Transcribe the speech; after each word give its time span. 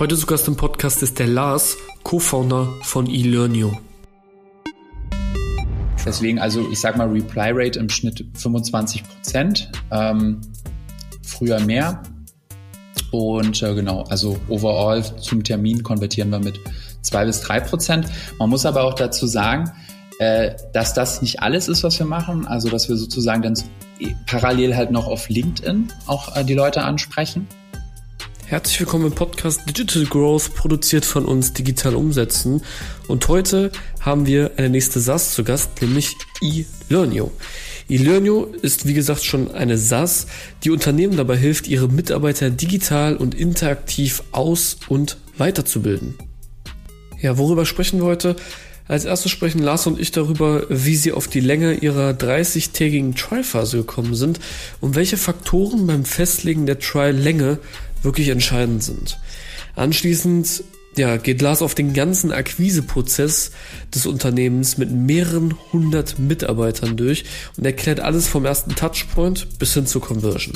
Heute 0.00 0.16
zu 0.16 0.26
Gast 0.26 0.46
im 0.46 0.54
Podcast 0.54 1.02
ist 1.02 1.18
der 1.18 1.26
Lars, 1.26 1.76
Co-Founder 2.04 2.68
von 2.82 3.08
eLearnio. 3.08 3.76
Deswegen, 6.06 6.38
also 6.38 6.70
ich 6.70 6.78
sag 6.78 6.96
mal, 6.96 7.08
Reply 7.08 7.50
Rate 7.52 7.80
im 7.80 7.88
Schnitt 7.88 8.24
25 8.34 9.02
Prozent, 9.02 9.72
ähm, 9.90 10.40
früher 11.26 11.58
mehr. 11.58 12.00
Und 13.10 13.60
äh, 13.60 13.74
genau, 13.74 14.04
also 14.04 14.38
overall 14.48 15.02
zum 15.20 15.42
Termin 15.42 15.82
konvertieren 15.82 16.30
wir 16.30 16.38
mit 16.38 16.60
zwei 17.02 17.24
bis 17.24 17.40
drei 17.40 17.58
Prozent. 17.58 18.06
Man 18.38 18.50
muss 18.50 18.66
aber 18.66 18.84
auch 18.84 18.94
dazu 18.94 19.26
sagen, 19.26 19.68
äh, 20.20 20.54
dass 20.72 20.94
das 20.94 21.22
nicht 21.22 21.42
alles 21.42 21.66
ist, 21.66 21.82
was 21.82 21.98
wir 21.98 22.06
machen. 22.06 22.46
Also 22.46 22.68
dass 22.68 22.88
wir 22.88 22.96
sozusagen 22.96 23.42
dann 23.42 23.54
parallel 24.26 24.76
halt 24.76 24.92
noch 24.92 25.08
auf 25.08 25.28
LinkedIn 25.28 25.92
auch 26.06 26.36
äh, 26.36 26.44
die 26.44 26.54
Leute 26.54 26.82
ansprechen. 26.84 27.48
Herzlich 28.48 28.80
willkommen 28.80 29.08
im 29.08 29.12
Podcast 29.12 29.60
Digital 29.68 30.06
Growth, 30.06 30.54
produziert 30.54 31.04
von 31.04 31.26
uns 31.26 31.52
Digital 31.52 31.94
Umsetzen. 31.94 32.62
Und 33.06 33.28
heute 33.28 33.70
haben 34.00 34.24
wir 34.24 34.52
eine 34.56 34.70
nächste 34.70 35.00
SaaS 35.00 35.34
zu 35.34 35.44
Gast, 35.44 35.82
nämlich 35.82 36.16
eLearnio. 36.40 37.30
eLearnio 37.90 38.44
ist 38.62 38.86
wie 38.86 38.94
gesagt 38.94 39.22
schon 39.22 39.50
eine 39.50 39.76
SaaS, 39.76 40.28
die 40.64 40.70
Unternehmen 40.70 41.18
dabei 41.18 41.36
hilft, 41.36 41.68
ihre 41.68 41.88
Mitarbeiter 41.88 42.48
digital 42.48 43.18
und 43.18 43.34
interaktiv 43.34 44.22
aus- 44.32 44.78
und 44.88 45.18
weiterzubilden. 45.36 46.14
Ja, 47.20 47.36
worüber 47.36 47.66
sprechen 47.66 48.00
wir 48.00 48.06
heute? 48.06 48.34
Als 48.88 49.04
erstes 49.04 49.30
sprechen 49.30 49.62
Lars 49.62 49.86
und 49.86 50.00
ich 50.00 50.12
darüber, 50.12 50.64
wie 50.70 50.96
sie 50.96 51.12
auf 51.12 51.28
die 51.28 51.40
Länge 51.40 51.74
ihrer 51.74 52.12
30-tägigen 52.12 53.14
Trial-Phase 53.14 53.76
gekommen 53.76 54.14
sind 54.14 54.40
und 54.80 54.94
welche 54.94 55.18
Faktoren 55.18 55.86
beim 55.86 56.06
Festlegen 56.06 56.64
der 56.64 56.78
Trial-Länge 56.78 57.58
wirklich 58.02 58.28
entscheidend 58.28 58.82
sind. 58.82 59.18
Anschließend 59.76 60.64
ja, 60.96 61.16
geht 61.16 61.40
Lars 61.40 61.62
auf 61.62 61.74
den 61.74 61.92
ganzen 61.92 62.32
Akquiseprozess 62.32 63.52
des 63.94 64.06
Unternehmens 64.06 64.78
mit 64.78 64.90
mehreren 64.90 65.54
hundert 65.72 66.18
Mitarbeitern 66.18 66.96
durch 66.96 67.24
und 67.56 67.64
erklärt 67.64 68.00
alles 68.00 68.26
vom 68.26 68.44
ersten 68.44 68.74
Touchpoint 68.74 69.58
bis 69.58 69.74
hin 69.74 69.86
zur 69.86 70.02
Conversion. 70.02 70.54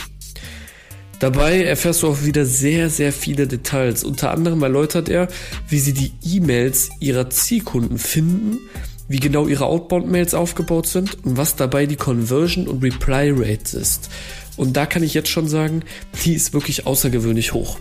Dabei 1.20 1.62
erfährst 1.62 2.02
du 2.02 2.08
auch 2.08 2.24
wieder 2.24 2.44
sehr, 2.44 2.90
sehr 2.90 3.12
viele 3.12 3.46
Details. 3.46 4.02
Unter 4.02 4.32
anderem 4.32 4.60
erläutert 4.64 5.08
er, 5.08 5.28
wie 5.68 5.78
sie 5.78 5.92
die 5.92 6.10
E-Mails 6.24 6.90
ihrer 6.98 7.30
Zielkunden 7.30 7.98
finden, 7.98 8.58
wie 9.06 9.20
genau 9.20 9.46
ihre 9.46 9.66
Outbound-Mails 9.66 10.34
aufgebaut 10.34 10.88
sind 10.88 11.24
und 11.24 11.36
was 11.36 11.54
dabei 11.54 11.86
die 11.86 11.94
Conversion 11.94 12.66
und 12.66 12.82
Reply 12.82 13.30
Rate 13.30 13.76
ist. 13.76 14.08
Und 14.56 14.76
da 14.76 14.86
kann 14.86 15.02
ich 15.02 15.14
jetzt 15.14 15.28
schon 15.28 15.48
sagen, 15.48 15.82
die 16.24 16.34
ist 16.34 16.52
wirklich 16.52 16.86
außergewöhnlich 16.86 17.52
hoch. 17.52 17.78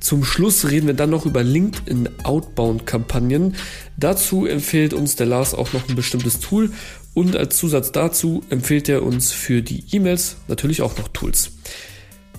Zum 0.00 0.24
Schluss 0.24 0.70
reden 0.70 0.86
wir 0.86 0.94
dann 0.94 1.10
noch 1.10 1.26
über 1.26 1.42
LinkedIn 1.42 2.08
Outbound-Kampagnen. 2.22 3.56
Dazu 3.96 4.46
empfiehlt 4.46 4.92
uns 4.92 5.16
der 5.16 5.26
Lars 5.26 5.54
auch 5.54 5.72
noch 5.72 5.88
ein 5.88 5.96
bestimmtes 5.96 6.38
Tool 6.38 6.70
und 7.14 7.34
als 7.34 7.56
Zusatz 7.56 7.92
dazu 7.92 8.44
empfiehlt 8.50 8.88
er 8.88 9.02
uns 9.02 9.32
für 9.32 9.62
die 9.62 9.84
E-Mails 9.90 10.36
natürlich 10.48 10.82
auch 10.82 10.96
noch 10.98 11.08
Tools. 11.08 11.52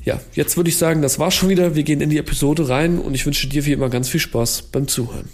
Ja, 0.05 0.21
jetzt 0.33 0.55
würde 0.55 0.69
ich 0.69 0.77
sagen, 0.77 1.01
das 1.01 1.19
war's 1.19 1.35
schon 1.35 1.49
wieder. 1.49 1.75
Wir 1.75 1.83
gehen 1.83 1.99
in 1.99 2.09
die 2.09 2.19
Episode 2.19 2.69
rein 2.69 2.99
und 2.99 3.13
ich 3.13 3.25
wünsche 3.25 3.47
dir 3.47 3.65
wie 3.65 3.73
immer 3.73 3.89
ganz 3.89 4.07
viel 4.07 4.21
Spaß 4.21 4.69
beim 4.71 4.87
Zuhören. 4.87 5.27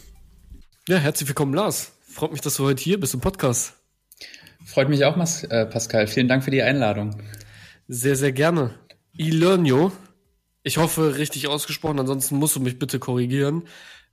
Ja, 0.88 0.98
herzlich 0.98 1.30
willkommen, 1.30 1.54
Lars. 1.54 1.92
Freut 2.10 2.32
mich, 2.32 2.42
dass 2.42 2.56
du 2.56 2.64
heute 2.64 2.82
hier 2.82 3.00
bist 3.00 3.14
im 3.14 3.20
Podcast. 3.20 3.74
Freut 4.66 4.90
mich 4.90 5.06
auch, 5.06 5.18
äh, 5.18 5.66
Pascal. 5.66 6.08
Vielen 6.08 6.28
Dank 6.28 6.44
für 6.44 6.52
die 6.52 6.64
Einladung. 6.64 7.22
Sehr, 7.88 8.16
sehr 8.16 8.32
gerne. 8.32 8.72
eLearnio. 9.18 9.92
Ich 10.64 10.78
hoffe, 10.78 11.18
richtig 11.18 11.48
ausgesprochen, 11.48 12.00
ansonsten 12.00 12.38
musst 12.38 12.56
du 12.56 12.62
mich 12.62 12.80
bitte 12.80 13.00
korrigieren. 13.00 13.64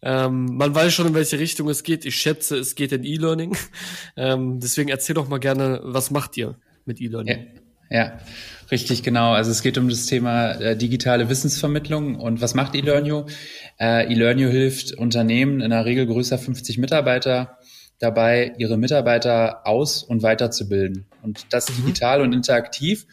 Ähm, 0.02 0.56
man 0.56 0.74
weiß 0.74 0.92
schon, 0.92 1.06
in 1.06 1.14
welche 1.14 1.38
Richtung 1.38 1.68
es 1.68 1.82
geht. 1.82 2.04
Ich 2.04 2.16
schätze, 2.16 2.56
es 2.56 2.74
geht 2.74 2.92
in 2.92 3.04
E-Learning. 3.04 3.56
Ähm, 4.16 4.60
deswegen 4.60 4.90
erzähl 4.90 5.14
doch 5.14 5.28
mal 5.28 5.38
gerne, 5.38 5.80
was 5.82 6.10
macht 6.10 6.36
ihr 6.36 6.58
mit 6.84 7.00
E-Learning? 7.00 7.46
Ja, 7.88 8.02
ja, 8.04 8.18
richtig, 8.70 9.02
genau. 9.02 9.32
Also 9.32 9.50
es 9.50 9.62
geht 9.62 9.78
um 9.78 9.88
das 9.88 10.06
Thema 10.06 10.52
äh, 10.52 10.76
digitale 10.76 11.28
Wissensvermittlung. 11.28 12.16
Und 12.16 12.40
was 12.40 12.54
macht 12.54 12.74
eLearnio? 12.74 13.26
Äh, 13.78 14.12
eLearnio 14.12 14.48
hilft 14.48 14.92
Unternehmen 14.92 15.60
in 15.60 15.70
der 15.70 15.84
Regel 15.84 16.06
größer 16.06 16.38
50 16.38 16.78
Mitarbeiter 16.78 17.58
dabei, 17.98 18.54
ihre 18.58 18.76
Mitarbeiter 18.76 19.66
aus- 19.66 20.02
und 20.02 20.22
weiterzubilden. 20.22 21.06
Und 21.22 21.46
das 21.50 21.70
mhm. 21.70 21.86
digital 21.86 22.20
und 22.20 22.32
interaktiv 22.32 23.06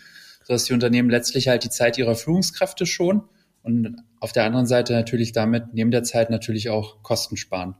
sodass 0.48 0.64
die 0.64 0.74
Unternehmen 0.74 1.10
letztlich 1.10 1.50
halt 1.50 1.66
die 1.66 1.70
Zeit 1.70 1.98
ihrer 1.98 2.16
Führungskräfte 2.16 2.86
schon 2.86 3.24
und 3.64 3.98
auf 4.22 4.32
der 4.32 4.46
anderen 4.46 4.66
Seite 4.66 4.94
natürlich 4.94 5.34
damit 5.34 5.74
neben 5.74 5.92
der 5.92 6.04
Zeit 6.04 6.30
natürlich 6.30 6.70
auch 6.70 7.04
Kosten 7.04 7.36
sparen. 7.36 7.76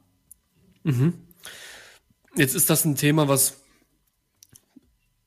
Mhm. 0.82 1.14
Jetzt 2.36 2.54
ist 2.54 2.68
das 2.68 2.84
ein 2.84 2.94
Thema, 2.94 3.26
was 3.26 3.62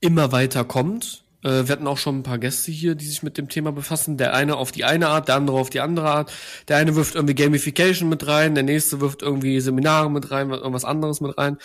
immer 0.02 0.32
weiter 0.32 0.64
kommt. 0.64 1.26
Äh, 1.44 1.66
wir 1.66 1.70
hatten 1.70 1.88
auch 1.88 1.98
schon 1.98 2.20
ein 2.20 2.24
paar 2.24 2.38
Gäste 2.38 2.72
hier, 2.72 2.94
die 2.94 3.06
sich 3.06 3.24
mit 3.24 3.40
dem 3.40 3.50
Thema 3.50 3.72
befassen. 3.72 4.18
Der 4.18 4.36
eine 4.36 4.58
auf 4.58 4.72
die 4.72 4.84
eine 4.84 5.08
Art, 5.08 5.28
der 5.28 5.36
andere 5.36 5.58
auf 5.58 5.72
die 5.72 5.80
andere 5.80 6.12
Art. 6.12 6.32
Der 6.68 6.78
eine 6.78 6.96
wirft 6.96 7.16
irgendwie 7.16 7.34
Gamification 7.34 8.08
mit 8.08 8.28
rein, 8.28 8.54
der 8.54 8.64
nächste 8.64 9.02
wirft 9.02 9.24
irgendwie 9.24 9.60
Seminare 9.62 10.12
mit 10.12 10.30
rein, 10.30 10.52
irgendwas 10.52 10.86
anderes 10.86 11.22
mit 11.22 11.36
rein. 11.40 11.58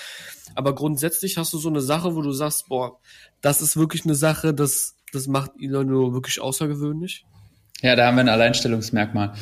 Aber 0.54 0.74
grundsätzlich 0.74 1.36
hast 1.36 1.52
du 1.52 1.58
so 1.58 1.68
eine 1.68 1.82
Sache, 1.82 2.14
wo 2.14 2.22
du 2.22 2.32
sagst, 2.32 2.68
boah, 2.68 2.98
das 3.42 3.60
ist 3.60 3.76
wirklich 3.76 4.06
eine 4.06 4.14
Sache, 4.14 4.54
das 4.54 4.95
das 5.16 5.26
macht 5.26 5.52
ihn 5.58 5.70
nur 5.70 6.12
wirklich 6.12 6.40
außergewöhnlich? 6.40 7.24
Ja, 7.82 7.94
da 7.94 8.06
haben 8.06 8.16
wir 8.16 8.22
ein 8.22 8.28
Alleinstellungsmerkmal. 8.28 9.34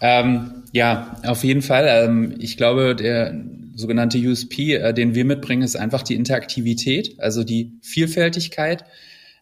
Ähm, 0.00 0.64
ja, 0.72 1.16
auf 1.24 1.42
jeden 1.42 1.62
Fall. 1.62 1.86
Ähm, 1.88 2.34
ich 2.38 2.56
glaube, 2.56 2.94
der 2.94 3.34
sogenannte 3.74 4.18
USP, 4.18 4.74
äh, 4.74 4.92
den 4.92 5.14
wir 5.14 5.24
mitbringen, 5.24 5.62
ist 5.62 5.76
einfach 5.76 6.02
die 6.02 6.14
Interaktivität, 6.14 7.18
also 7.20 7.44
die 7.44 7.78
Vielfältigkeit 7.82 8.84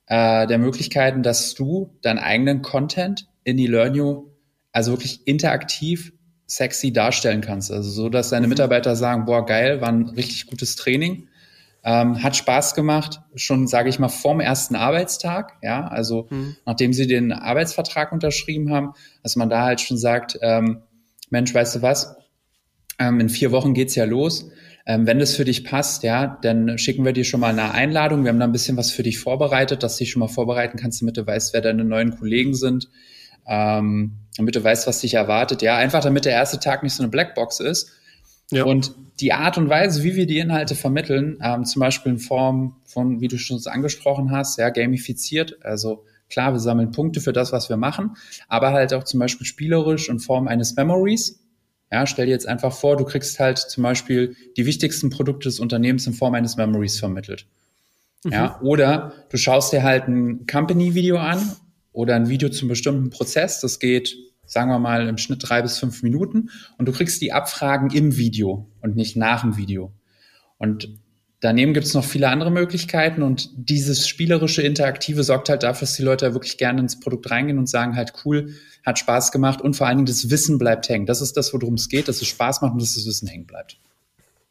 äh, 0.07 0.47
der 0.47 0.59
Möglichkeiten, 0.59 1.23
dass 1.23 1.55
du 1.55 1.99
deinen 2.03 2.19
eigenen 2.19 2.63
Content 2.63 3.27
in 3.45 3.57
die 3.57 3.67
Learnio 3.67 4.33
also 4.73 4.93
wirklich 4.93 5.27
interaktiv 5.27 6.13
sexy 6.47 6.93
darstellen 6.93 7.41
kannst. 7.41 7.73
Also 7.73 7.91
so, 7.91 8.09
dass 8.09 8.31
deine 8.31 8.47
mhm. 8.47 8.51
Mitarbeiter 8.51 8.95
sagen, 8.95 9.25
boah, 9.25 9.45
geil, 9.45 9.81
war 9.81 9.89
ein 9.89 10.11
richtig 10.11 10.47
gutes 10.47 10.77
Training. 10.77 11.29
Ähm, 11.89 12.21
hat 12.21 12.35
Spaß 12.35 12.75
gemacht, 12.75 13.21
schon, 13.37 13.69
sage 13.69 13.89
ich 13.89 14.01
mal, 14.01 14.09
vorm 14.09 14.41
ersten 14.41 14.75
Arbeitstag, 14.75 15.53
ja, 15.63 15.87
also 15.87 16.27
mhm. 16.31 16.57
nachdem 16.67 16.93
sie 16.93 17.07
den 17.07 17.33
Arbeitsvertrag 17.33 18.11
unterschrieben 18.11 18.73
haben, 18.73 18.95
dass 19.23 19.37
man 19.37 19.49
da 19.49 19.63
halt 19.63 19.81
schon 19.81 19.97
sagt, 19.97 20.37
ähm, 20.43 20.83
Mensch, 21.31 21.55
weißt 21.55 21.77
du 21.77 21.83
was, 21.83 22.17
ähm, 22.99 23.21
in 23.21 23.29
vier 23.29 23.53
Wochen 23.53 23.73
geht's 23.73 23.95
ja 23.95 24.05
los. 24.05 24.51
Ähm, 24.85 25.07
wenn 25.07 25.19
das 25.19 25.35
für 25.35 25.45
dich 25.45 25.65
passt, 25.65 26.03
ja, 26.05 26.39
dann 26.43 26.79
schicken 26.79 27.05
wir 27.05 27.13
dir 27.13 27.25
schon 27.25 27.41
mal 27.41 27.51
eine 27.51 27.73
Einladung. 27.73 28.25
Wir 28.25 28.31
haben 28.31 28.39
da 28.39 28.47
ein 28.47 28.53
bisschen 28.53 28.77
was 28.77 28.93
für 28.93 29.03
dich 29.03 29.19
vorbereitet, 29.19 29.83
dass 29.83 29.97
du 29.97 30.05
dich 30.05 30.13
schon 30.13 30.21
mal 30.21 30.29
vorbereiten 30.29 30.79
kannst, 30.79 31.03
damit 31.03 31.17
du 31.17 31.27
weißt, 31.27 31.55
wer 31.55 31.61
deine 31.61 31.85
neuen 31.85 32.17
Kollegen 32.17 32.55
sind, 32.55 32.89
ähm, 33.49 34.19
damit 34.37 34.55
du 34.55 34.63
weißt, 34.63 34.87
was 34.87 35.01
dich 35.01 35.15
erwartet. 35.15 35.63
Ja, 35.63 35.77
einfach 35.77 36.03
damit 36.03 36.25
der 36.25 36.33
erste 36.33 36.61
Tag 36.61 36.85
nicht 36.85 36.95
so 36.95 37.03
eine 37.03 37.11
Blackbox 37.11 37.61
ist. 37.61 37.91
Ja. 38.51 38.65
Und 38.65 38.95
die 39.21 39.33
Art 39.33 39.59
und 39.59 39.69
Weise, 39.69 40.03
wie 40.05 40.15
wir 40.15 40.27
die 40.27 40.39
Inhalte 40.39 40.75
vermitteln, 40.75 41.39
ähm, 41.43 41.65
zum 41.65 41.81
Beispiel 41.81 42.13
in 42.13 42.19
Form 42.19 42.77
von, 42.85 43.21
wie 43.21 43.29
du 43.29 43.39
schon 43.39 43.61
angesprochen 43.67 44.31
hast, 44.31 44.59
ja, 44.59 44.71
gamifiziert, 44.71 45.59
also 45.65 46.05
klar, 46.29 46.53
wir 46.53 46.61
sammeln 46.61 46.91
Punkte 46.91 47.21
für 47.21 47.33
das, 47.33 47.53
was 47.53 47.69
wir 47.69 47.77
machen, 47.77 48.17
aber 48.49 48.73
halt 48.73 48.93
auch 48.95 49.05
zum 49.05 49.21
Beispiel 49.21 49.47
spielerisch 49.47 50.09
in 50.09 50.19
Form 50.19 50.49
eines 50.49 50.77
Memories. 50.77 51.41
Ja, 51.91 52.07
stell 52.07 52.27
dir 52.27 52.33
jetzt 52.33 52.49
einfach 52.49 52.73
vor, 52.73 52.97
du 52.97 53.05
kriegst 53.05 53.39
halt 53.39 53.59
zum 53.59 53.83
Beispiel 53.85 54.37
die 54.57 54.67
wichtigsten 54.67 55.09
Produkte 55.09 55.49
des 55.49 55.61
Unternehmens 55.61 56.07
in 56.07 56.15
Form 56.15 56.35
eines 56.35 56.57
Memories 56.57 56.99
vermittelt. 56.99 57.47
Mhm. 58.25 58.33
Ja, 58.33 58.61
oder 58.61 59.13
du 59.31 59.37
schaust 59.37 59.73
dir 59.73 59.83
halt 59.83 60.09
ein 60.09 60.47
Company-Video 60.47 61.17
an 61.17 61.53
oder 61.93 62.17
ein 62.17 62.29
Video 62.29 62.49
zum 62.49 62.69
bestimmten 62.69 63.11
Prozess. 63.11 63.61
Das 63.61 63.79
geht 63.79 64.17
sagen 64.47 64.71
wir 64.71 64.79
mal 64.79 65.07
im 65.09 65.19
Schnitt 65.19 65.41
drei 65.43 65.63
bis 65.63 65.79
fünf 65.79 66.03
Minuten 66.03 66.51
und 66.79 66.87
du 66.87 66.93
kriegst 66.93 67.21
die 67.21 67.33
Abfragen 67.33 67.91
im 67.91 68.17
Video 68.17 68.69
und 68.81 68.97
nicht 68.97 69.17
nach 69.17 69.43
dem 69.43 69.57
Video. 69.57 69.93
Und 70.59 70.89
daneben 71.41 71.75
gibt 71.75 71.87
es 71.87 71.95
noch 71.95 72.05
viele 72.05 72.29
andere 72.29 72.51
Möglichkeiten 72.51 73.23
und 73.23 73.51
dieses 73.57 74.09
spielerische, 74.09 74.63
interaktive 74.63 75.23
sorgt 75.23 75.49
halt 75.49 75.63
dafür, 75.63 75.87
dass 75.87 75.97
die 75.97 76.03
Leute 76.03 76.33
wirklich 76.33 76.59
gerne 76.59 76.81
ins 76.81 76.99
Produkt 76.99 77.31
reingehen 77.31 77.59
und 77.59 77.69
sagen 77.69 77.97
halt 77.97 78.13
cool, 78.25 78.55
hat 78.85 78.99
Spaß 78.99 79.33
gemacht 79.33 79.61
und 79.61 79.75
vor 79.75 79.87
allen 79.87 79.99
Dingen 79.99 80.07
das 80.07 80.31
Wissen 80.31 80.59
bleibt 80.59 80.89
hängen. 80.89 81.07
Das 81.07 81.21
ist 81.21 81.37
das, 81.37 81.53
worum 81.53 81.75
es 81.75 81.89
geht, 81.89 82.09
dass 82.09 82.23
es 82.23 82.29
Spaß 82.29 82.63
macht 82.63 82.73
und 82.73 82.81
dass 82.81 82.95
das 82.95 83.07
Wissen 83.07 83.29
hängen 83.29 83.47
bleibt. 83.47 83.79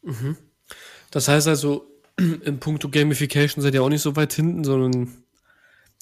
Mhm. 0.02 0.36
Das 1.10 1.28
heißt 1.28 1.48
also, 1.48 1.86
im 2.16 2.58
Punkto 2.58 2.88
Gamification 2.88 3.62
seid 3.62 3.74
ihr 3.74 3.82
auch 3.82 3.88
nicht 3.88 4.02
so 4.02 4.16
weit 4.16 4.32
hinten, 4.32 4.64
sondern 4.64 5.08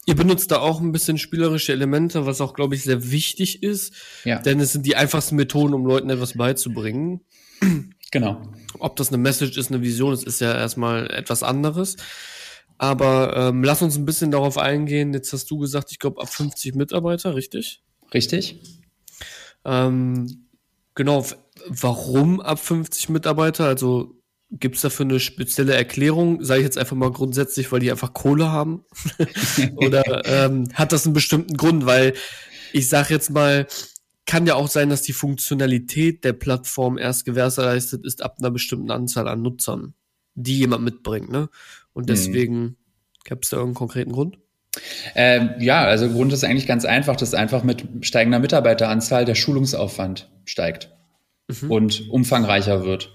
Ihr 0.06 0.15
benutzt 0.17 0.51
da 0.51 0.59
auch 0.59 0.81
ein 0.81 0.93
bisschen 0.93 1.19
spielerische 1.19 1.73
Elemente, 1.73 2.27
was 2.27 2.41
auch, 2.41 2.55
glaube 2.55 2.75
ich, 2.75 2.83
sehr 2.83 3.11
wichtig 3.11 3.62
ist. 3.62 3.95
Ja. 4.25 4.39
Denn 4.39 4.61
es 4.61 4.73
sind 4.73 4.85
die 4.87 4.97
einfachsten 4.97 5.37
Methoden, 5.37 5.75
um 5.75 5.87
Leuten 5.87 6.11
etwas 6.11 6.35
beizubringen. 6.35 7.21
Genau. 8.11 8.41
Ob 8.79 8.95
das 8.95 9.09
eine 9.09 9.19
Message 9.19 9.59
ist, 9.59 9.73
eine 9.73 9.83
Vision 9.83 10.12
ist, 10.12 10.23
ist 10.25 10.41
ja 10.41 10.55
erstmal 10.55 11.11
etwas 11.11 11.43
anderes. 11.43 11.97
Aber 12.79 13.35
ähm, 13.37 13.65
lass 13.65 13.83
uns 13.83 13.97
ein 13.97 14.05
bisschen 14.05 14.31
darauf 14.31 14.56
eingehen. 14.56 15.12
Jetzt 15.12 15.33
hast 15.33 15.51
du 15.51 15.59
gesagt, 15.59 15.91
ich 15.91 15.99
glaube, 15.99 16.21
ab 16.21 16.29
50 16.29 16.77
Mitarbeiter, 16.77 17.35
richtig? 17.35 17.83
Richtig. 18.12 18.61
Ähm, 19.65 20.45
Genau, 20.95 21.27
warum 21.67 22.41
ab 22.41 22.59
50 22.59 23.09
Mitarbeiter? 23.09 23.67
Also 23.67 24.15
gibt 24.50 24.76
es 24.76 24.82
dafür 24.82 25.06
eine 25.06 25.20
spezielle 25.20 25.75
Erklärung? 25.75 26.43
Sage 26.44 26.61
ich 26.61 26.64
jetzt 26.64 26.79
einfach 26.79 26.96
mal 26.96 27.11
grundsätzlich, 27.11 27.70
weil 27.73 27.81
die 27.81 27.91
einfach 27.91 28.12
Kohle 28.12 28.50
haben? 28.50 28.85
Oder 29.76 30.23
ähm, 30.26 30.69
hat 30.75 30.93
das 30.93 31.06
einen 31.06 31.14
bestimmten 31.14 31.56
Grund? 31.56 31.87
Weil 31.87 32.14
ich 32.73 32.88
sage 32.88 33.14
jetzt 33.14 33.31
mal, 33.31 33.67
kann 34.26 34.46
ja 34.46 34.55
auch 34.55 34.69
sein, 34.69 34.88
dass 34.88 35.02
die 35.02 35.12
Funktionalität 35.12 36.25
der 36.25 36.32
Plattform 36.32 36.99
erst 36.99 37.25
gewährleistet 37.25 38.05
ist 38.05 38.23
ab 38.23 38.37
einer 38.38 38.50
bestimmten 38.50 38.91
Anzahl 38.91 39.29
an 39.29 39.43
Nutzern, 39.43 39.94
die 40.35 40.58
jemand 40.58 40.82
mitbringt. 40.82 41.31
Ne? 41.31 41.49
Und 41.93 42.05
mhm. 42.05 42.06
deswegen, 42.06 42.61
mhm. 42.62 42.76
gibt 43.25 43.44
es 43.44 43.50
da 43.50 43.58
irgendeinen 43.58 43.79
konkreten 43.79 44.12
Grund? 44.12 44.38
Ähm, 45.14 45.50
ja, 45.61 45.85
also 45.85 46.08
Grund 46.08 46.32
ist 46.32 46.43
eigentlich 46.43 46.67
ganz 46.67 46.85
einfach, 46.85 47.17
dass 47.17 47.35
einfach 47.35 47.62
mit 47.62 47.85
steigender 48.00 48.40
Mitarbeiteranzahl 48.40 49.25
der 49.25 49.35
Schulungsaufwand 49.35 50.31
steigt 50.44 50.90
mhm. 51.49 51.70
und 51.70 52.08
umfangreicher 52.11 52.85
wird. 52.85 53.13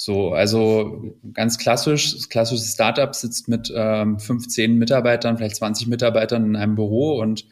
So, 0.00 0.30
also 0.30 1.16
ganz 1.34 1.58
klassisch, 1.58 2.14
das 2.14 2.28
klassische 2.28 2.62
Startup 2.62 3.12
sitzt 3.12 3.48
mit 3.48 3.72
ähm, 3.74 4.20
15 4.20 4.78
Mitarbeitern, 4.78 5.36
vielleicht 5.36 5.56
20 5.56 5.88
Mitarbeitern 5.88 6.44
in 6.44 6.54
einem 6.54 6.76
Büro 6.76 7.18
und 7.20 7.46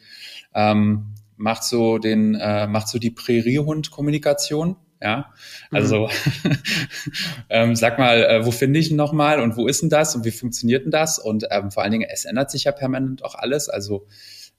ähm, 0.55 1.13
macht 1.35 1.65
so 1.65 1.97
den, 1.97 2.35
äh, 2.35 2.65
macht 2.67 2.87
so 2.87 2.99
die 2.99 3.11
Präriehund-Kommunikation. 3.11 4.77
Ja, 5.01 5.33
also 5.71 6.07
mhm. 6.43 6.57
ähm, 7.49 7.75
sag 7.75 7.99
mal, 7.99 8.23
äh, 8.23 8.45
wo 8.45 8.51
finde 8.51 8.79
ich 8.79 8.91
ihn 8.91 8.97
nochmal 8.97 9.41
und 9.41 9.57
wo 9.57 9.67
ist 9.67 9.81
denn 9.81 9.89
das 9.89 10.15
und 10.15 10.23
wie 10.23 10.31
funktioniert 10.31 10.85
denn 10.85 10.91
das? 10.91 11.19
Und 11.19 11.45
ähm, 11.51 11.69
vor 11.69 11.83
allen 11.83 11.91
Dingen, 11.91 12.07
es 12.09 12.23
ändert 12.23 12.49
sich 12.49 12.63
ja 12.63 12.71
permanent 12.71 13.25
auch 13.25 13.35
alles, 13.35 13.67
also 13.67 14.07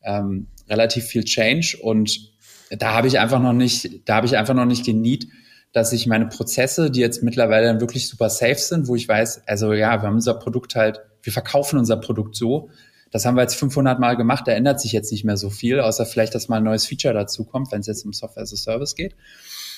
ähm, 0.03 0.47
relativ 0.69 1.07
viel 1.07 1.25
Change 1.25 1.79
und 1.81 2.33
da 2.71 2.93
habe 2.93 3.09
ich 3.09 3.19
einfach 3.19 3.41
noch 3.41 3.55
nicht, 3.55 4.07
da 4.07 4.17
habe 4.17 4.27
ich 4.27 4.37
einfach 4.37 4.55
noch 4.55 4.67
nicht 4.67 4.87
den 4.87 5.01
Need, 5.01 5.29
dass 5.73 5.93
ich 5.93 6.07
meine 6.07 6.27
Prozesse, 6.27 6.91
die 6.91 7.01
jetzt 7.01 7.23
mittlerweile 7.23 7.67
dann 7.67 7.81
wirklich 7.81 8.09
super 8.09 8.31
safe 8.31 8.57
sind, 8.57 8.89
wo 8.89 8.97
ich 8.97 9.07
weiß, 9.07 9.43
also 9.47 9.73
ja, 9.73 10.01
wir 10.01 10.09
haben 10.09 10.15
unser 10.15 10.35
Produkt 10.35 10.75
halt, 10.75 11.01
wir 11.23 11.33
verkaufen 11.33 11.79
unser 11.79 11.97
Produkt 11.97 12.37
so, 12.37 12.71
das 13.11 13.25
haben 13.25 13.37
wir 13.37 13.43
jetzt 13.43 13.55
500 13.55 13.99
Mal 13.99 14.17
gemacht, 14.17 14.47
da 14.47 14.53
ändert 14.53 14.81
sich 14.81 14.93
jetzt 14.93 15.11
nicht 15.13 15.25
mehr 15.25 15.37
so 15.37 15.51
viel, 15.51 15.81
außer 15.81 16.05
vielleicht, 16.07 16.35
dass 16.35 16.49
mal 16.49 16.57
ein 16.57 16.65
neues 16.65 16.87
Feature 16.87 17.15
dazu 17.15 17.45
kommt, 17.45 17.73
wenn 17.73 17.81
es 17.81 17.87
jetzt 17.87 18.05
um 18.05 18.13
Software 18.13 18.43
as 18.43 18.53
a 18.53 18.57
Service 18.57 18.95
geht. 18.95 19.15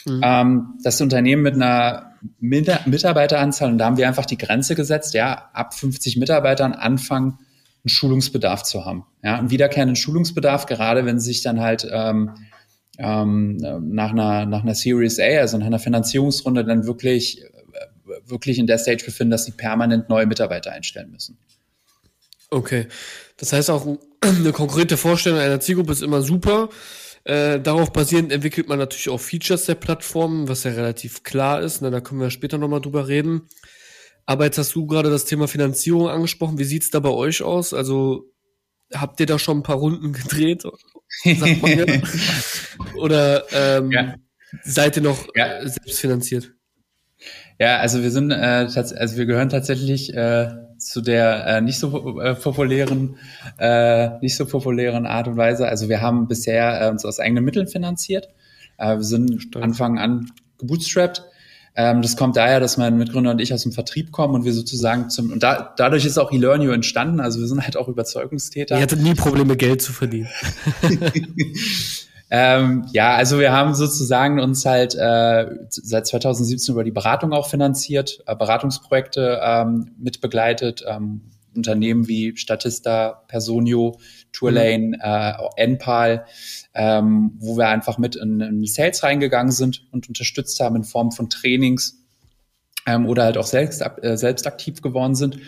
Mhm. 0.06 0.20
Ähm, 0.24 0.78
das 0.82 1.00
Unternehmen 1.00 1.42
mit 1.42 1.54
einer 1.54 2.14
Mitarbeiteranzahl, 2.40 3.70
und 3.70 3.78
da 3.78 3.86
haben 3.86 3.96
wir 3.96 4.08
einfach 4.08 4.26
die 4.26 4.38
Grenze 4.38 4.74
gesetzt, 4.74 5.14
ja, 5.14 5.50
ab 5.52 5.74
50 5.74 6.16
Mitarbeitern 6.16 6.72
anfangen, 6.72 7.38
einen 7.82 7.88
Schulungsbedarf 7.88 8.62
zu 8.62 8.84
haben. 8.84 9.06
Ja, 9.22 9.38
einen 9.38 9.50
wiederkehrenden 9.50 9.96
Schulungsbedarf, 9.96 10.66
gerade 10.66 11.06
wenn 11.06 11.18
sie 11.18 11.32
sich 11.32 11.42
dann 11.42 11.60
halt 11.60 11.88
ähm, 11.90 12.32
ähm, 13.00 13.56
nach, 13.56 14.10
einer, 14.10 14.46
nach 14.46 14.62
einer 14.62 14.74
Series 14.74 15.18
A, 15.18 15.40
also 15.40 15.58
nach 15.58 15.66
einer 15.66 15.78
Finanzierungsrunde, 15.78 16.64
dann 16.64 16.86
wirklich, 16.86 17.42
wirklich 18.26 18.58
in 18.58 18.66
der 18.66 18.78
Stage 18.78 19.04
befinden, 19.04 19.30
dass 19.30 19.46
sie 19.46 19.52
permanent 19.52 20.08
neue 20.08 20.26
Mitarbeiter 20.26 20.72
einstellen 20.72 21.10
müssen. 21.10 21.38
Okay. 22.50 22.86
Das 23.38 23.52
heißt 23.52 23.70
auch, 23.70 23.86
eine 24.20 24.52
konkrete 24.52 24.96
Vorstellung 24.96 25.38
einer 25.38 25.60
Zielgruppe 25.60 25.92
ist 25.92 26.02
immer 26.02 26.22
super. 26.22 26.68
Äh, 27.24 27.60
darauf 27.60 27.92
basierend 27.92 28.32
entwickelt 28.32 28.68
man 28.68 28.78
natürlich 28.78 29.08
auch 29.08 29.20
Features 29.20 29.66
der 29.66 29.74
Plattform, 29.74 30.48
was 30.48 30.64
ja 30.64 30.72
relativ 30.72 31.22
klar 31.22 31.62
ist. 31.62 31.80
Ne? 31.82 31.90
Da 31.90 32.00
können 32.00 32.20
wir 32.20 32.30
später 32.30 32.58
nochmal 32.58 32.80
drüber 32.80 33.08
reden. 33.08 33.42
Aber 34.26 34.44
jetzt 34.44 34.58
hast 34.58 34.74
du 34.74 34.86
gerade 34.86 35.10
das 35.10 35.24
Thema 35.24 35.48
Finanzierung 35.48 36.08
angesprochen. 36.08 36.58
Wie 36.58 36.64
sieht's 36.64 36.90
da 36.90 37.00
bei 37.00 37.10
euch 37.10 37.42
aus? 37.42 37.74
Also 37.74 38.29
habt 38.94 39.20
ihr 39.20 39.26
da 39.26 39.38
schon 39.38 39.58
ein 39.58 39.62
paar 39.62 39.76
Runden 39.76 40.12
gedreht? 40.12 40.62
Sagt 40.62 41.62
man 41.62 41.78
ja. 41.78 41.84
Oder 42.96 43.44
ähm, 43.52 43.90
ja. 43.90 44.14
seid 44.62 44.96
ihr 44.96 45.02
noch 45.02 45.28
ja. 45.34 45.60
selbst 45.66 46.00
finanziert? 46.00 46.52
Ja, 47.58 47.78
also 47.78 48.02
wir 48.02 48.10
sind, 48.10 48.30
äh, 48.30 48.66
also 48.74 49.16
wir 49.16 49.26
gehören 49.26 49.50
tatsächlich 49.50 50.14
äh, 50.14 50.48
zu 50.78 51.02
der 51.02 51.46
äh, 51.46 51.60
nicht 51.60 51.78
so 51.78 52.20
äh, 52.20 52.34
populären, 52.34 53.16
äh, 53.58 54.18
nicht 54.20 54.36
so 54.36 54.46
populären 54.46 55.06
Art 55.06 55.28
und 55.28 55.36
Weise. 55.36 55.68
Also 55.68 55.88
wir 55.88 56.00
haben 56.00 56.26
bisher 56.26 56.80
äh, 56.80 56.88
uns 56.88 57.04
aus 57.04 57.20
eigenen 57.20 57.44
Mitteln 57.44 57.68
finanziert. 57.68 58.30
Äh, 58.78 58.96
wir 58.96 59.02
sind 59.02 59.42
Stimmt. 59.42 59.62
Anfang 59.62 59.98
an 59.98 60.30
gebootstrapped. 60.58 61.22
Ähm, 61.76 62.02
das 62.02 62.16
kommt 62.16 62.36
daher, 62.36 62.60
dass 62.60 62.76
mein 62.76 62.96
Mitgründer 62.96 63.30
und 63.30 63.40
ich 63.40 63.54
aus 63.54 63.62
dem 63.62 63.72
Vertrieb 63.72 64.12
kommen 64.12 64.34
und 64.34 64.44
wir 64.44 64.52
sozusagen 64.52 65.08
zum 65.08 65.32
und 65.32 65.42
da, 65.42 65.72
dadurch 65.76 66.04
ist 66.04 66.18
auch 66.18 66.32
eLearnio 66.32 66.72
entstanden. 66.72 67.20
Also 67.20 67.40
wir 67.40 67.46
sind 67.46 67.62
halt 67.62 67.76
auch 67.76 67.88
Überzeugungstäter. 67.88 68.76
Ihr 68.76 68.82
hattet 68.82 69.00
nie 69.00 69.14
Probleme, 69.14 69.56
Geld 69.56 69.82
zu 69.82 69.92
verdienen. 69.92 70.28
Ähm, 72.32 72.86
ja, 72.92 73.16
also 73.16 73.40
wir 73.40 73.52
haben 73.52 73.74
sozusagen 73.74 74.38
uns 74.38 74.64
halt 74.64 74.94
äh, 74.94 75.46
seit 75.68 76.06
2017 76.06 76.72
über 76.72 76.84
die 76.84 76.92
Beratung 76.92 77.32
auch 77.32 77.48
finanziert, 77.48 78.22
äh, 78.26 78.36
Beratungsprojekte 78.36 79.40
ähm, 79.42 79.90
mitbegleitet, 79.98 80.84
ähm, 80.86 81.22
Unternehmen 81.56 82.06
wie 82.06 82.36
Statista, 82.36 83.24
Personio, 83.26 83.98
Tourlane, 84.32 84.78
mhm. 84.78 84.94
äh, 85.00 85.32
Enpal, 85.56 86.24
ähm, 86.74 87.32
wo 87.38 87.56
wir 87.56 87.68
einfach 87.68 87.98
mit 87.98 88.16
in, 88.16 88.40
in 88.40 88.64
Sales 88.66 89.02
reingegangen 89.02 89.52
sind 89.52 89.86
und 89.90 90.08
unterstützt 90.08 90.60
haben 90.60 90.76
in 90.76 90.84
Form 90.84 91.10
von 91.10 91.28
Trainings 91.28 92.04
ähm, 92.86 93.06
oder 93.06 93.24
halt 93.24 93.38
auch 93.38 93.46
selbst, 93.46 93.82
äh, 94.02 94.16
selbst 94.16 94.46
aktiv 94.46 94.80
geworden 94.82 95.14
sind. 95.14 95.38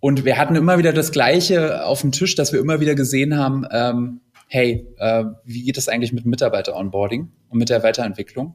Und 0.00 0.24
wir 0.24 0.38
hatten 0.38 0.56
immer 0.56 0.78
wieder 0.78 0.92
das 0.92 1.12
Gleiche 1.12 1.84
auf 1.84 2.00
dem 2.00 2.12
Tisch, 2.12 2.34
dass 2.34 2.52
wir 2.52 2.60
immer 2.60 2.80
wieder 2.80 2.94
gesehen 2.94 3.36
haben, 3.36 3.66
ähm, 3.70 4.20
hey, 4.48 4.86
äh, 4.98 5.24
wie 5.44 5.62
geht 5.62 5.78
es 5.78 5.88
eigentlich 5.88 6.12
mit 6.12 6.26
Mitarbeiter-Onboarding 6.26 7.30
und 7.48 7.58
mit 7.58 7.68
der 7.68 7.82
Weiterentwicklung? 7.82 8.54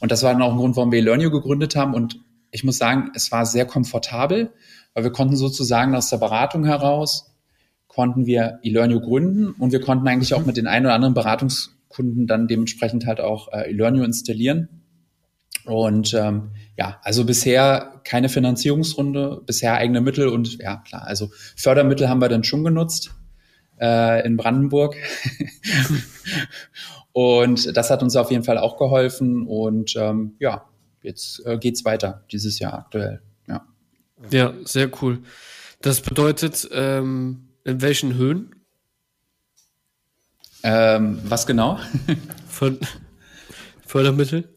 Und 0.00 0.12
das 0.12 0.22
war 0.22 0.32
dann 0.32 0.42
auch 0.42 0.52
ein 0.52 0.58
Grund, 0.58 0.76
warum 0.76 0.92
wir 0.92 1.02
Learnio 1.02 1.30
gegründet 1.30 1.76
haben. 1.76 1.94
Und 1.94 2.20
ich 2.50 2.64
muss 2.64 2.78
sagen, 2.78 3.10
es 3.14 3.30
war 3.32 3.44
sehr 3.44 3.66
komfortabel, 3.66 4.52
weil 4.94 5.04
wir 5.04 5.12
konnten 5.12 5.36
sozusagen 5.36 5.94
aus 5.94 6.08
der 6.08 6.18
Beratung 6.18 6.64
heraus, 6.64 7.33
konnten 7.94 8.26
wir 8.26 8.58
eLearnio 8.62 9.00
gründen 9.00 9.50
und 9.52 9.72
wir 9.72 9.80
konnten 9.80 10.08
eigentlich 10.08 10.34
auch 10.34 10.44
mit 10.44 10.56
den 10.56 10.66
ein 10.66 10.84
oder 10.84 10.94
anderen 10.94 11.14
Beratungskunden 11.14 12.26
dann 12.26 12.48
dementsprechend 12.48 13.06
halt 13.06 13.20
auch 13.20 13.52
äh, 13.52 13.70
eLearnio 13.70 14.04
installieren. 14.04 14.68
Und 15.64 16.12
ähm, 16.12 16.50
ja, 16.76 17.00
also 17.02 17.24
bisher 17.24 18.00
keine 18.04 18.28
Finanzierungsrunde, 18.28 19.42
bisher 19.46 19.74
eigene 19.74 20.00
Mittel 20.00 20.28
und 20.28 20.58
ja, 20.60 20.76
klar, 20.86 21.06
also 21.06 21.30
Fördermittel 21.56 22.08
haben 22.08 22.20
wir 22.20 22.28
dann 22.28 22.44
schon 22.44 22.64
genutzt, 22.64 23.14
äh, 23.80 24.26
in 24.26 24.36
Brandenburg. 24.36 24.96
und 27.12 27.76
das 27.76 27.90
hat 27.90 28.02
uns 28.02 28.16
auf 28.16 28.30
jeden 28.30 28.44
Fall 28.44 28.58
auch 28.58 28.76
geholfen. 28.76 29.46
Und 29.46 29.94
ähm, 29.96 30.34
ja, 30.38 30.68
jetzt 31.02 31.44
äh, 31.46 31.58
geht's 31.58 31.84
weiter 31.84 32.24
dieses 32.30 32.58
Jahr 32.58 32.74
aktuell. 32.74 33.22
Ja, 33.48 33.64
ja 34.30 34.54
sehr 34.64 34.90
cool. 35.00 35.20
Das 35.80 36.00
bedeutet, 36.00 36.68
ähm, 36.72 37.48
in 37.64 37.80
welchen 37.80 38.14
Höhen? 38.14 38.54
Ähm, 40.62 41.18
was 41.24 41.46
genau? 41.46 41.78
Von 42.48 42.78
Fördermittel? 43.86 44.48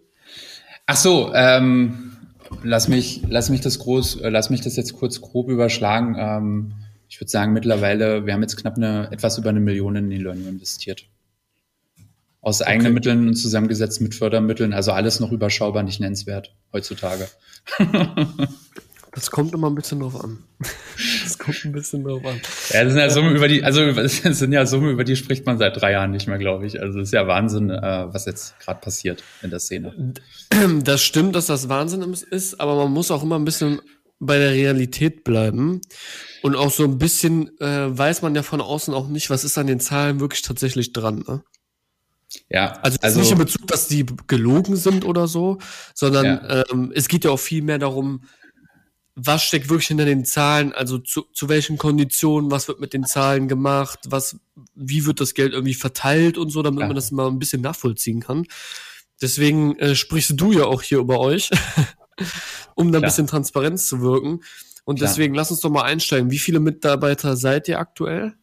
Ach 0.85 0.95
so, 0.95 1.33
ähm, 1.33 2.17
lass 2.63 2.87
mich, 2.87 3.23
lass 3.27 3.49
mich 3.49 3.61
das 3.61 3.79
groß, 3.79 4.21
äh, 4.21 4.29
lass 4.29 4.49
mich 4.49 4.61
das 4.61 4.77
jetzt 4.77 4.93
kurz 4.93 5.19
grob 5.19 5.49
überschlagen. 5.49 6.15
Ähm, 6.17 6.73
ich 7.09 7.19
würde 7.19 7.29
sagen, 7.31 7.53
mittlerweile, 7.53 8.25
wir 8.25 8.33
haben 8.33 8.41
jetzt 8.41 8.57
knapp 8.57 8.77
eine, 8.77 9.09
etwas 9.11 9.37
über 9.37 9.49
eine 9.49 9.59
Million 9.59 9.95
in 9.95 10.11
E-Learning 10.11 10.47
investiert. 10.47 11.05
Aus 12.41 12.61
okay. 12.61 12.71
eigenen 12.71 12.93
Mitteln 12.93 13.27
und 13.27 13.35
zusammengesetzt 13.35 13.99
mit 13.99 14.15
Fördermitteln, 14.15 14.73
also 14.73 14.91
alles 14.91 15.19
noch 15.19 15.31
überschaubar, 15.31 15.83
nicht 15.83 15.99
nennenswert 15.99 16.55
heutzutage. 16.71 17.27
Das 19.17 19.31
kommt 19.31 19.51
immer 19.51 19.67
ein 19.67 19.73
bisschen 19.73 20.01
drauf 20.01 20.23
an. 20.23 20.43
Das 21.23 21.39
kommt 21.39 21.65
ein 21.65 21.71
bisschen 21.71 22.03
drauf 22.03 22.23
an. 22.23 22.39
Ja, 22.69 22.83
das 22.83 22.93
sind 22.93 23.01
ja 23.01 23.09
Summen 23.09 23.35
über 23.35 23.47
die, 23.47 23.63
also 23.63 23.91
das 23.91 24.21
sind 24.21 24.51
ja 24.51 24.63
Summen, 24.67 24.91
über 24.91 25.03
die 25.03 25.15
spricht 25.15 25.43
man 25.47 25.57
seit 25.57 25.81
drei 25.81 25.93
Jahren 25.93 26.11
nicht 26.11 26.27
mehr, 26.27 26.37
glaube 26.37 26.67
ich. 26.67 26.79
Also 26.79 26.99
es 26.99 27.07
ist 27.07 27.13
ja 27.13 27.25
Wahnsinn, 27.25 27.71
äh, 27.71 28.13
was 28.13 28.25
jetzt 28.25 28.59
gerade 28.59 28.79
passiert 28.79 29.23
in 29.41 29.49
der 29.49 29.59
Szene. 29.59 30.13
Das 30.83 31.01
stimmt, 31.01 31.35
dass 31.35 31.47
das 31.47 31.67
Wahnsinn 31.67 32.03
ist, 32.29 32.61
aber 32.61 32.75
man 32.75 32.91
muss 32.91 33.09
auch 33.09 33.23
immer 33.23 33.39
ein 33.39 33.45
bisschen 33.45 33.81
bei 34.19 34.37
der 34.37 34.51
Realität 34.51 35.23
bleiben. 35.23 35.81
Und 36.43 36.55
auch 36.55 36.71
so 36.71 36.83
ein 36.83 36.99
bisschen 36.99 37.59
äh, 37.59 37.97
weiß 37.97 38.21
man 38.21 38.35
ja 38.35 38.43
von 38.43 38.61
außen 38.61 38.93
auch 38.93 39.07
nicht, 39.07 39.31
was 39.31 39.43
ist 39.43 39.57
an 39.57 39.65
den 39.65 39.79
Zahlen 39.79 40.19
wirklich 40.19 40.43
tatsächlich 40.43 40.93
dran. 40.93 41.23
Ne? 41.27 41.41
Ja. 42.49 42.73
Also, 42.83 42.99
also 43.01 43.19
nicht 43.19 43.31
in 43.31 43.39
Bezug, 43.39 43.65
dass 43.65 43.87
die 43.87 44.05
gelogen 44.27 44.75
sind 44.75 45.05
oder 45.05 45.27
so, 45.27 45.57
sondern 45.95 46.25
ja. 46.25 46.63
ähm, 46.71 46.91
es 46.93 47.07
geht 47.07 47.25
ja 47.25 47.31
auch 47.31 47.39
viel 47.39 47.63
mehr 47.63 47.79
darum, 47.79 48.21
was 49.19 49.43
steckt 49.43 49.69
wirklich 49.69 49.87
hinter 49.87 50.05
den 50.05 50.25
Zahlen, 50.25 50.73
also 50.73 50.99
zu, 50.99 51.23
zu 51.33 51.49
welchen 51.49 51.79
Konditionen, 51.79 52.51
was 52.51 52.67
wird 52.67 52.79
mit 52.79 52.93
den 52.93 53.03
Zahlen 53.03 53.47
gemacht, 53.47 53.99
was, 54.07 54.37
wie 54.75 55.05
wird 55.07 55.19
das 55.19 55.33
Geld 55.33 55.53
irgendwie 55.53 55.73
verteilt 55.73 56.37
und 56.37 56.51
so, 56.51 56.61
damit 56.61 56.81
ja. 56.81 56.87
man 56.87 56.95
das 56.95 57.11
mal 57.11 57.27
ein 57.27 57.39
bisschen 57.39 57.61
nachvollziehen 57.61 58.19
kann. 58.19 58.45
Deswegen 59.19 59.77
äh, 59.79 59.95
sprichst 59.95 60.33
du 60.35 60.51
ja 60.51 60.65
auch 60.65 60.83
hier 60.83 60.99
über 60.99 61.19
euch. 61.19 61.49
um 62.75 62.91
da 62.91 62.99
ein 62.99 63.03
bisschen 63.03 63.27
Transparenz 63.27 63.87
zu 63.87 64.01
wirken. 64.01 64.41
Und 64.85 64.97
Klar. 64.97 65.09
deswegen 65.09 65.33
lass 65.33 65.51
uns 65.51 65.59
doch 65.59 65.69
mal 65.69 65.83
einsteigen. 65.83 66.31
Wie 66.31 66.39
viele 66.39 66.59
Mitarbeiter 66.59 67.35
seid 67.35 67.67
ihr 67.67 67.79
aktuell? 67.79 68.33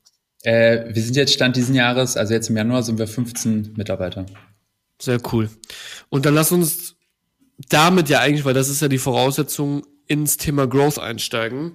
Äh, 0.42 0.94
wir 0.94 1.02
sind 1.02 1.16
jetzt 1.16 1.32
Stand 1.32 1.56
diesen 1.56 1.74
Jahres, 1.74 2.16
also 2.16 2.34
jetzt 2.34 2.50
im 2.50 2.56
Januar 2.56 2.82
sind 2.82 2.98
wir 2.98 3.06
15 3.06 3.74
Mitarbeiter. 3.76 4.26
Sehr 5.00 5.18
cool. 5.32 5.48
Und 6.10 6.26
dann 6.26 6.34
lass 6.34 6.52
uns 6.52 6.96
damit 7.68 8.08
ja 8.08 8.20
eigentlich, 8.20 8.44
weil 8.44 8.54
das 8.54 8.68
ist 8.68 8.82
ja 8.82 8.88
die 8.88 8.98
Voraussetzung, 8.98 9.86
ins 10.06 10.36
Thema 10.36 10.66
Growth 10.66 10.98
einsteigen. 10.98 11.72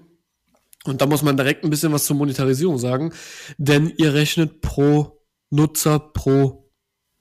Und 0.85 1.01
da 1.01 1.05
muss 1.05 1.23
man 1.23 1.37
direkt 1.37 1.63
ein 1.63 1.69
bisschen 1.69 1.91
was 1.91 2.05
zur 2.05 2.15
Monetarisierung 2.15 2.77
sagen, 2.77 3.13
denn 3.57 3.91
ihr 3.97 4.13
rechnet 4.13 4.61
pro 4.61 5.21
Nutzer 5.49 5.99
pro 5.99 6.71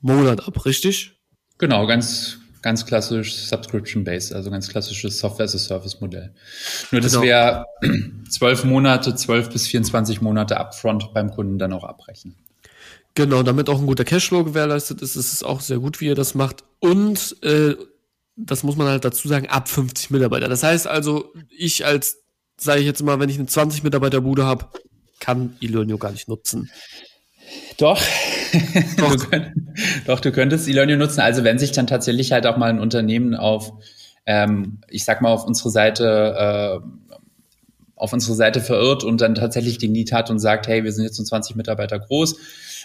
Monat 0.00 0.47
ab, 0.47 0.65
richtig? 0.65 1.21
Genau, 1.59 1.87
ganz, 1.87 2.38
ganz 2.62 2.87
klassisch 2.87 3.35
Subscription-based, 3.35 4.33
also 4.33 4.50
ganz 4.50 4.69
klassisches 4.69 5.19
Software-as-a-Service-Modell. 5.19 6.35
Nur, 6.93 7.00
dass 7.00 7.12
genau. 7.12 7.25
wir 7.25 7.65
zwölf 8.31 8.65
Monate, 8.65 9.17
zwölf 9.17 9.50
bis 9.50 9.67
24 9.67 10.21
Monate 10.21 10.59
upfront 10.59 11.12
beim 11.12 11.31
Kunden 11.31 11.59
dann 11.59 11.73
auch 11.73 11.85
abbrechen. 11.85 12.37
Genau, 13.15 13.43
damit 13.43 13.69
auch 13.69 13.81
ein 13.81 13.87
guter 13.87 14.05
Cashflow 14.05 14.45
gewährleistet 14.45 15.03
ist, 15.03 15.17
ist 15.17 15.33
es 15.33 15.43
auch 15.43 15.61
sehr 15.61 15.79
gut, 15.79 16.00
wie 16.00 16.07
ihr 16.07 16.15
das 16.15 16.37
macht. 16.37 16.62
Und 16.79 17.37
äh, 17.43 17.75
das 18.38 18.62
muss 18.62 18.76
man 18.76 18.87
halt 18.87 19.04
dazu 19.04 19.28
sagen, 19.28 19.49
ab 19.49 19.68
50 19.68 20.11
Mitarbeiter. 20.11 20.49
Das 20.49 20.62
heißt 20.62 20.87
also, 20.87 21.33
ich 21.57 21.85
als, 21.85 22.18
sage 22.57 22.80
ich 22.80 22.87
jetzt 22.87 23.02
mal, 23.02 23.18
wenn 23.18 23.28
ich 23.28 23.37
eine 23.37 23.47
20 23.47 23.83
Mitarbeiter 23.83 24.21
Bude 24.21 24.45
habe, 24.45 24.66
kann 25.21 25.57
Ilonio 25.61 25.99
gar 25.99 26.12
nicht 26.12 26.28
nutzen. 26.28 26.71
Doch. 27.78 28.00
Doch. 28.97 29.16
du, 29.16 29.28
könnt, 29.28 29.52
doch, 30.07 30.21
du 30.21 30.33
könntest 30.33 30.68
Ilonio 30.68 30.97
nutzen. 30.97 31.21
Also 31.21 31.45
wenn 31.45 31.59
sich 31.59 31.73
dann 31.73 31.87
tatsächlich 31.87 32.33
halt 32.33 32.47
auch 32.47 32.57
mal 32.57 32.71
ein 32.71 32.80
Unternehmen 32.80 33.35
auf, 33.35 33.73
ähm, 34.26 34.80
ich 34.88 35.04
sag 35.04 35.21
mal, 35.21 35.30
auf 35.30 35.45
unsere 35.45 35.71
Seite 35.71 36.80
äh, 36.85 37.09
auf 37.99 38.12
unsere 38.12 38.35
Seite 38.35 38.61
verirrt 38.61 39.02
und 39.02 39.21
dann 39.21 39.35
tatsächlich 39.35 39.78
den 39.78 39.92
Need 39.92 40.12
hat 40.12 40.30
und 40.30 40.38
sagt, 40.38 40.68
hey, 40.68 40.85
wir 40.85 40.92
sind 40.92 41.04
jetzt 41.04 41.18
um 41.18 41.25
20 41.25 41.57
Mitarbeiter 41.57 41.99
groß. 41.99 42.37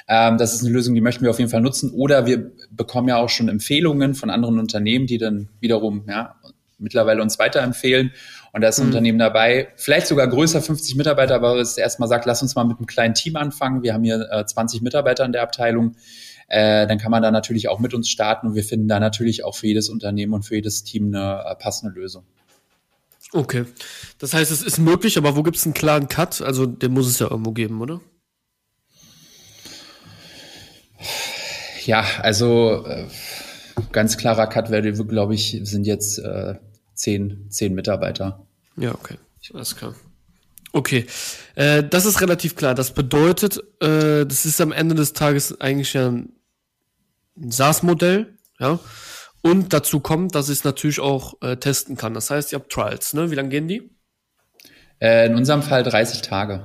Ähm, 0.07 0.38
das 0.38 0.53
ist 0.53 0.63
eine 0.63 0.72
Lösung, 0.72 0.95
die 0.95 1.01
möchten 1.01 1.24
wir 1.24 1.29
auf 1.29 1.39
jeden 1.39 1.51
Fall 1.51 1.62
nutzen. 1.62 1.91
Oder 1.91 2.25
wir 2.25 2.51
bekommen 2.72 3.07
ja 3.07 3.17
auch 3.17 3.29
schon 3.29 3.50
Empfehlungen 3.50 4.15
von 4.15 4.29
anderen 4.29 4.60
Unternehmen, 4.60 5.07
die 5.07 5.17
dann 5.17 5.50
wiederum 5.60 6.05
ja, 6.07 6.36
mittlerweile 6.77 7.22
uns 7.22 7.39
weiterempfehlen. 7.39 8.12
Und 8.51 8.62
da 8.62 8.67
ist 8.67 8.79
ein 8.79 8.83
mhm. 8.83 8.89
Unternehmen 8.89 9.19
dabei, 9.19 9.69
vielleicht 9.77 10.07
sogar 10.07 10.27
größer, 10.27 10.62
50 10.62 10.95
Mitarbeiter, 10.95 11.36
aber 11.36 11.55
es 11.55 11.77
erstmal 11.77 12.07
sagt, 12.07 12.25
lass 12.25 12.41
uns 12.41 12.55
mal 12.55 12.65
mit 12.65 12.77
einem 12.77 12.86
kleinen 12.86 13.15
Team 13.15 13.36
anfangen. 13.36 13.81
Wir 13.81 13.93
haben 13.93 14.03
hier 14.03 14.27
äh, 14.31 14.45
20 14.45 14.81
Mitarbeiter 14.81 15.25
in 15.25 15.31
der 15.31 15.41
Abteilung. 15.41 15.95
Äh, 16.48 16.86
dann 16.86 17.00
kann 17.00 17.10
man 17.10 17.24
da 17.24 17.31
natürlich 17.31 17.69
auch 17.69 17.79
mit 17.79 17.93
uns 17.95 18.10
starten 18.10 18.48
und 18.48 18.55
wir 18.55 18.63
finden 18.63 18.88
da 18.88 19.00
natürlich 19.00 19.43
auch 19.43 19.55
für 19.55 19.67
jedes 19.67 19.89
Unternehmen 19.89 20.33
und 20.33 20.43
für 20.43 20.55
jedes 20.55 20.83
Team 20.83 21.07
eine 21.07 21.43
äh, 21.48 21.55
passende 21.55 22.00
Lösung. 22.00 22.25
Okay. 23.31 23.65
Das 24.19 24.33
heißt, 24.33 24.51
es 24.51 24.62
ist 24.62 24.77
möglich, 24.77 25.17
aber 25.17 25.36
wo 25.36 25.41
gibt 25.41 25.57
es 25.57 25.65
einen 25.65 25.74
klaren 25.74 26.07
Cut? 26.07 26.41
Also 26.41 26.67
den 26.67 26.91
muss 26.91 27.07
es 27.07 27.17
ja 27.17 27.31
irgendwo 27.31 27.53
geben, 27.53 27.81
oder? 27.81 28.01
Ja, 31.86 32.05
also 32.22 32.86
äh, 32.86 33.07
ganz 33.91 34.17
klarer 34.17 34.48
Cut 34.48 34.69
wäre, 34.69 34.91
glaube 34.91 35.36
ich, 35.36 35.60
sind 35.63 35.86
jetzt 35.86 36.19
äh, 36.19 36.55
zehn, 36.93 37.48
zehn 37.50 37.74
Mitarbeiter. 37.74 38.45
Ja, 38.77 38.93
okay. 38.93 39.17
Alles 39.53 39.75
klar. 39.75 39.93
Okay, 40.72 41.05
äh, 41.55 41.83
das 41.83 42.05
ist 42.05 42.22
relativ 42.22 42.55
klar. 42.55 42.74
Das 42.74 42.91
bedeutet, 42.91 43.57
äh, 43.79 44.25
das 44.25 44.45
ist 44.45 44.60
am 44.60 44.72
Ende 44.72 44.95
des 44.95 45.13
Tages 45.13 45.60
eigentlich 45.62 45.93
ja 45.93 46.07
ein 46.07 46.33
SaaS-Modell, 47.36 48.38
ja. 48.60 48.79
Und 49.41 49.74
dazu 49.74 50.00
kommt, 50.00 50.36
dass 50.36 50.48
ich 50.48 50.60
es 50.60 50.63
natürlich 50.63 51.01
auch 51.01 51.36
äh, 51.41 51.57
testen 51.57 51.98
kann. 51.98 52.13
Das 52.13 52.29
heißt, 52.29 52.53
ihr 52.53 52.60
habt 52.60 52.72
Trials, 52.72 53.13
ne? 53.13 53.29
Wie 53.29 53.36
lange 53.36 53.50
gehen 53.50 53.67
die? 53.67 53.91
Äh, 55.00 55.27
in 55.27 55.36
unserem 55.36 55.62
Fall 55.62 55.83
30 55.83 56.22
Tage. 56.22 56.63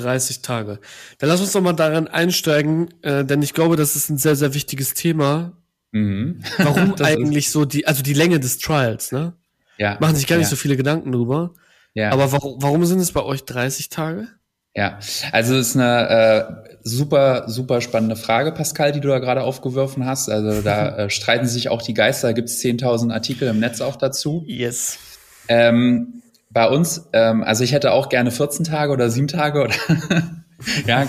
30 0.00 0.42
Tage. 0.42 0.78
Dann 1.18 1.28
lass 1.28 1.40
uns 1.40 1.52
doch 1.52 1.60
mal 1.60 1.72
daran 1.72 2.08
einsteigen, 2.08 2.88
äh, 3.02 3.24
denn 3.24 3.42
ich 3.42 3.54
glaube, 3.54 3.76
das 3.76 3.96
ist 3.96 4.10
ein 4.10 4.18
sehr, 4.18 4.36
sehr 4.36 4.54
wichtiges 4.54 4.94
Thema. 4.94 5.52
Mhm. 5.92 6.42
Warum 6.58 6.94
eigentlich 7.00 7.50
so 7.50 7.64
die, 7.64 7.86
also 7.86 8.02
die 8.02 8.14
Länge 8.14 8.40
des 8.40 8.58
Trials, 8.58 9.12
ne? 9.12 9.34
Ja. 9.78 9.96
Machen 10.00 10.16
sich 10.16 10.26
gar 10.26 10.36
nicht 10.36 10.46
ja. 10.46 10.50
so 10.50 10.56
viele 10.56 10.76
Gedanken 10.76 11.12
drüber. 11.12 11.54
Ja. 11.94 12.10
Aber 12.10 12.32
warum, 12.32 12.62
warum 12.62 12.84
sind 12.84 13.00
es 13.00 13.12
bei 13.12 13.22
euch 13.22 13.44
30 13.44 13.88
Tage? 13.88 14.28
Ja, 14.74 14.98
also 15.32 15.56
ist 15.56 15.76
eine 15.76 16.08
äh, 16.08 16.76
super, 16.82 17.44
super 17.46 17.82
spannende 17.82 18.16
Frage, 18.16 18.52
Pascal, 18.52 18.92
die 18.92 19.00
du 19.00 19.08
da 19.08 19.18
gerade 19.18 19.42
aufgeworfen 19.42 20.06
hast. 20.06 20.30
Also 20.30 20.62
da 20.62 20.96
äh, 20.96 21.10
streiten 21.10 21.46
sich 21.46 21.68
auch 21.68 21.82
die 21.82 21.94
Geister. 21.94 22.28
Da 22.28 22.32
gibt 22.32 22.48
es 22.48 22.62
10.000 22.62 23.12
Artikel 23.12 23.48
im 23.48 23.60
Netz 23.60 23.82
auch 23.82 23.96
dazu. 23.96 24.44
Yes. 24.46 24.98
Ähm, 25.48 26.21
bei 26.52 26.68
uns, 26.68 27.08
ähm, 27.12 27.42
also 27.42 27.64
ich 27.64 27.72
hätte 27.72 27.92
auch 27.92 28.08
gerne 28.08 28.30
14 28.30 28.64
Tage 28.64 28.92
oder 28.92 29.10
7 29.10 29.28
Tage 29.28 29.62
oder 29.62 29.74
ja, 30.86 31.08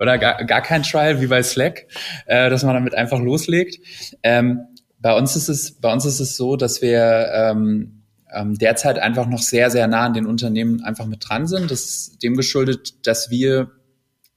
oder 0.00 0.18
gar, 0.18 0.44
gar 0.44 0.62
kein 0.62 0.82
Trial 0.82 1.20
wie 1.20 1.26
bei 1.26 1.42
Slack, 1.42 1.86
äh, 2.26 2.48
dass 2.50 2.64
man 2.64 2.74
damit 2.74 2.94
einfach 2.94 3.20
loslegt. 3.20 3.78
Ähm, 4.22 4.60
bei 5.00 5.16
uns 5.16 5.36
ist 5.36 5.48
es, 5.48 5.72
bei 5.80 5.92
uns 5.92 6.04
ist 6.04 6.20
es 6.20 6.36
so, 6.36 6.56
dass 6.56 6.82
wir 6.82 7.28
ähm, 7.32 8.02
ähm, 8.32 8.58
derzeit 8.58 8.98
einfach 8.98 9.26
noch 9.26 9.40
sehr, 9.40 9.70
sehr 9.70 9.86
nah 9.86 10.06
an 10.06 10.14
den 10.14 10.26
Unternehmen 10.26 10.82
einfach 10.82 11.06
mit 11.06 11.28
dran 11.28 11.46
sind. 11.46 11.70
Das 11.70 11.84
ist 11.84 12.22
dem 12.22 12.36
geschuldet, 12.36 13.06
dass 13.06 13.30
wir, 13.30 13.70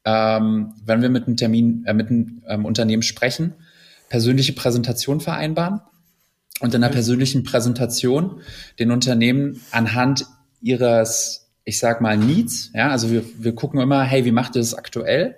ähm, 0.05 0.73
wenn 0.85 1.01
wir 1.01 1.09
mit 1.09 1.27
einem 1.27 1.37
Termin, 1.37 1.83
äh, 1.85 1.93
mit 1.93 2.09
einem 2.09 2.43
ähm, 2.47 2.65
Unternehmen 2.65 3.03
sprechen, 3.03 3.55
persönliche 4.09 4.53
Präsentation 4.53 5.21
vereinbaren 5.21 5.81
und 6.59 6.73
in 6.73 6.81
der 6.81 6.89
persönlichen 6.89 7.43
Präsentation 7.43 8.41
den 8.77 8.91
Unternehmen 8.91 9.61
anhand 9.71 10.25
ihres, 10.61 11.49
ich 11.65 11.79
sag 11.79 12.01
mal, 12.01 12.17
Needs. 12.17 12.71
Ja, 12.73 12.89
also 12.89 13.11
wir, 13.11 13.23
wir 13.37 13.53
gucken 13.53 13.79
immer, 13.79 14.03
hey, 14.03 14.25
wie 14.25 14.31
macht 14.31 14.55
ihr 14.55 14.61
das 14.61 14.73
aktuell? 14.73 15.35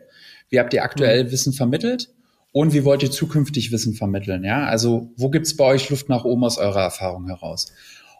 Wie 0.49 0.59
habt 0.59 0.73
ihr 0.73 0.83
aktuell 0.83 1.25
mhm. 1.25 1.31
Wissen 1.31 1.53
vermittelt? 1.53 2.09
Und 2.51 2.73
wie 2.73 2.85
wollt 2.85 3.01
ihr 3.01 3.09
zukünftig 3.09 3.71
Wissen 3.71 3.95
vermitteln? 3.95 4.43
Ja, 4.43 4.65
also 4.65 5.11
wo 5.17 5.29
gibt's 5.29 5.57
bei 5.57 5.65
euch 5.65 5.89
Luft 5.89 6.07
nach 6.09 6.23
oben 6.23 6.43
aus 6.43 6.59
eurer 6.59 6.83
Erfahrung 6.83 7.27
heraus? 7.27 7.73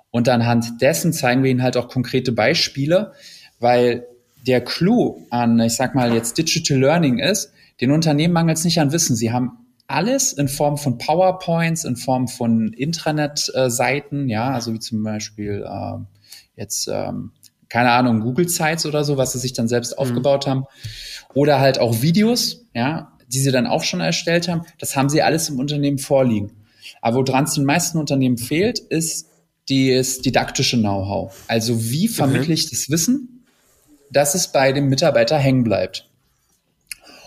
Und 0.10 0.28
anhand 0.28 0.82
dessen 0.82 1.14
zeigen 1.14 1.44
wir 1.44 1.52
ihnen 1.52 1.62
halt 1.62 1.78
auch 1.78 1.88
konkrete 1.88 2.32
Beispiele, 2.32 3.14
weil 3.60 4.08
der 4.48 4.62
Clou 4.62 5.26
an, 5.30 5.60
ich 5.60 5.76
sag 5.76 5.96
mal 5.96 6.14
jetzt 6.14 6.38
Digital 6.38 6.80
Learning 6.80 7.20
ist, 7.20 7.52
den 7.80 7.92
Unternehmen 7.92 8.34
mangelt 8.34 8.58
es 8.58 8.66
nicht 8.66 8.80
an 8.80 8.92
Wissen. 8.92 9.16
Sie 9.16 9.32
haben 9.32 9.64
alles 9.88 10.34
in 10.34 10.48
Form 10.48 10.78
von 10.78 10.98
PowerPoints, 10.98 11.84
in 11.84 11.96
Form 11.96 12.28
von 12.28 12.74
Intranet-Seiten, 12.74 14.30
ja, 14.30 14.52
also 14.52 14.74
wie 14.74 14.80
zum 14.80 15.04
Beispiel 15.04 15.66
äh, 15.68 15.98
jetzt, 16.56 16.88
ähm, 16.88 17.32
keine 17.70 17.92
Ahnung, 17.92 18.22
Google 18.22 18.48
Sites 18.48 18.86
oder 18.86 19.04
so, 19.04 19.18
was 19.18 19.34
sie 19.34 19.40
sich 19.40 19.54
dann 19.54 19.68
selbst 19.68 19.94
mhm. 19.94 19.98
aufgebaut 20.00 20.48
haben. 20.48 20.66
Oder 21.34 21.60
halt 21.60 21.80
auch 21.80 22.02
Videos, 22.02 22.66
ja, 22.74 23.12
die 23.28 23.40
sie 23.40 23.52
dann 23.52 23.68
auch 23.68 23.84
schon 23.84 24.02
erstellt 24.02 24.48
haben. 24.48 24.62
Das 24.80 24.96
haben 24.96 25.10
sie 25.10 25.22
alles 25.22 25.50
im 25.50 25.60
Unternehmen 25.60 25.98
vorliegen. 25.98 26.52
Aber 27.02 27.28
woran 27.28 27.46
es 27.46 27.54
den 27.54 27.66
meisten 27.66 27.98
Unternehmen 27.98 28.38
fehlt, 28.38 28.80
ist 28.80 29.30
das 29.70 30.20
didaktische 30.20 30.78
Know-how. 30.78 31.34
Also 31.48 31.84
wie 31.84 32.08
vermittle 32.08 32.48
mhm. 32.48 32.54
ich 32.54 32.70
das 32.70 32.90
Wissen, 32.90 33.46
dass 34.12 34.36
es 34.36 34.52
bei 34.52 34.72
dem 34.72 34.88
Mitarbeiter 34.88 35.38
hängen 35.38 35.64
bleibt. 35.64 36.10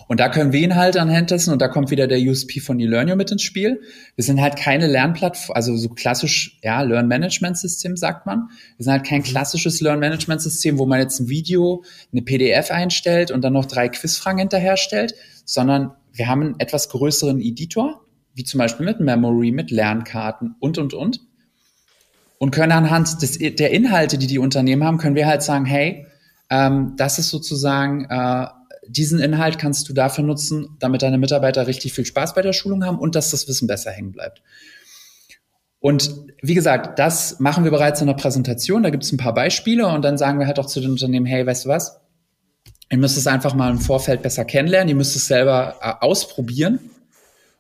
Und 0.09 0.21
da 0.21 0.29
können 0.29 0.53
wir 0.53 0.61
ihn 0.61 0.77
halt 0.77 0.97
anhand 0.97 1.31
dessen, 1.31 1.53
und 1.53 1.61
da 1.61 1.69
kommt 1.69 1.91
wieder 1.91 2.07
der 2.07 2.21
USP 2.21 2.61
von 2.61 2.79
eLearnio 2.79 3.17
mit 3.17 3.31
ins 3.33 3.43
Spiel. 3.43 3.81
Wir 4.15 4.25
sind 4.25 4.41
halt 4.41 4.57
keine 4.57 4.87
Lernplattform, 4.87 5.57
also 5.57 5.77
so 5.77 5.89
klassisch, 5.89 6.59
ja, 6.63 6.81
Learn-Management-System 6.83 7.97
sagt 7.97 8.25
man. 8.25 8.49
Wir 8.77 8.85
sind 8.85 8.93
halt 8.93 9.05
kein 9.05 9.23
klassisches 9.23 9.81
Learn-Management-System, 9.81 10.79
wo 10.79 10.87
man 10.87 11.01
jetzt 11.01 11.19
ein 11.19 11.29
Video, 11.29 11.83
eine 12.13 12.23
PDF 12.23 12.71
einstellt 12.71 13.31
und 13.33 13.43
dann 13.43 13.53
noch 13.53 13.65
drei 13.65 13.89
Quizfragen 13.89 14.39
hinterherstellt, 14.39 15.15
sondern 15.45 15.93
wir 16.13 16.29
haben 16.29 16.43
einen 16.43 16.61
etwas 16.61 16.89
größeren 16.89 17.41
Editor, 17.41 18.03
wie 18.35 18.45
zum 18.45 18.59
Beispiel 18.59 18.87
mit 18.87 19.01
Memory, 19.01 19.51
mit 19.51 19.71
Lernkarten 19.71 20.55
und, 20.61 20.79
und, 20.79 20.95
und. 20.95 21.21
Und 22.39 22.51
können 22.51 22.73
anhand 22.73 23.23
des, 23.23 23.39
der 23.39 23.71
Inhalte, 23.71 24.19
die 24.19 24.27
die 24.27 24.39
Unternehmen 24.39 24.85
haben, 24.85 24.99
können 24.99 25.17
wir 25.17 25.27
halt 25.27 25.43
sagen, 25.43 25.65
hey, 25.65 26.07
ähm, 26.51 26.95
das 26.97 27.19
ist 27.19 27.31
sozusagen 27.31 28.05
äh, 28.05 28.47
diesen 28.89 29.19
Inhalt 29.19 29.59
kannst 29.59 29.89
du 29.89 29.93
dafür 29.93 30.25
nutzen, 30.25 30.77
damit 30.79 31.03
deine 31.03 31.19
Mitarbeiter 31.19 31.67
richtig 31.67 31.93
viel 31.93 32.05
Spaß 32.05 32.35
bei 32.35 32.43
der 32.43 32.53
Schulung 32.53 32.85
haben 32.85 32.99
und 32.99 33.15
dass 33.15 33.31
das 33.31 33.49
Wissen 33.49 33.67
besser 33.67 33.91
hängen 33.91 34.13
bleibt. 34.13 34.43
Und 35.79 36.11
wie 36.43 36.55
gesagt, 36.55 36.99
das 36.99 37.39
machen 37.39 37.65
wir 37.65 37.71
bereits 37.71 38.01
in 38.01 38.07
der 38.07 38.15
Präsentation. 38.15 38.83
Da 38.83 38.91
gibt 38.91 39.05
es 39.05 39.13
ein 39.13 39.19
paar 39.19 39.35
Beispiele 39.35 39.87
und 39.87 40.03
dann 40.03 40.19
sagen 40.19 40.39
wir 40.39 40.47
halt 40.47 40.59
auch 40.59 40.67
zu 40.67 40.81
den 40.81 40.91
Unternehmen, 40.91 41.27
hey, 41.27 41.47
weißt 41.47 41.65
du 41.65 41.69
was? 41.69 42.01
Ihr 42.91 42.99
müsst 42.99 43.17
es 43.17 43.27
einfach 43.27 43.55
mal 43.55 43.71
im 43.71 43.79
Vorfeld 43.79 44.23
besser 44.23 44.45
kennenlernen. 44.45 44.89
Ihr 44.89 44.95
müsst 44.95 45.17
es 45.17 45.27
selber 45.27 45.77
äh, 45.81 45.93
ausprobieren. 46.01 46.79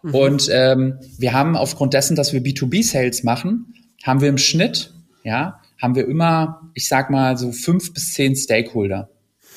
Mhm. 0.02 0.14
Und 0.14 0.49
ähm, 0.50 0.99
wir 1.18 1.33
haben 1.33 1.56
aufgrund 1.56 1.95
dessen, 1.95 2.16
dass 2.16 2.33
wir 2.33 2.40
B2B-Sales 2.40 3.23
machen, 3.23 3.75
haben 4.02 4.21
wir 4.21 4.28
im 4.28 4.38
Schnitt, 4.38 4.92
ja, 5.25 5.61
haben 5.80 5.95
wir 5.95 6.06
immer, 6.06 6.71
ich 6.75 6.88
sag 6.88 7.11
mal, 7.11 7.37
so 7.37 7.52
fünf 7.52 7.92
bis 7.92 8.12
zehn 8.14 8.37
Stakeholder. 8.37 9.11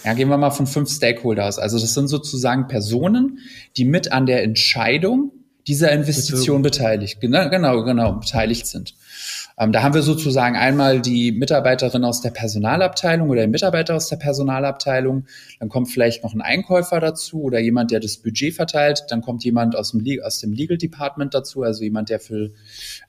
Ja, 0.04 0.14
gehen 0.14 0.30
wir 0.30 0.38
mal 0.38 0.52
von 0.52 0.68
fünf 0.68 0.90
Stakeholder 0.90 1.46
aus. 1.46 1.60
Also 1.60 1.80
das 1.80 1.94
sind 1.94 2.08
sozusagen 2.08 2.68
Personen, 2.68 3.40
die 3.78 3.86
mit 3.86 4.12
an 4.12 4.26
der 4.26 4.44
Entscheidung, 4.44 5.32
dieser 5.68 5.92
Investition 5.92 6.64
beteiligt, 6.64 7.22
genau, 7.22 7.50
genau, 7.50 7.84
genau, 7.84 8.14
beteiligt 8.14 8.66
sind. 8.66 8.96
Ähm, 9.60 9.72
da 9.72 9.84
haben 9.84 9.94
wir 9.94 10.02
sozusagen 10.02 10.56
einmal 10.56 11.02
die 11.02 11.32
Mitarbeiterin 11.32 12.06
aus 12.06 12.22
der 12.22 12.32
Personalabteilung 12.32 13.30
oder 13.30 13.42
den 13.42 13.52
Mitarbeiter 13.52 13.96
aus 13.96 14.08
der 14.08 14.16
Personalabteilung. 14.16 15.26
Dann 15.60 15.70
kommt 15.70 15.92
vielleicht 15.92 16.24
noch 16.24 16.34
ein 16.34 16.42
Einkäufer 16.42 17.00
dazu 17.00 17.44
oder 17.44 17.60
jemand, 17.60 17.92
der 17.92 18.00
das 18.00 18.18
Budget 18.18 18.56
verteilt. 18.56 19.04
Dann 19.10 19.22
kommt 19.22 19.44
jemand 19.44 19.76
aus 19.76 19.92
dem, 19.92 20.04
aus 20.24 20.40
dem 20.40 20.54
Legal 20.54 20.78
Department 20.78 21.34
dazu, 21.34 21.62
also 21.62 21.84
jemand, 21.84 22.10
der 22.10 22.20
für 22.20 22.52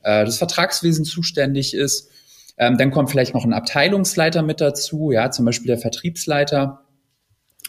äh, 0.03 0.25
das 0.25 0.39
Vertragswesen 0.39 1.05
zuständig 1.05 1.73
ist. 1.73 2.11
Ähm, 2.61 2.77
dann 2.77 2.91
kommt 2.91 3.11
vielleicht 3.11 3.33
noch 3.33 3.45
ein 3.45 3.55
Abteilungsleiter 3.55 4.43
mit 4.43 4.61
dazu, 4.61 5.11
ja, 5.13 5.31
zum 5.31 5.47
Beispiel 5.47 5.69
der 5.69 5.79
Vertriebsleiter, 5.79 6.85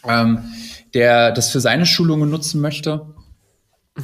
ähm, 0.06 0.44
der 0.92 1.32
das 1.32 1.50
für 1.50 1.60
seine 1.60 1.86
Schulungen 1.86 2.28
nutzen 2.28 2.60
möchte. 2.60 3.06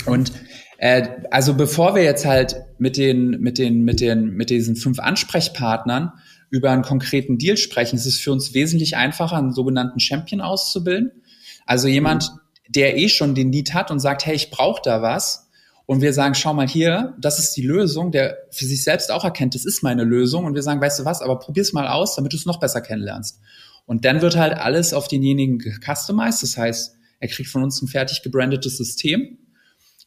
Und 0.07 0.33
äh, 0.79 1.07
also 1.31 1.53
bevor 1.53 1.95
wir 1.95 2.03
jetzt 2.03 2.25
halt 2.25 2.57
mit 2.79 2.97
den, 2.97 3.39
mit 3.41 3.59
den, 3.59 3.85
mit 3.85 4.01
den, 4.01 4.31
mit 4.31 4.49
diesen 4.49 4.77
fünf 4.77 4.99
Ansprechpartnern 4.99 6.13
über 6.49 6.71
einen 6.71 6.83
konkreten 6.83 7.37
Deal 7.37 7.59
sprechen, 7.59 7.97
ist 7.97 8.07
es 8.07 8.19
für 8.19 8.33
uns 8.33 8.55
wesentlich 8.55 8.97
einfacher, 8.97 9.37
einen 9.37 9.53
sogenannten 9.53 10.01
Champion 10.01 10.41
auszubilden. 10.41 11.23
Also 11.67 11.87
jemand, 11.87 12.33
der 12.67 12.97
eh 12.97 13.11
schon 13.11 13.35
den 13.35 13.51
Need 13.51 13.75
hat 13.75 13.91
und 13.91 14.01
sagt, 14.01 14.25
hey, 14.25 14.35
ich 14.35 14.51
brauche 14.51 14.81
da 14.83 15.03
was. 15.03 15.48
Und 15.91 16.03
wir 16.03 16.13
sagen, 16.13 16.35
schau 16.35 16.53
mal 16.53 16.69
hier, 16.69 17.15
das 17.19 17.39
ist 17.39 17.57
die 17.57 17.63
Lösung, 17.63 18.13
der 18.13 18.37
für 18.51 18.67
sich 18.67 18.85
selbst 18.85 19.11
auch 19.11 19.25
erkennt, 19.25 19.55
das 19.55 19.65
ist 19.65 19.83
meine 19.83 20.05
Lösung. 20.05 20.45
Und 20.45 20.55
wir 20.55 20.63
sagen, 20.63 20.83
weißt 20.83 20.99
du 20.99 21.07
was, 21.07 21.23
aber 21.23 21.39
probier's 21.39 21.73
mal 21.73 21.89
aus, 21.89 22.15
damit 22.15 22.35
du 22.35 22.37
es 22.37 22.45
noch 22.45 22.61
besser 22.61 22.83
kennenlernst. 22.83 23.41
Und 23.87 24.05
dann 24.05 24.21
wird 24.21 24.37
halt 24.37 24.53
alles 24.53 24.93
auf 24.93 25.09
denjenigen 25.09 25.59
customized. 25.59 26.43
Das 26.43 26.59
heißt, 26.59 26.95
er 27.21 27.29
kriegt 27.29 27.49
von 27.49 27.63
uns 27.63 27.81
ein 27.81 27.89
fertig 27.89 28.23
gebrandetes 28.23 28.77
System 28.77 29.39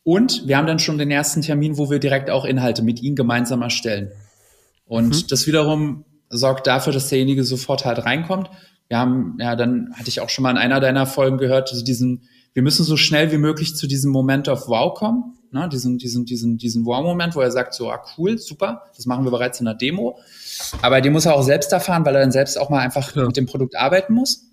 und 0.03 0.47
wir 0.47 0.57
haben 0.57 0.67
dann 0.67 0.77
schon 0.77 0.99
den 0.99 1.09
ersten 1.09 1.41
Termin, 1.41 1.77
wo 1.77 1.89
wir 1.89 1.99
direkt 1.99 2.29
auch 2.29 2.45
Inhalte 2.45 2.83
mit 2.83 3.01
ihm 3.01 3.15
gemeinsam 3.15 3.63
erstellen. 3.63 4.11
Und 4.85 5.23
mhm. 5.23 5.27
das 5.29 5.47
wiederum 5.47 6.05
sorgt 6.29 6.67
dafür, 6.67 6.93
dass 6.93 7.09
derjenige 7.09 7.43
sofort 7.43 7.85
halt 7.85 8.05
reinkommt. 8.05 8.49
Wir 8.87 8.97
haben, 8.97 9.37
ja, 9.39 9.55
dann 9.55 9.93
hatte 9.93 10.09
ich 10.09 10.21
auch 10.21 10.29
schon 10.29 10.43
mal 10.43 10.51
in 10.51 10.57
einer 10.57 10.79
deiner 10.79 11.05
Folgen 11.05 11.37
gehört, 11.37 11.71
also 11.71 11.83
diesen, 11.83 12.27
wir 12.53 12.63
müssen 12.63 12.83
so 12.83 12.97
schnell 12.97 13.31
wie 13.31 13.37
möglich 13.37 13.75
zu 13.75 13.87
diesem 13.87 14.11
Moment 14.11 14.47
of 14.47 14.67
Wow 14.67 14.93
kommen, 14.93 15.37
ne, 15.51 15.69
diesen, 15.69 15.97
diesen, 15.97 16.25
diesen, 16.25 16.57
diesen 16.57 16.85
Wow-Moment, 16.85 17.35
wo 17.35 17.41
er 17.41 17.51
sagt 17.51 17.73
so, 17.73 17.91
ah, 17.91 18.01
cool, 18.17 18.37
super, 18.37 18.83
das 18.95 19.05
machen 19.05 19.23
wir 19.23 19.31
bereits 19.31 19.59
in 19.59 19.65
der 19.65 19.75
Demo. 19.75 20.19
Aber 20.81 21.01
den 21.01 21.13
muss 21.13 21.25
er 21.25 21.35
auch 21.35 21.43
selbst 21.43 21.71
erfahren, 21.71 22.05
weil 22.05 22.15
er 22.15 22.21
dann 22.21 22.31
selbst 22.31 22.57
auch 22.59 22.69
mal 22.69 22.79
einfach 22.79 23.15
ja. 23.15 23.25
mit 23.25 23.37
dem 23.37 23.45
Produkt 23.45 23.75
arbeiten 23.77 24.13
muss. 24.13 24.47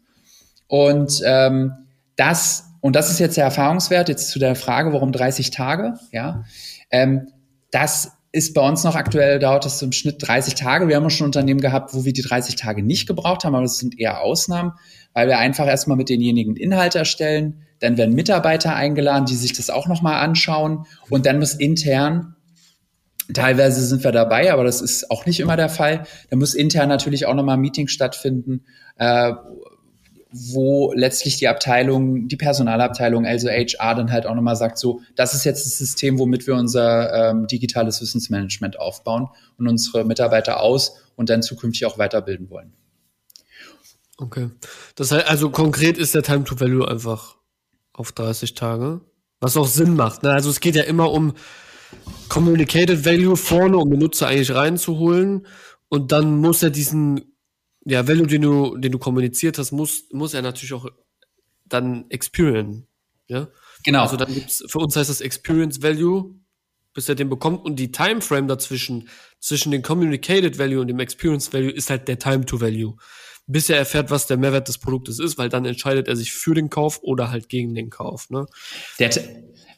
Und 0.66 1.20
ähm, 1.24 1.72
das 2.16 2.64
und 2.80 2.94
das 2.94 3.10
ist 3.10 3.18
jetzt 3.18 3.36
der 3.36 3.44
Erfahrungswert, 3.44 4.08
jetzt 4.08 4.30
zu 4.30 4.38
der 4.38 4.54
Frage, 4.54 4.92
warum 4.92 5.10
30 5.10 5.50
Tage, 5.50 5.94
ja, 6.12 6.44
ähm, 6.90 7.28
das 7.70 8.12
ist 8.30 8.54
bei 8.54 8.66
uns 8.66 8.84
noch 8.84 8.94
aktuell, 8.94 9.38
dauert 9.38 9.64
das 9.64 9.82
im 9.82 9.92
Schnitt 9.92 10.16
30 10.20 10.54
Tage. 10.54 10.86
Wir 10.86 10.96
haben 10.96 11.06
auch 11.06 11.10
schon 11.10 11.26
Unternehmen 11.26 11.60
gehabt, 11.60 11.94
wo 11.94 12.04
wir 12.04 12.12
die 12.12 12.22
30 12.22 12.56
Tage 12.56 12.82
nicht 12.82 13.08
gebraucht 13.08 13.44
haben, 13.44 13.54
aber 13.54 13.64
das 13.64 13.78
sind 13.78 13.98
eher 13.98 14.20
Ausnahmen, 14.20 14.72
weil 15.12 15.28
wir 15.28 15.38
einfach 15.38 15.66
erstmal 15.66 15.96
mit 15.96 16.08
denjenigen 16.08 16.54
Inhalte 16.56 16.98
erstellen, 16.98 17.64
dann 17.80 17.96
werden 17.96 18.14
Mitarbeiter 18.14 18.74
eingeladen, 18.74 19.26
die 19.26 19.36
sich 19.36 19.52
das 19.52 19.70
auch 19.70 19.86
nochmal 19.86 20.22
anschauen 20.22 20.86
und 21.10 21.26
dann 21.26 21.38
muss 21.38 21.54
intern 21.54 22.34
Teilweise 23.34 23.84
sind 23.84 24.04
wir 24.04 24.12
dabei, 24.12 24.52
aber 24.52 24.64
das 24.64 24.80
ist 24.80 25.10
auch 25.10 25.26
nicht 25.26 25.40
immer 25.40 25.56
der 25.56 25.68
Fall. 25.68 26.06
Da 26.30 26.36
muss 26.36 26.54
intern 26.54 26.88
natürlich 26.88 27.26
auch 27.26 27.34
nochmal 27.34 27.58
ein 27.58 27.60
Meeting 27.60 27.86
stattfinden, 27.86 28.64
äh, 28.96 29.34
wo 30.30 30.92
letztlich 30.94 31.36
die 31.36 31.48
Abteilung, 31.48 32.28
die 32.28 32.36
Personalabteilung, 32.36 33.26
also 33.26 33.48
HR, 33.48 33.94
dann 33.94 34.12
halt 34.12 34.26
auch 34.26 34.34
nochmal 34.34 34.56
sagt, 34.56 34.78
so, 34.78 35.00
das 35.14 35.34
ist 35.34 35.44
jetzt 35.44 35.66
das 35.66 35.76
System, 35.76 36.18
womit 36.18 36.46
wir 36.46 36.54
unser 36.54 37.30
ähm, 37.30 37.46
digitales 37.46 38.00
Wissensmanagement 38.00 38.78
aufbauen 38.78 39.28
und 39.58 39.68
unsere 39.68 40.04
Mitarbeiter 40.04 40.60
aus 40.60 40.96
und 41.16 41.28
dann 41.28 41.42
zukünftig 41.42 41.84
auch 41.86 41.98
weiterbilden 41.98 42.48
wollen. 42.48 42.72
Okay. 44.16 44.50
Das 44.96 45.12
heißt, 45.12 45.28
also 45.28 45.50
konkret 45.50 45.98
ist 45.98 46.14
der 46.14 46.22
Time 46.22 46.44
to 46.44 46.58
Value 46.58 46.88
einfach 46.88 47.37
auf 47.98 48.12
30 48.12 48.54
Tage, 48.54 49.00
was 49.40 49.56
auch 49.56 49.66
Sinn 49.66 49.94
macht. 49.96 50.22
Ne? 50.22 50.30
Also 50.30 50.50
es 50.50 50.60
geht 50.60 50.76
ja 50.76 50.84
immer 50.84 51.10
um 51.10 51.34
Communicated 52.28 53.04
Value 53.04 53.36
vorne, 53.36 53.78
um 53.78 53.90
den 53.90 53.98
Nutzer 53.98 54.28
eigentlich 54.28 54.54
reinzuholen 54.54 55.46
und 55.88 56.12
dann 56.12 56.36
muss 56.38 56.62
er 56.62 56.70
diesen 56.70 57.38
ja, 57.84 58.06
Value, 58.06 58.26
den 58.26 58.42
du, 58.42 58.76
den 58.76 58.92
du 58.92 58.98
kommuniziert 58.98 59.58
hast, 59.58 59.72
muss, 59.72 60.04
muss 60.12 60.34
er 60.34 60.42
natürlich 60.42 60.74
auch 60.74 60.86
dann 61.64 62.04
experience. 62.10 62.84
Ja? 63.28 63.48
Genau. 63.84 64.02
Also 64.02 64.16
dann 64.16 64.32
gibt's, 64.32 64.62
für 64.68 64.78
uns 64.78 64.96
heißt 64.96 65.10
das 65.10 65.20
Experience 65.20 65.82
Value, 65.82 66.34
bis 66.92 67.08
er 67.08 67.14
den 67.14 67.28
bekommt 67.28 67.64
und 67.64 67.76
die 67.76 67.92
Timeframe 67.92 68.48
dazwischen, 68.48 69.08
zwischen 69.40 69.70
dem 69.70 69.82
Communicated 69.82 70.58
Value 70.58 70.80
und 70.80 70.88
dem 70.88 70.98
Experience 71.00 71.52
Value 71.52 71.70
ist 71.70 71.90
halt 71.90 72.08
der 72.08 72.18
Time 72.18 72.44
to 72.44 72.60
Value. 72.60 72.96
Bis 73.48 73.68
er 73.70 73.78
erfährt, 73.78 74.10
was 74.10 74.26
der 74.26 74.36
Mehrwert 74.36 74.68
des 74.68 74.78
Produktes 74.78 75.18
ist, 75.18 75.38
weil 75.38 75.48
dann 75.48 75.64
entscheidet 75.64 76.06
er 76.06 76.16
sich 76.16 76.32
für 76.32 76.54
den 76.54 76.70
Kauf 76.70 77.00
oder 77.02 77.30
halt 77.30 77.48
gegen 77.48 77.74
den 77.74 77.90
Kauf. 77.90 78.30
Ne? 78.30 78.46
Der, 78.98 79.10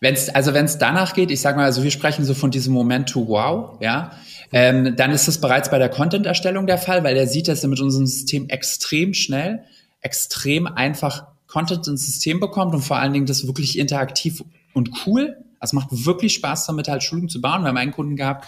wenn's, 0.00 0.28
also 0.28 0.52
wenn 0.54 0.64
es 0.64 0.78
danach 0.78 1.14
geht, 1.14 1.30
ich 1.30 1.40
sag 1.40 1.56
mal, 1.56 1.64
also 1.64 1.83
wir 1.83 1.90
sprechen 1.90 2.24
so 2.24 2.35
von 2.35 2.50
diesem 2.50 2.74
Moment 2.74 3.09
to 3.09 3.28
wow, 3.28 3.78
ja, 3.80 4.12
ähm, 4.52 4.96
dann 4.96 5.12
ist 5.12 5.28
es 5.28 5.40
bereits 5.40 5.70
bei 5.70 5.78
der 5.78 5.88
Content-Erstellung 5.88 6.66
der 6.66 6.78
Fall, 6.78 7.04
weil 7.04 7.16
er 7.16 7.26
sieht, 7.26 7.48
dass 7.48 7.62
er 7.62 7.68
mit 7.68 7.80
unserem 7.80 8.06
System 8.06 8.48
extrem 8.48 9.14
schnell, 9.14 9.62
extrem 10.00 10.66
einfach 10.66 11.28
Content 11.46 11.87
ins 11.87 12.06
System 12.06 12.40
bekommt 12.40 12.74
und 12.74 12.83
vor 12.83 12.98
allen 12.98 13.12
Dingen 13.12 13.26
das 13.26 13.46
wirklich 13.46 13.78
interaktiv 13.78 14.42
und 14.72 14.90
cool. 15.06 15.37
Also 15.59 15.76
macht 15.76 15.88
wirklich 15.90 16.33
Spaß 16.35 16.66
damit, 16.66 16.88
halt 16.88 17.02
Schulungen 17.02 17.28
zu 17.28 17.40
bauen. 17.40 17.62
Wir 17.62 17.68
haben 17.68 17.76
einen 17.76 17.92
Kunden 17.92 18.16
gehabt, 18.16 18.46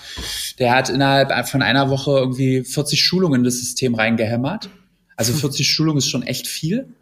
der 0.59 0.75
hat 0.75 0.89
innerhalb 0.89 1.47
von 1.47 1.61
einer 1.61 1.91
Woche 1.91 2.13
irgendwie 2.13 2.65
40 2.65 3.05
Schulungen 3.05 3.41
in 3.41 3.45
das 3.45 3.59
System 3.59 3.95
reingehämmert. 3.95 4.71
Also 5.17 5.33
40 5.33 5.69
Schulungen 5.69 5.99
ist 5.99 6.09
schon 6.09 6.23
echt 6.23 6.47
viel 6.47 6.95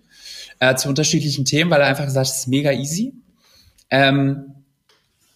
äh, 0.59 0.75
zu 0.75 0.89
unterschiedlichen 0.89 1.45
Themen, 1.45 1.71
weil 1.71 1.81
er 1.81 1.87
einfach 1.87 2.05
gesagt 2.05 2.27
hat, 2.27 2.35
es 2.35 2.41
ist 2.41 2.49
mega 2.49 2.73
easy. 2.73 3.15
Ähm, 3.91 4.55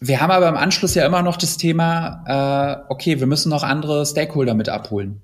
wir 0.00 0.20
haben 0.20 0.30
aber 0.30 0.48
im 0.48 0.56
Anschluss 0.56 0.94
ja 0.94 1.06
immer 1.06 1.22
noch 1.22 1.36
das 1.36 1.56
Thema, 1.56 2.84
äh, 2.88 2.92
okay, 2.92 3.20
wir 3.20 3.26
müssen 3.26 3.48
noch 3.48 3.62
andere 3.62 4.04
Stakeholder 4.04 4.54
mit 4.54 4.68
abholen. 4.68 5.22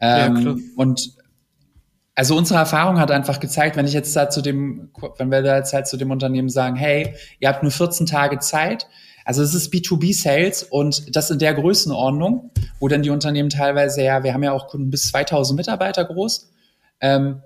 Ähm, 0.00 0.36
ja, 0.36 0.54
und 0.76 1.14
also 2.14 2.36
unsere 2.36 2.60
Erfahrung 2.60 3.00
hat 3.00 3.10
einfach 3.10 3.40
gezeigt, 3.40 3.76
wenn 3.76 3.86
ich 3.86 3.92
jetzt 3.92 4.14
da 4.14 4.30
zu 4.30 4.40
dem, 4.40 4.90
wenn 5.18 5.30
wir 5.30 5.42
da 5.42 5.56
jetzt 5.56 5.72
halt 5.72 5.88
zu 5.88 5.96
dem 5.96 6.12
Unternehmen 6.12 6.48
sagen, 6.48 6.76
hey, 6.76 7.14
ihr 7.40 7.48
habt 7.48 7.62
nur 7.62 7.72
14 7.72 8.06
Tage 8.06 8.38
Zeit, 8.38 8.86
also 9.24 9.42
es 9.42 9.54
ist 9.54 9.72
B2B-Sales 9.72 10.64
und 10.64 11.16
das 11.16 11.30
in 11.30 11.38
der 11.38 11.54
Größenordnung, 11.54 12.50
wo 12.78 12.88
dann 12.88 13.02
die 13.02 13.10
Unternehmen 13.10 13.48
teilweise 13.48 14.02
ja, 14.02 14.22
wir 14.22 14.32
haben 14.34 14.42
ja 14.42 14.52
auch 14.52 14.68
Kunden 14.68 14.90
bis 14.90 15.08
2000 15.08 15.56
Mitarbeiter 15.56 16.04
groß, 16.04 16.50
ähm, 17.04 17.42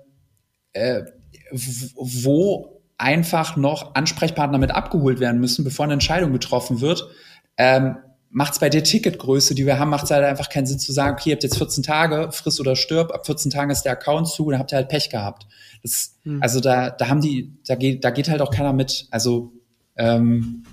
äh, 0.71 1.03
wo 1.51 2.81
einfach 2.97 3.57
noch 3.57 3.93
Ansprechpartner 3.93 4.57
mit 4.57 4.71
abgeholt 4.71 5.19
werden 5.19 5.41
müssen, 5.41 5.65
bevor 5.65 5.83
eine 5.83 5.93
Entscheidung 5.93 6.31
getroffen 6.31 6.79
wird, 6.79 7.09
ähm, 7.57 7.97
macht 8.29 8.53
es 8.53 8.59
bei 8.59 8.69
der 8.69 8.83
Ticketgröße, 8.83 9.55
die 9.55 9.65
wir 9.65 9.77
haben, 9.77 9.89
macht 9.89 10.05
es 10.05 10.11
halt 10.11 10.23
einfach 10.23 10.49
keinen 10.49 10.65
Sinn 10.65 10.79
zu 10.79 10.93
sagen, 10.93 11.15
okay, 11.15 11.31
ihr 11.31 11.35
habt 11.35 11.43
jetzt 11.43 11.57
14 11.57 11.83
Tage, 11.83 12.31
friss 12.31 12.59
oder 12.61 12.77
stirb, 12.77 13.11
ab 13.11 13.25
14 13.25 13.51
Tagen 13.51 13.69
ist 13.69 13.83
der 13.83 13.93
Account 13.93 14.29
zu, 14.29 14.49
dann 14.49 14.59
habt 14.59 14.71
ihr 14.71 14.77
halt 14.77 14.87
Pech 14.87 15.09
gehabt. 15.09 15.45
Das, 15.83 16.15
hm. 16.23 16.41
Also 16.41 16.61
da, 16.61 16.89
da 16.89 17.09
haben 17.09 17.21
die, 17.21 17.57
da 17.65 17.75
geht, 17.75 18.03
da 18.05 18.11
geht 18.11 18.29
halt 18.29 18.41
auch 18.41 18.51
keiner 18.51 18.71
mit. 18.71 19.07
Also 19.11 19.51
ähm, 19.97 20.63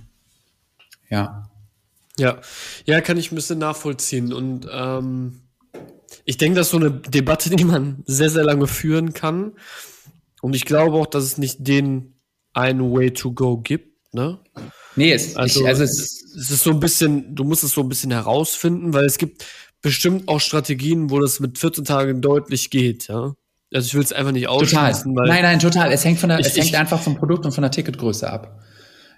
ja. 1.08 1.50
Ja, 2.18 2.38
ja, 2.84 3.00
kann 3.00 3.18
ich 3.18 3.32
ein 3.32 3.34
bisschen 3.34 3.58
nachvollziehen. 3.58 4.32
Und 4.32 4.68
ähm, 4.72 5.40
ich 6.24 6.36
denke, 6.36 6.56
das 6.56 6.68
ist 6.68 6.70
so 6.72 6.78
eine 6.78 6.90
Debatte, 6.90 7.50
die 7.54 7.64
man 7.64 8.02
sehr, 8.06 8.30
sehr 8.30 8.44
lange 8.44 8.66
führen 8.66 9.12
kann. 9.12 9.52
Und 10.40 10.54
ich 10.54 10.64
glaube 10.64 10.96
auch, 10.96 11.06
dass 11.06 11.24
es 11.24 11.38
nicht 11.38 11.66
den 11.66 12.14
einen 12.52 12.92
Way 12.92 13.12
to 13.12 13.32
go 13.32 13.58
gibt, 13.58 14.14
ne? 14.14 14.38
Nee, 14.96 15.12
es, 15.12 15.36
also, 15.36 15.60
ich, 15.60 15.66
also 15.66 15.82
es, 15.82 16.24
es 16.36 16.50
ist 16.50 16.62
so 16.62 16.70
ein 16.70 16.80
bisschen, 16.80 17.34
du 17.34 17.44
musst 17.44 17.62
es 17.62 17.72
so 17.72 17.82
ein 17.82 17.88
bisschen 17.88 18.10
herausfinden, 18.10 18.94
weil 18.94 19.04
es 19.04 19.18
gibt 19.18 19.44
bestimmt 19.82 20.26
auch 20.28 20.40
Strategien, 20.40 21.10
wo 21.10 21.20
das 21.20 21.38
mit 21.38 21.58
14 21.58 21.84
Tagen 21.84 22.22
deutlich 22.22 22.70
geht, 22.70 23.08
ja. 23.08 23.34
Also 23.74 23.86
ich 23.86 23.94
will 23.94 24.02
es 24.02 24.12
einfach 24.12 24.32
nicht 24.32 24.48
ausschließen. 24.48 25.14
Total. 25.14 25.28
nein, 25.28 25.42
nein, 25.42 25.58
total. 25.58 25.92
Es 25.92 26.04
hängt 26.04 26.18
von 26.18 26.28
der, 26.28 26.38
ich, 26.38 26.46
es 26.46 26.56
hängt 26.56 26.68
ich, 26.68 26.78
einfach 26.78 27.02
vom 27.02 27.16
Produkt 27.16 27.44
und 27.44 27.52
von 27.52 27.62
der 27.62 27.70
Ticketgröße 27.70 28.30
ab. 28.30 28.62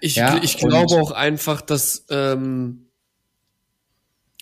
Ich, 0.01 0.15
ja, 0.15 0.39
ich 0.41 0.57
glaube 0.57 0.95
auch 0.95 1.11
einfach, 1.11 1.61
dass 1.61 2.05
ähm, 2.09 2.88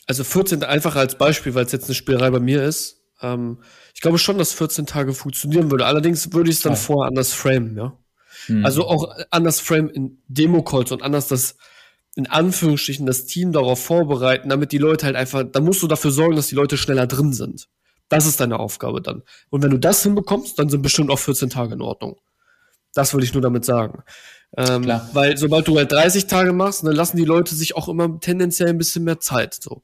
also 0.08 0.24
14 0.24 0.63
einfach 0.63 0.96
als 0.96 1.17
Beispiel, 1.17 1.54
weil 1.54 1.65
es 1.65 1.72
jetzt 1.72 1.86
eine 1.86 1.96
Spielerei 1.96 2.30
bei 2.32 2.39
mir 2.39 2.63
ist. 2.63 3.04
Ähm, 3.22 3.60
ich 3.93 4.02
glaube 4.02 4.17
schon, 4.17 4.38
dass 4.38 4.54
14 4.54 4.86
Tage 4.86 5.13
funktionieren 5.13 5.70
würde. 5.70 5.86
Allerdings 5.86 6.34
würde 6.34 6.50
ich 6.50 6.58
es 6.58 6.62
dann 6.62 6.74
ja. 6.74 6.78
vorher 6.78 7.10
anders 7.10 7.34
framen, 7.34 7.78
ja. 7.78 7.98
Mhm. 8.48 8.65
Also 8.65 8.88
auch 8.88 9.13
anders 9.32 9.60
frame 9.60 9.89
in 9.89 10.22
Demo-Calls 10.28 10.91
und 10.91 11.04
anders 11.04 11.28
das 11.28 11.58
in 12.15 12.28
Anführungsstrichen 12.28 13.06
das 13.06 13.26
Team 13.26 13.52
darauf 13.52 13.84
vorbereiten, 13.84 14.50
damit 14.50 14.72
die 14.72 14.80
Leute 14.80 15.06
halt 15.06 15.15
einfach, 15.15 15.43
da 15.43 15.60
musst 15.60 15.84
du 15.84 15.88
dafür 15.88 16.10
sorgen, 16.10 16.36
dass 16.36 16.48
die 16.48 16.56
Leute 16.56 16.76
schneller 16.76 17.06
drin 17.06 17.32
sind. 17.32 17.67
Das 18.10 18.26
ist 18.26 18.39
deine 18.39 18.60
Aufgabe 18.60 19.02
dann. 19.02 19.22
Und 19.50 19.62
wenn 19.62 19.70
du 19.70 19.78
das 19.78 20.02
hinbekommst, 20.02 20.58
dann 20.58 20.70
sind 20.70 20.82
bestimmt 20.82 21.12
auch 21.12 21.20
14 21.20 21.52
Tage 21.52 21.74
in 21.74 21.82
Ordnung. 21.82 22.17
Das 22.93 23.13
würde 23.13 23.26
ich 23.26 23.34
nur 23.34 23.43
damit 23.43 23.65
sagen. 23.65 24.02
Ähm, 24.56 24.84
Klar. 24.84 25.10
Weil 25.13 25.38
sobald 25.38 25.67
du 25.67 25.78
halt 25.78 25.91
30 25.91 26.26
Tage 26.26 26.54
machst, 26.54 26.84
dann 26.84 26.96
lassen 26.96 27.17
die 27.17 27.26
Leute 27.26 27.54
sich 27.54 27.76
auch 27.76 27.88
immer 27.88 28.20
tendenziell 28.20 28.70
ein 28.70 28.78
bisschen 28.78 29.04
mehr 29.04 29.20
Zeit. 29.20 29.54
So. 29.54 29.84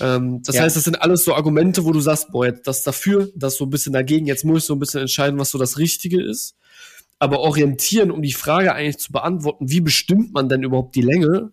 Ähm, 0.00 0.42
das 0.42 0.56
ja. 0.56 0.62
heißt, 0.62 0.76
das 0.76 0.84
sind 0.84 1.00
alles 1.00 1.24
so 1.24 1.34
Argumente, 1.34 1.84
wo 1.84 1.92
du 1.92 2.00
sagst, 2.00 2.30
boah, 2.30 2.50
das 2.50 2.82
dafür, 2.82 3.30
das 3.34 3.56
so 3.56 3.64
ein 3.64 3.70
bisschen 3.70 3.92
dagegen, 3.92 4.26
jetzt 4.26 4.44
muss 4.44 4.62
ich 4.62 4.64
so 4.64 4.74
ein 4.74 4.78
bisschen 4.78 5.00
entscheiden, 5.00 5.38
was 5.38 5.50
so 5.50 5.58
das 5.58 5.78
Richtige 5.78 6.22
ist. 6.22 6.56
Aber 7.18 7.40
orientieren, 7.40 8.10
um 8.10 8.20
die 8.20 8.32
Frage 8.32 8.74
eigentlich 8.74 8.98
zu 8.98 9.12
beantworten, 9.12 9.70
wie 9.70 9.80
bestimmt 9.80 10.34
man 10.34 10.48
denn 10.48 10.62
überhaupt 10.62 10.94
die 10.96 11.02
Länge, 11.02 11.52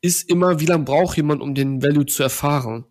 ist 0.00 0.28
immer, 0.28 0.60
wie 0.60 0.66
lange 0.66 0.84
braucht 0.84 1.16
jemand, 1.16 1.40
um 1.40 1.54
den 1.54 1.82
Value 1.82 2.06
zu 2.06 2.22
erfahren. 2.22 2.84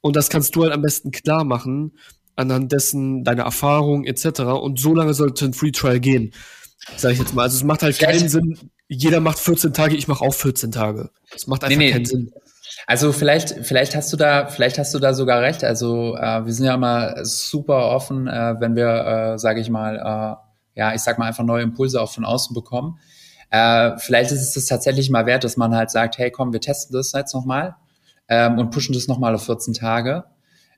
Und 0.00 0.16
das 0.16 0.30
kannst 0.30 0.54
du 0.54 0.62
halt 0.62 0.72
am 0.72 0.82
besten 0.82 1.10
klar 1.10 1.44
machen, 1.44 1.92
anhand 2.36 2.72
dessen 2.72 3.24
deine 3.24 3.42
Erfahrung 3.42 4.04
etc. 4.04 4.40
Und 4.40 4.80
so 4.80 4.94
lange 4.94 5.14
sollte 5.14 5.44
ein 5.44 5.54
Free 5.54 5.72
Trial 5.72 6.00
gehen, 6.00 6.32
sage 6.96 7.14
ich 7.14 7.20
jetzt 7.20 7.34
mal. 7.34 7.42
Also 7.42 7.56
es 7.56 7.64
macht 7.64 7.82
halt 7.82 7.98
keinen 7.98 8.28
Sinn, 8.28 8.58
jeder 8.88 9.20
macht 9.20 9.38
14 9.38 9.72
Tage, 9.72 9.96
ich 9.96 10.08
mache 10.08 10.24
auch 10.24 10.34
14 10.34 10.72
Tage. 10.72 11.10
Das 11.32 11.46
macht 11.46 11.64
einfach 11.64 11.78
nee, 11.78 11.86
nee. 11.86 11.92
keinen 11.92 12.04
Sinn. 12.04 12.32
Also 12.86 13.12
vielleicht, 13.12 13.64
vielleicht 13.64 13.94
hast 13.94 14.12
du 14.12 14.16
da, 14.16 14.46
vielleicht 14.46 14.78
hast 14.78 14.92
du 14.94 14.98
da 14.98 15.14
sogar 15.14 15.40
recht. 15.40 15.64
Also 15.64 16.16
äh, 16.16 16.44
wir 16.44 16.52
sind 16.52 16.66
ja 16.66 16.74
immer 16.74 17.24
super 17.24 17.90
offen, 17.90 18.26
äh, 18.26 18.54
wenn 18.58 18.74
wir, 18.74 19.34
äh, 19.34 19.38
sage 19.38 19.60
ich 19.60 19.70
mal, 19.70 19.96
äh, 19.96 20.78
ja, 20.78 20.94
ich 20.94 21.00
sag 21.00 21.18
mal 21.18 21.26
einfach 21.26 21.44
neue 21.44 21.62
Impulse 21.62 22.00
auch 22.00 22.10
von 22.10 22.24
außen 22.24 22.54
bekommen. 22.54 22.98
Äh, 23.50 23.98
vielleicht 23.98 24.32
ist 24.32 24.56
es 24.56 24.66
tatsächlich 24.66 25.10
mal 25.10 25.26
wert, 25.26 25.44
dass 25.44 25.56
man 25.56 25.74
halt 25.74 25.90
sagt, 25.90 26.18
hey, 26.18 26.30
komm, 26.30 26.52
wir 26.52 26.60
testen 26.60 26.96
das 26.96 27.12
jetzt 27.12 27.34
nochmal 27.34 27.76
ähm, 28.28 28.58
und 28.58 28.70
pushen 28.70 28.94
das 28.94 29.08
nochmal 29.08 29.34
auf 29.34 29.44
14 29.44 29.74
Tage. 29.74 30.24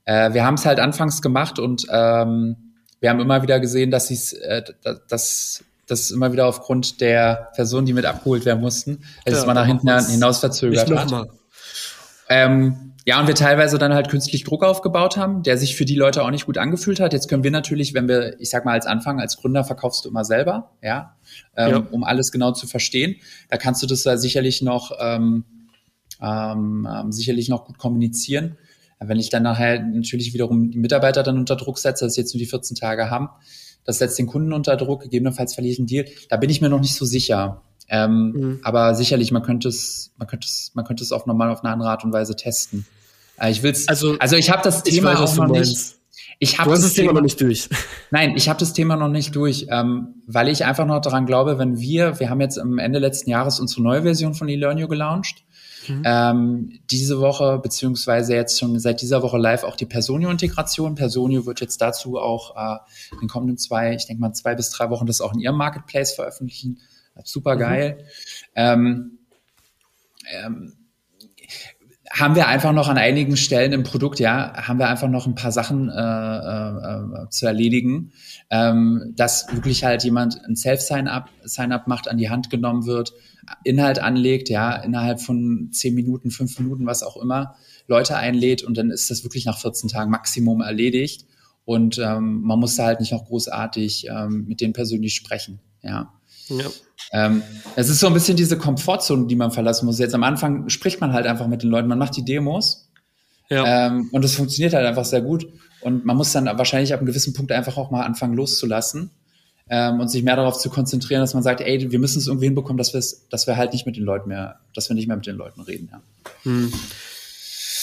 Äh, 0.04 0.34
wir 0.34 0.44
haben 0.44 0.54
es 0.54 0.66
halt 0.66 0.80
anfangs 0.80 1.22
gemacht 1.22 1.58
und 1.58 1.86
ähm, 1.88 2.56
wir 3.00 3.10
haben 3.10 3.20
immer 3.20 3.42
wieder 3.42 3.60
gesehen, 3.60 3.90
dass 3.90 4.08
sie 4.08 4.36
äh, 4.38 4.62
dass 5.08 5.62
das 5.86 6.10
immer 6.10 6.32
wieder 6.32 6.46
aufgrund 6.46 7.00
der 7.00 7.50
Personen, 7.54 7.86
die 7.86 7.92
mit 7.92 8.06
abgeholt 8.06 8.44
werden 8.44 8.60
mussten, 8.60 9.04
dass 9.24 9.34
ja, 9.34 9.40
es 9.40 9.46
mal 9.46 9.54
nach 9.54 9.66
hinten 9.66 9.88
hinaus 10.06 10.40
verzögert 10.40 10.90
hat. 10.90 11.10
Mal. 11.10 11.28
Ähm, 12.28 12.94
ja, 13.06 13.20
und 13.20 13.26
wir 13.26 13.34
teilweise 13.34 13.76
dann 13.76 13.92
halt 13.92 14.08
künstlich 14.08 14.44
Druck 14.44 14.64
aufgebaut 14.64 15.18
haben, 15.18 15.42
der 15.42 15.58
sich 15.58 15.76
für 15.76 15.84
die 15.84 15.94
Leute 15.94 16.22
auch 16.22 16.30
nicht 16.30 16.46
gut 16.46 16.56
angefühlt 16.56 17.00
hat. 17.00 17.12
Jetzt 17.12 17.28
können 17.28 17.44
wir 17.44 17.50
natürlich, 17.50 17.92
wenn 17.92 18.08
wir, 18.08 18.40
ich 18.40 18.48
sag 18.48 18.64
mal, 18.64 18.72
als 18.72 18.86
Anfang, 18.86 19.20
als 19.20 19.36
Gründer 19.36 19.62
verkaufst 19.62 20.04
du 20.04 20.08
immer 20.08 20.24
selber, 20.24 20.72
ja, 20.82 21.16
ähm, 21.54 21.70
ja. 21.70 21.86
um 21.90 22.02
alles 22.02 22.32
genau 22.32 22.52
zu 22.52 22.66
verstehen. 22.66 23.16
Da 23.50 23.58
kannst 23.58 23.82
du 23.82 23.86
das 23.86 24.04
ja 24.04 24.16
sicherlich 24.16 24.62
noch, 24.62 24.92
ähm, 24.98 25.44
ähm, 26.22 26.88
ähm 26.90 27.12
sicherlich 27.12 27.50
noch 27.50 27.66
gut 27.66 27.76
kommunizieren. 27.76 28.56
Wenn 29.00 29.18
ich 29.18 29.28
dann 29.28 29.42
nachher 29.42 29.80
natürlich 29.80 30.32
wiederum 30.32 30.70
die 30.70 30.78
Mitarbeiter 30.78 31.22
dann 31.22 31.36
unter 31.36 31.56
Druck 31.56 31.78
setze, 31.78 32.06
dass 32.06 32.14
sie 32.14 32.22
jetzt 32.22 32.32
nur 32.32 32.38
die 32.38 32.46
14 32.46 32.74
Tage 32.74 33.10
haben, 33.10 33.28
das 33.84 33.98
setzt 33.98 34.18
den 34.18 34.26
Kunden 34.26 34.54
unter 34.54 34.76
Druck, 34.76 35.02
gegebenenfalls 35.02 35.52
verliere 35.52 35.72
ich 35.72 35.78
einen 35.78 35.86
Deal. 35.86 36.06
Da 36.30 36.38
bin 36.38 36.48
ich 36.48 36.62
mir 36.62 36.70
noch 36.70 36.80
nicht 36.80 36.94
so 36.94 37.04
sicher. 37.04 37.60
Ähm, 37.88 38.32
mhm. 38.32 38.60
Aber 38.62 38.94
sicherlich, 38.94 39.30
man 39.32 39.42
könnte 39.42 39.68
es, 39.68 40.12
man 40.16 40.26
könnte 40.26 40.46
es, 40.46 40.72
man 40.74 40.84
könnte 40.84 41.02
es 41.02 41.12
auch 41.12 41.26
nochmal 41.26 41.50
auf 41.50 41.62
eine 41.62 41.72
andere 41.72 41.90
Art 41.90 42.04
und 42.04 42.12
Weise 42.12 42.36
testen. 42.36 42.86
Äh, 43.38 43.50
ich 43.50 43.62
will's, 43.62 43.88
also, 43.88 44.16
also 44.18 44.36
ich 44.36 44.50
habe 44.50 44.62
das 44.62 44.82
Thema 44.82 45.14
weiß, 45.14 45.38
auch 45.38 45.46
noch 45.46 45.48
nicht. 45.48 45.94
Ich 46.38 46.58
habe 46.58 46.70
das, 46.70 46.82
das 46.82 46.92
Thema 46.94 47.12
noch 47.12 47.20
nicht 47.20 47.40
durch. 47.40 47.68
Nein, 48.10 48.34
ich 48.36 48.48
habe 48.48 48.58
das 48.58 48.72
Thema 48.72 48.96
noch 48.96 49.08
nicht 49.08 49.34
durch, 49.36 49.66
ähm, 49.70 50.22
weil 50.26 50.48
ich 50.48 50.64
einfach 50.64 50.86
noch 50.86 51.00
daran 51.00 51.26
glaube, 51.26 51.58
wenn 51.58 51.78
wir, 51.78 52.18
wir 52.18 52.30
haben 52.30 52.40
jetzt 52.40 52.58
am 52.58 52.78
Ende 52.78 52.98
letzten 52.98 53.30
Jahres 53.30 53.60
unsere 53.60 53.82
neue 53.82 54.02
Version 54.02 54.34
von 54.34 54.48
eLearnio 54.48 54.88
gelauncht. 54.88 55.44
Mhm. 55.88 56.02
Ähm, 56.04 56.78
diese 56.90 57.20
Woche, 57.20 57.58
beziehungsweise 57.62 58.34
jetzt 58.34 58.58
schon 58.58 58.78
seit 58.78 59.02
dieser 59.02 59.22
Woche 59.22 59.38
live 59.38 59.64
auch 59.64 59.76
die 59.76 59.86
Personio-Integration. 59.86 60.94
Personio 60.94 61.46
wird 61.46 61.60
jetzt 61.60 61.80
dazu 61.80 62.18
auch 62.18 62.56
äh, 62.56 62.78
in 63.12 63.20
den 63.20 63.28
kommenden 63.28 63.58
zwei, 63.58 63.94
ich 63.94 64.06
denke 64.06 64.20
mal 64.20 64.32
zwei 64.32 64.54
bis 64.54 64.70
drei 64.70 64.90
Wochen 64.90 65.06
das 65.06 65.20
auch 65.20 65.34
in 65.34 65.40
ihrem 65.40 65.56
Marketplace 65.56 66.14
veröffentlichen. 66.14 66.80
Super 67.22 67.56
geil. 67.56 67.98
Mhm. 67.98 68.04
Ähm, 68.56 69.18
ähm, 70.32 70.72
haben 72.14 72.36
wir 72.36 72.46
einfach 72.46 72.72
noch 72.72 72.88
an 72.88 72.96
einigen 72.96 73.36
Stellen 73.36 73.72
im 73.72 73.82
Produkt, 73.82 74.20
ja, 74.20 74.52
haben 74.54 74.78
wir 74.78 74.88
einfach 74.88 75.08
noch 75.08 75.26
ein 75.26 75.34
paar 75.34 75.50
Sachen 75.50 75.88
äh, 75.88 75.94
äh, 75.94 77.28
zu 77.28 77.46
erledigen, 77.46 78.12
ähm, 78.50 79.14
dass 79.16 79.52
wirklich 79.52 79.82
halt 79.82 80.04
jemand 80.04 80.40
ein 80.44 80.54
Self-Sign-up 80.54 81.28
Sign-up 81.42 81.88
macht, 81.88 82.08
an 82.08 82.16
die 82.16 82.30
Hand 82.30 82.50
genommen 82.50 82.86
wird, 82.86 83.12
Inhalt 83.64 83.98
anlegt, 83.98 84.48
ja, 84.48 84.76
innerhalb 84.76 85.20
von 85.20 85.70
zehn 85.72 85.94
Minuten, 85.94 86.30
fünf 86.30 86.56
Minuten, 86.60 86.86
was 86.86 87.02
auch 87.02 87.16
immer, 87.16 87.56
Leute 87.88 88.16
einlädt 88.16 88.62
und 88.62 88.78
dann 88.78 88.90
ist 88.90 89.10
das 89.10 89.24
wirklich 89.24 89.44
nach 89.44 89.58
14 89.58 89.90
Tagen 89.90 90.10
Maximum 90.10 90.60
erledigt 90.60 91.26
und 91.64 91.98
ähm, 91.98 92.42
man 92.42 92.60
muss 92.60 92.76
da 92.76 92.84
halt 92.84 93.00
nicht 93.00 93.12
noch 93.12 93.24
großartig 93.24 94.06
ähm, 94.08 94.44
mit 94.46 94.60
denen 94.60 94.72
persönlich 94.72 95.14
sprechen, 95.14 95.58
ja. 95.82 96.12
Ja. 96.48 96.66
Ähm, 97.12 97.42
es 97.76 97.88
ist 97.88 98.00
so 98.00 98.06
ein 98.06 98.14
bisschen 98.14 98.36
diese 98.36 98.58
Komfortzone, 98.58 99.26
die 99.26 99.36
man 99.36 99.50
verlassen 99.50 99.86
muss. 99.86 99.98
Jetzt 99.98 100.14
am 100.14 100.22
Anfang 100.22 100.68
spricht 100.68 101.00
man 101.00 101.12
halt 101.12 101.26
einfach 101.26 101.46
mit 101.46 101.62
den 101.62 101.70
Leuten, 101.70 101.88
man 101.88 101.98
macht 101.98 102.16
die 102.16 102.24
Demos 102.24 102.88
ja. 103.50 103.86
ähm, 103.86 104.08
und 104.12 104.24
es 104.24 104.34
funktioniert 104.34 104.74
halt 104.74 104.86
einfach 104.86 105.04
sehr 105.04 105.22
gut. 105.22 105.46
Und 105.80 106.04
man 106.04 106.16
muss 106.16 106.32
dann 106.32 106.46
wahrscheinlich 106.46 106.92
ab 106.94 107.00
einem 107.00 107.06
gewissen 107.06 107.34
Punkt 107.34 107.52
einfach 107.52 107.76
auch 107.76 107.90
mal 107.90 108.02
anfangen 108.02 108.34
loszulassen 108.34 109.10
ähm, 109.68 110.00
und 110.00 110.08
sich 110.08 110.22
mehr 110.22 110.36
darauf 110.36 110.58
zu 110.58 110.70
konzentrieren, 110.70 111.20
dass 111.20 111.34
man 111.34 111.42
sagt, 111.42 111.60
ey, 111.60 111.90
wir 111.90 111.98
müssen 111.98 112.18
es 112.18 112.26
irgendwie 112.26 112.46
hinbekommen, 112.46 112.78
dass 112.78 112.94
wir 112.94 113.02
dass 113.30 113.46
wir 113.46 113.56
halt 113.56 113.72
nicht 113.72 113.86
mit 113.86 113.96
den 113.96 114.04
Leuten 114.04 114.28
mehr, 114.28 114.60
dass 114.74 114.88
wir 114.88 114.94
nicht 114.94 115.08
mehr 115.08 115.16
mit 115.16 115.26
den 115.26 115.36
Leuten 115.36 115.60
reden. 115.60 115.90
Ja. 115.92 116.00
Hm. 116.44 116.72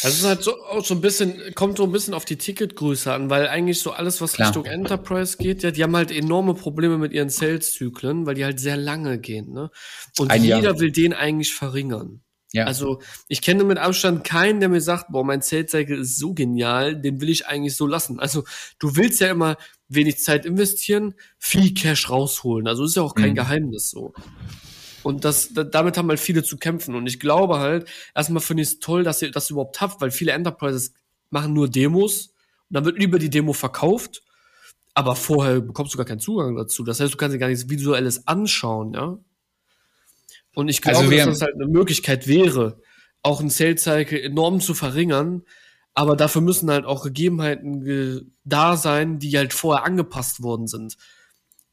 Das 0.02 0.14
ist 0.14 0.24
halt 0.24 0.44
so, 0.44 0.60
auch 0.64 0.84
so 0.84 0.96
ein 0.96 1.02
bisschen, 1.02 1.54
kommt 1.54 1.78
so 1.78 1.84
ein 1.84 1.92
bisschen 1.92 2.14
auf 2.14 2.26
die 2.26 2.38
Ticketgröße 2.38 3.14
an, 3.14 3.30
weil 3.30 3.48
eigentlich 3.48 3.80
so 3.80 3.92
alles, 3.92 4.22
was 4.22 4.34
Klar. 4.34 4.48
Richtung 4.48 4.66
Enterprise 4.66 5.38
geht, 5.38 5.64
ja, 5.64 5.72
die 5.72 5.84
haben 5.84 5.96
halt 5.96 6.12
enorme 6.12 6.56
Probleme 6.56 6.98
mit 6.98 7.14
ihren 7.14 7.30
Sales-Zyklen, 7.30 8.26
weil 8.26 8.36
die 8.36 8.44
halt 8.44 8.60
sehr 8.60 8.78
lange 8.78 9.20
gehen, 9.20 9.54
ne? 9.54 9.70
Und 10.18 10.32
ein 10.32 10.44
jeder 10.44 10.60
Jahr. 10.60 10.80
will 10.80 10.92
den 10.92 11.14
eigentlich 11.14 11.54
verringern. 11.54 12.22
Ja. 12.54 12.66
Also, 12.66 13.02
ich 13.28 13.42
kenne 13.42 13.64
mit 13.64 13.78
Abstand 13.78 14.24
keinen, 14.24 14.60
der 14.60 14.70
mir 14.70 14.82
sagt, 14.82 15.12
boah, 15.12 15.24
mein 15.24 15.42
Sales-Cycle 15.42 16.00
ist 16.00 16.18
so 16.18 16.34
genial, 16.34 17.00
den 17.00 17.22
will 17.22 17.30
ich 17.30 17.48
eigentlich 17.48 17.76
so 17.76 17.88
lassen. 17.88 18.20
Also, 18.20 18.44
du 18.80 18.96
willst 18.96 19.22
ja 19.22 19.30
immer 19.30 19.56
wenig 19.88 20.20
Zeit 20.20 20.46
investieren, 20.46 21.14
viel 21.38 21.74
Cash 21.74 22.10
rausholen. 22.10 22.68
Also, 22.68 22.84
ist 22.84 22.96
ja 22.96 23.04
auch 23.04 23.16
kein 23.16 23.32
mhm. 23.32 23.36
Geheimnis 23.36 23.90
so. 23.90 24.14
Und 25.04 25.26
das, 25.26 25.54
damit 25.54 25.98
haben 25.98 26.10
halt 26.10 26.20
viele 26.20 26.44
zu 26.44 26.58
kämpfen. 26.58 26.96
Und 26.96 27.08
ich 27.08 27.20
glaube 27.20 27.60
halt, 27.60 27.90
erstmal 28.16 28.42
finde 28.42 28.64
ich 28.64 28.70
es 28.70 28.80
toll, 28.80 29.04
dass 29.04 29.22
ihr 29.22 29.32
das 29.32 29.50
überhaupt 29.50 29.82
habt, 29.82 30.02
weil 30.02 30.12
viele 30.12 30.32
Enterprises 30.32 30.94
machen 31.30 31.54
nur 31.54 31.70
Demos 31.70 32.28
und 32.70 32.76
dann 32.76 32.86
wird 32.86 32.98
über 32.98 33.18
die 33.18 33.30
Demo 33.30 33.54
verkauft, 33.54 34.24
aber 34.94 35.16
vorher 35.16 35.62
bekommst 35.62 35.94
du 35.94 35.98
gar 35.98 36.06
keinen 36.06 36.20
Zugang 36.20 36.56
dazu. 36.56 36.84
Das 36.84 37.00
heißt, 37.00 37.14
du 37.14 37.18
kannst 37.18 37.34
dir 37.34 37.40
gar 37.40 37.48
nichts 37.48 37.70
Visuelles 37.70 38.28
anschauen, 38.28 38.94
ja. 38.94 39.18
Und 40.54 40.68
ich 40.68 40.82
glaube, 40.82 41.00
also 41.00 41.12
dass 41.12 41.26
das 41.26 41.42
halt 41.42 41.56
eine 41.56 41.68
Möglichkeit 41.68 42.28
wäre, 42.28 42.82
auch 43.24 43.40
ein 43.40 43.50
Sales 43.50 43.84
Cycle 43.84 44.22
enorm 44.22 44.60
zu 44.60 44.74
verringern, 44.74 45.44
aber 45.94 46.16
dafür 46.16 46.42
müssen 46.42 46.70
halt 46.70 46.86
auch 46.86 47.04
Gegebenheiten 47.04 48.34
da 48.44 48.76
sein, 48.76 49.20
die 49.20 49.38
halt 49.38 49.54
vorher 49.54 49.86
angepasst 49.86 50.42
worden 50.44 50.68
sind. 50.68 50.98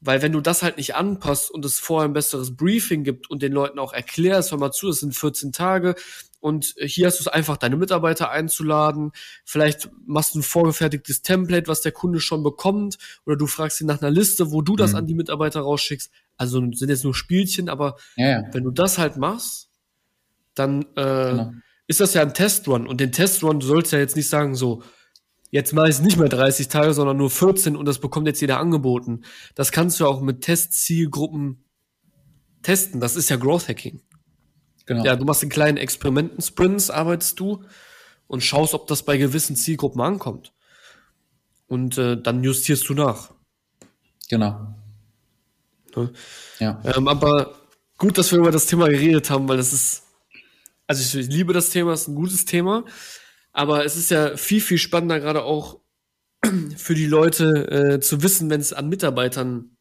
Weil 0.01 0.21
wenn 0.21 0.31
du 0.31 0.39
das 0.39 0.63
halt 0.63 0.77
nicht 0.77 0.95
anpasst 0.95 1.51
und 1.51 1.65
es 1.65 1.79
vorher 1.79 2.07
ein 2.07 2.13
besseres 2.13 2.55
Briefing 2.55 3.03
gibt 3.03 3.29
und 3.29 3.41
den 3.41 3.51
Leuten 3.51 3.79
auch 3.79 3.91
erklärst, 3.91 4.51
hör 4.51 4.57
mal 4.57 4.71
zu, 4.71 4.89
es 4.89 5.01
sind 5.01 5.13
14 5.13 5.51
Tage 5.51 5.95
und 6.39 6.75
hier 6.79 7.07
hast 7.07 7.19
du 7.19 7.23
es 7.23 7.27
einfach, 7.27 7.57
deine 7.57 7.75
Mitarbeiter 7.75 8.31
einzuladen. 8.31 9.11
Vielleicht 9.43 9.89
machst 10.05 10.35
du 10.35 10.39
ein 10.39 10.43
vorgefertigtes 10.43 11.21
Template, 11.21 11.67
was 11.67 11.81
der 11.81 11.91
Kunde 11.91 12.19
schon 12.19 12.43
bekommt, 12.43 12.97
oder 13.25 13.35
du 13.35 13.45
fragst 13.45 13.81
ihn 13.81 13.87
nach 13.87 14.01
einer 14.01 14.11
Liste, 14.11 14.51
wo 14.51 14.61
du 14.61 14.75
das 14.75 14.91
mhm. 14.91 14.97
an 14.97 15.07
die 15.07 15.15
Mitarbeiter 15.15 15.61
rausschickst. 15.61 16.11
Also 16.37 16.59
sind 16.71 16.89
jetzt 16.89 17.03
nur 17.03 17.13
Spielchen, 17.13 17.67
aber 17.67 17.97
ja, 18.15 18.29
ja. 18.29 18.43
wenn 18.53 18.63
du 18.63 18.71
das 18.71 18.97
halt 18.97 19.17
machst, 19.17 19.69
dann 20.55 20.83
äh, 20.95 21.31
genau. 21.31 21.51
ist 21.87 21.99
das 21.99 22.13
ja 22.13 22.21
ein 22.21 22.33
Testrun. 22.33 22.87
Und 22.87 23.01
den 23.01 23.11
Testrun, 23.11 23.59
du 23.59 23.67
sollst 23.67 23.91
ja 23.91 23.99
jetzt 23.99 24.15
nicht 24.15 24.29
sagen, 24.29 24.55
so, 24.55 24.81
Jetzt 25.51 25.73
mache 25.73 25.89
ich 25.89 25.95
es 25.95 26.01
nicht 26.01 26.17
mehr 26.17 26.29
30 26.29 26.67
Tage, 26.67 26.93
sondern 26.93 27.17
nur 27.17 27.29
14 27.29 27.75
und 27.75 27.85
das 27.85 27.99
bekommt 27.99 28.27
jetzt 28.27 28.41
jeder 28.41 28.59
angeboten. 28.59 29.23
Das 29.55 29.71
kannst 29.71 29.99
du 29.99 30.05
auch 30.05 30.21
mit 30.21 30.41
Testzielgruppen 30.41 31.65
testen. 32.61 32.99
Das 32.99 33.15
ist 33.15 33.29
ja 33.29 33.35
Growth 33.35 33.67
Hacking. 33.67 34.01
Genau. 34.85 35.03
Ja, 35.03 35.15
du 35.15 35.25
machst 35.25 35.43
in 35.43 35.49
kleinen 35.49 35.77
Experimenten-Sprints, 35.77 36.89
arbeitest 36.89 37.39
du 37.39 37.63
und 38.27 38.43
schaust, 38.43 38.73
ob 38.73 38.87
das 38.87 39.03
bei 39.03 39.17
gewissen 39.17 39.55
Zielgruppen 39.55 40.01
ankommt. 40.01 40.53
Und 41.67 41.97
äh, 41.97 42.19
dann 42.19 42.43
justierst 42.43 42.87
du 42.89 42.93
nach. 42.93 43.31
Genau. 44.29 44.75
Ne? 45.95 46.11
Ja. 46.59 46.81
Ähm, 46.83 47.07
aber 47.07 47.55
gut, 47.97 48.17
dass 48.17 48.31
wir 48.31 48.39
über 48.39 48.51
das 48.51 48.67
Thema 48.67 48.87
geredet 48.87 49.29
haben, 49.29 49.47
weil 49.47 49.57
das 49.57 49.73
ist, 49.73 50.03
also 50.87 51.01
ich, 51.01 51.27
ich 51.27 51.33
liebe 51.33 51.53
das 51.53 51.69
Thema, 51.69 51.93
es 51.93 52.01
ist 52.01 52.07
ein 52.07 52.15
gutes 52.15 52.45
Thema. 52.45 52.83
Aber 53.51 53.85
es 53.85 53.95
ist 53.95 54.11
ja 54.11 54.37
viel, 54.37 54.61
viel 54.61 54.77
spannender, 54.77 55.19
gerade 55.19 55.43
auch 55.43 55.81
für 56.77 56.95
die 56.95 57.07
Leute 57.07 57.95
äh, 57.95 57.99
zu 57.99 58.23
wissen, 58.23 58.49
wenn 58.49 58.61
es 58.61 58.73
an 58.73 58.89
Mitarbeitern 58.89 59.77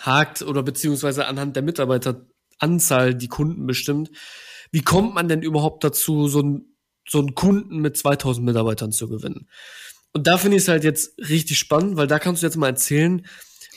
hakt 0.00 0.42
oder 0.42 0.62
beziehungsweise 0.62 1.26
anhand 1.26 1.56
der 1.56 1.62
Mitarbeiteranzahl 1.62 3.14
die 3.14 3.28
Kunden 3.28 3.66
bestimmt. 3.66 4.10
Wie 4.70 4.82
kommt 4.82 5.14
man 5.14 5.28
denn 5.28 5.42
überhaupt 5.42 5.84
dazu, 5.84 6.28
so, 6.28 6.42
ein, 6.42 6.76
so 7.08 7.18
einen 7.18 7.34
Kunden 7.34 7.78
mit 7.78 7.96
2000 7.96 8.44
Mitarbeitern 8.44 8.92
zu 8.92 9.08
gewinnen? 9.08 9.48
Und 10.12 10.26
da 10.26 10.38
finde 10.38 10.56
ich 10.56 10.62
es 10.62 10.68
halt 10.68 10.84
jetzt 10.84 11.18
richtig 11.18 11.58
spannend, 11.58 11.96
weil 11.96 12.06
da 12.06 12.18
kannst 12.18 12.42
du 12.42 12.46
jetzt 12.46 12.56
mal 12.56 12.68
erzählen, 12.68 13.26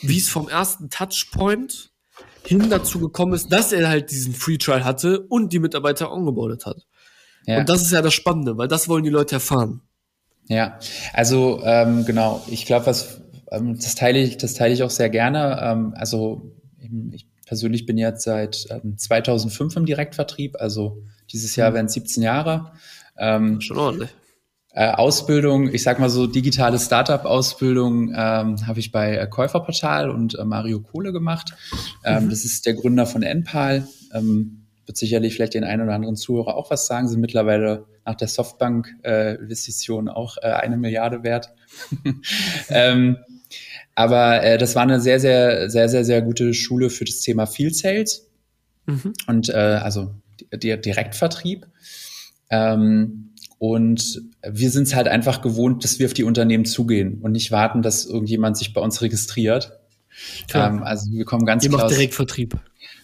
wie 0.00 0.18
es 0.18 0.28
vom 0.28 0.48
ersten 0.48 0.88
Touchpoint 0.88 1.92
hin 2.44 2.70
dazu 2.70 2.98
gekommen 2.98 3.34
ist, 3.34 3.52
dass 3.52 3.72
er 3.72 3.88
halt 3.88 4.10
diesen 4.10 4.34
Free 4.34 4.56
Trial 4.56 4.84
hatte 4.84 5.20
und 5.20 5.52
die 5.52 5.58
Mitarbeiter 5.58 6.10
ongeboardet 6.10 6.64
hat. 6.64 6.86
Ja. 7.46 7.58
Und 7.58 7.68
das 7.68 7.82
ist 7.82 7.92
ja 7.92 8.02
das 8.02 8.14
Spannende, 8.14 8.58
weil 8.58 8.68
das 8.68 8.88
wollen 8.88 9.04
die 9.04 9.10
Leute 9.10 9.36
erfahren. 9.36 9.80
Ja, 10.48 10.78
also 11.12 11.60
ähm, 11.64 12.04
genau, 12.04 12.44
ich 12.48 12.66
glaube, 12.66 12.86
was 12.86 13.20
ähm, 13.50 13.76
das 13.76 13.94
teile 13.94 14.18
ich, 14.18 14.36
das 14.36 14.54
teile 14.54 14.74
ich 14.74 14.82
auch 14.82 14.90
sehr 14.90 15.10
gerne. 15.10 15.60
Ähm, 15.62 15.94
also 15.96 16.52
ich 17.12 17.26
persönlich 17.46 17.86
bin 17.86 17.98
jetzt 17.98 18.22
seit 18.22 18.66
ähm, 18.70 18.96
2005 18.96 19.76
im 19.76 19.86
Direktvertrieb, 19.86 20.56
also 20.60 21.02
dieses 21.30 21.56
Jahr 21.56 21.70
mhm. 21.70 21.74
werden 21.74 21.88
17 21.88 22.22
Jahre. 22.22 22.72
Ähm, 23.18 23.60
Schon 23.60 23.78
ordentlich. 23.78 24.10
Äh, 24.72 24.92
Ausbildung, 24.92 25.72
ich 25.74 25.82
sag 25.82 25.98
mal 25.98 26.10
so 26.10 26.28
digitale 26.28 26.78
Startup-Ausbildung 26.78 28.10
ähm, 28.14 28.66
habe 28.68 28.78
ich 28.78 28.92
bei 28.92 29.16
äh, 29.16 29.26
Käuferportal 29.26 30.10
und 30.10 30.38
äh, 30.38 30.44
Mario 30.44 30.80
Kohle 30.80 31.12
gemacht. 31.12 31.54
Ähm, 32.04 32.26
mhm. 32.26 32.30
Das 32.30 32.44
ist 32.44 32.66
der 32.66 32.74
Gründer 32.74 33.06
von 33.06 33.24
Enpal. 33.24 33.88
Ähm, 34.14 34.59
wird 34.90 34.96
sicherlich 34.96 35.34
vielleicht 35.34 35.54
den 35.54 35.62
einen 35.62 35.82
oder 35.82 35.94
anderen 35.94 36.16
Zuhörer 36.16 36.56
auch 36.56 36.68
was 36.72 36.88
sagen. 36.88 37.06
Sind 37.06 37.20
mittlerweile 37.20 37.84
nach 38.04 38.16
der 38.16 38.26
Softbank-Investition 38.26 40.08
äh, 40.08 40.10
auch 40.10 40.36
äh, 40.38 40.46
eine 40.46 40.76
Milliarde 40.76 41.22
wert. 41.22 41.52
ähm, 42.70 43.18
aber 43.94 44.42
äh, 44.42 44.58
das 44.58 44.74
war 44.74 44.82
eine 44.82 45.00
sehr, 45.00 45.20
sehr, 45.20 45.70
sehr, 45.70 45.88
sehr, 45.88 46.04
sehr 46.04 46.22
gute 46.22 46.54
Schule 46.54 46.90
für 46.90 47.04
das 47.04 47.20
Thema 47.20 47.46
Field 47.46 47.76
Sales 47.76 48.28
mhm. 48.86 49.12
und 49.28 49.48
äh, 49.48 49.52
also 49.52 50.12
der 50.52 50.76
Direktvertrieb. 50.76 51.68
Ähm, 52.50 53.34
und 53.58 54.22
wir 54.42 54.70
sind 54.72 54.88
es 54.88 54.96
halt 54.96 55.06
einfach 55.06 55.40
gewohnt, 55.40 55.84
dass 55.84 56.00
wir 56.00 56.06
auf 56.06 56.14
die 56.14 56.24
Unternehmen 56.24 56.64
zugehen 56.64 57.20
und 57.22 57.30
nicht 57.30 57.52
warten, 57.52 57.82
dass 57.82 58.06
irgendjemand 58.06 58.58
sich 58.58 58.72
bei 58.72 58.80
uns 58.80 59.02
registriert. 59.02 59.78
Ähm, 60.52 60.82
also 60.82 61.12
wir 61.12 61.24
kommen 61.24 61.46
ganz 61.46 61.62
Ihr 61.62 61.70
klar. 61.70 61.82
Macht 61.82 61.92
Direktvertrieb. 61.92 62.58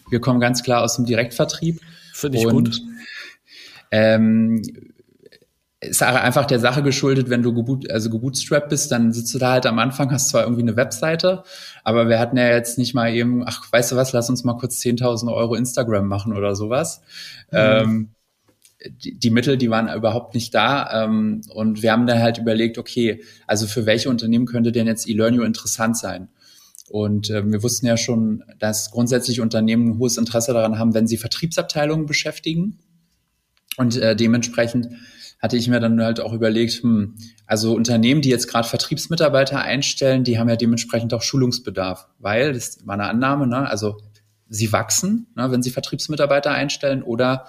Wir 0.09 0.19
kommen 0.19 0.39
ganz 0.39 0.63
klar 0.63 0.83
aus 0.83 0.95
dem 0.95 1.05
Direktvertrieb. 1.05 1.81
Finde 2.13 2.37
ich 2.37 2.45
und, 2.45 2.53
gut. 2.53 2.81
Ähm, 3.91 4.61
ist 5.79 6.01
einfach 6.01 6.45
der 6.45 6.59
Sache 6.59 6.81
geschuldet, 6.81 7.29
wenn 7.29 7.43
du 7.43 7.53
geboot, 7.53 7.89
also 7.91 8.09
gebootstrapped 8.09 8.69
bist, 8.69 8.91
dann 8.91 9.13
sitzt 9.13 9.33
du 9.35 9.37
da 9.37 9.51
halt 9.51 9.67
am 9.67 9.77
Anfang, 9.77 10.11
hast 10.11 10.29
zwar 10.29 10.43
irgendwie 10.43 10.63
eine 10.63 10.75
Webseite, 10.75 11.43
aber 11.83 12.09
wir 12.09 12.19
hatten 12.19 12.35
ja 12.35 12.47
jetzt 12.49 12.79
nicht 12.79 12.95
mal 12.95 13.13
eben, 13.13 13.43
ach, 13.45 13.71
weißt 13.71 13.91
du 13.91 13.95
was, 13.95 14.11
lass 14.11 14.29
uns 14.29 14.43
mal 14.43 14.57
kurz 14.57 14.79
10.000 14.79 15.31
Euro 15.31 15.53
Instagram 15.53 16.07
machen 16.07 16.35
oder 16.35 16.55
sowas. 16.55 17.01
Mhm. 17.51 17.57
Ähm, 17.57 18.09
die, 18.89 19.19
die, 19.19 19.29
Mittel, 19.29 19.57
die 19.57 19.69
waren 19.69 19.93
überhaupt 19.93 20.33
nicht 20.33 20.53
da. 20.53 21.03
Ähm, 21.05 21.41
und 21.49 21.81
wir 21.81 21.91
haben 21.91 22.07
dann 22.07 22.21
halt 22.21 22.37
überlegt, 22.37 22.77
okay, 22.77 23.23
also 23.45 23.67
für 23.67 23.85
welche 23.85 24.09
Unternehmen 24.09 24.45
könnte 24.45 24.71
denn 24.71 24.87
jetzt 24.87 25.07
eLearnio 25.07 25.43
interessant 25.43 25.97
sein? 25.97 26.29
Und 26.89 27.29
äh, 27.29 27.45
wir 27.45 27.63
wussten 27.63 27.85
ja 27.85 27.97
schon, 27.97 28.43
dass 28.59 28.91
grundsätzlich 28.91 29.41
Unternehmen 29.41 29.89
ein 29.89 29.97
hohes 29.97 30.17
Interesse 30.17 30.53
daran 30.53 30.79
haben, 30.79 30.93
wenn 30.93 31.07
sie 31.07 31.17
Vertriebsabteilungen 31.17 32.05
beschäftigen. 32.05 32.79
Und 33.77 33.97
äh, 33.97 34.15
dementsprechend 34.15 34.89
hatte 35.39 35.57
ich 35.57 35.67
mir 35.67 35.79
dann 35.79 36.01
halt 36.01 36.19
auch 36.19 36.33
überlegt, 36.33 36.81
hm, 36.81 37.15
also 37.45 37.75
Unternehmen, 37.75 38.21
die 38.21 38.29
jetzt 38.29 38.47
gerade 38.47 38.67
Vertriebsmitarbeiter 38.67 39.61
einstellen, 39.61 40.23
die 40.23 40.39
haben 40.39 40.49
ja 40.49 40.55
dementsprechend 40.55 41.13
auch 41.13 41.21
Schulungsbedarf, 41.21 42.07
weil, 42.19 42.53
das 42.53 42.69
ist 42.69 42.85
meine 42.85 43.03
Annahme, 43.03 43.47
ne, 43.47 43.69
also 43.69 43.97
sie 44.49 44.71
wachsen, 44.71 45.27
ne, 45.35 45.51
wenn 45.51 45.61
sie 45.61 45.69
Vertriebsmitarbeiter 45.69 46.51
einstellen 46.51 47.03
oder 47.03 47.47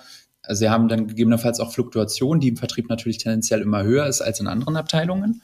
also 0.49 0.61
sie 0.61 0.71
haben 0.71 0.89
dann 0.89 1.07
gegebenenfalls 1.07 1.61
auch 1.61 1.73
Fluktuationen, 1.73 2.41
die 2.41 2.49
im 2.49 2.57
Vertrieb 2.57 2.89
natürlich 2.89 3.19
tendenziell 3.19 3.61
immer 3.61 3.83
höher 3.83 4.07
ist 4.07 4.23
als 4.23 4.41
in 4.41 4.47
anderen 4.47 4.77
Abteilungen. 4.77 5.43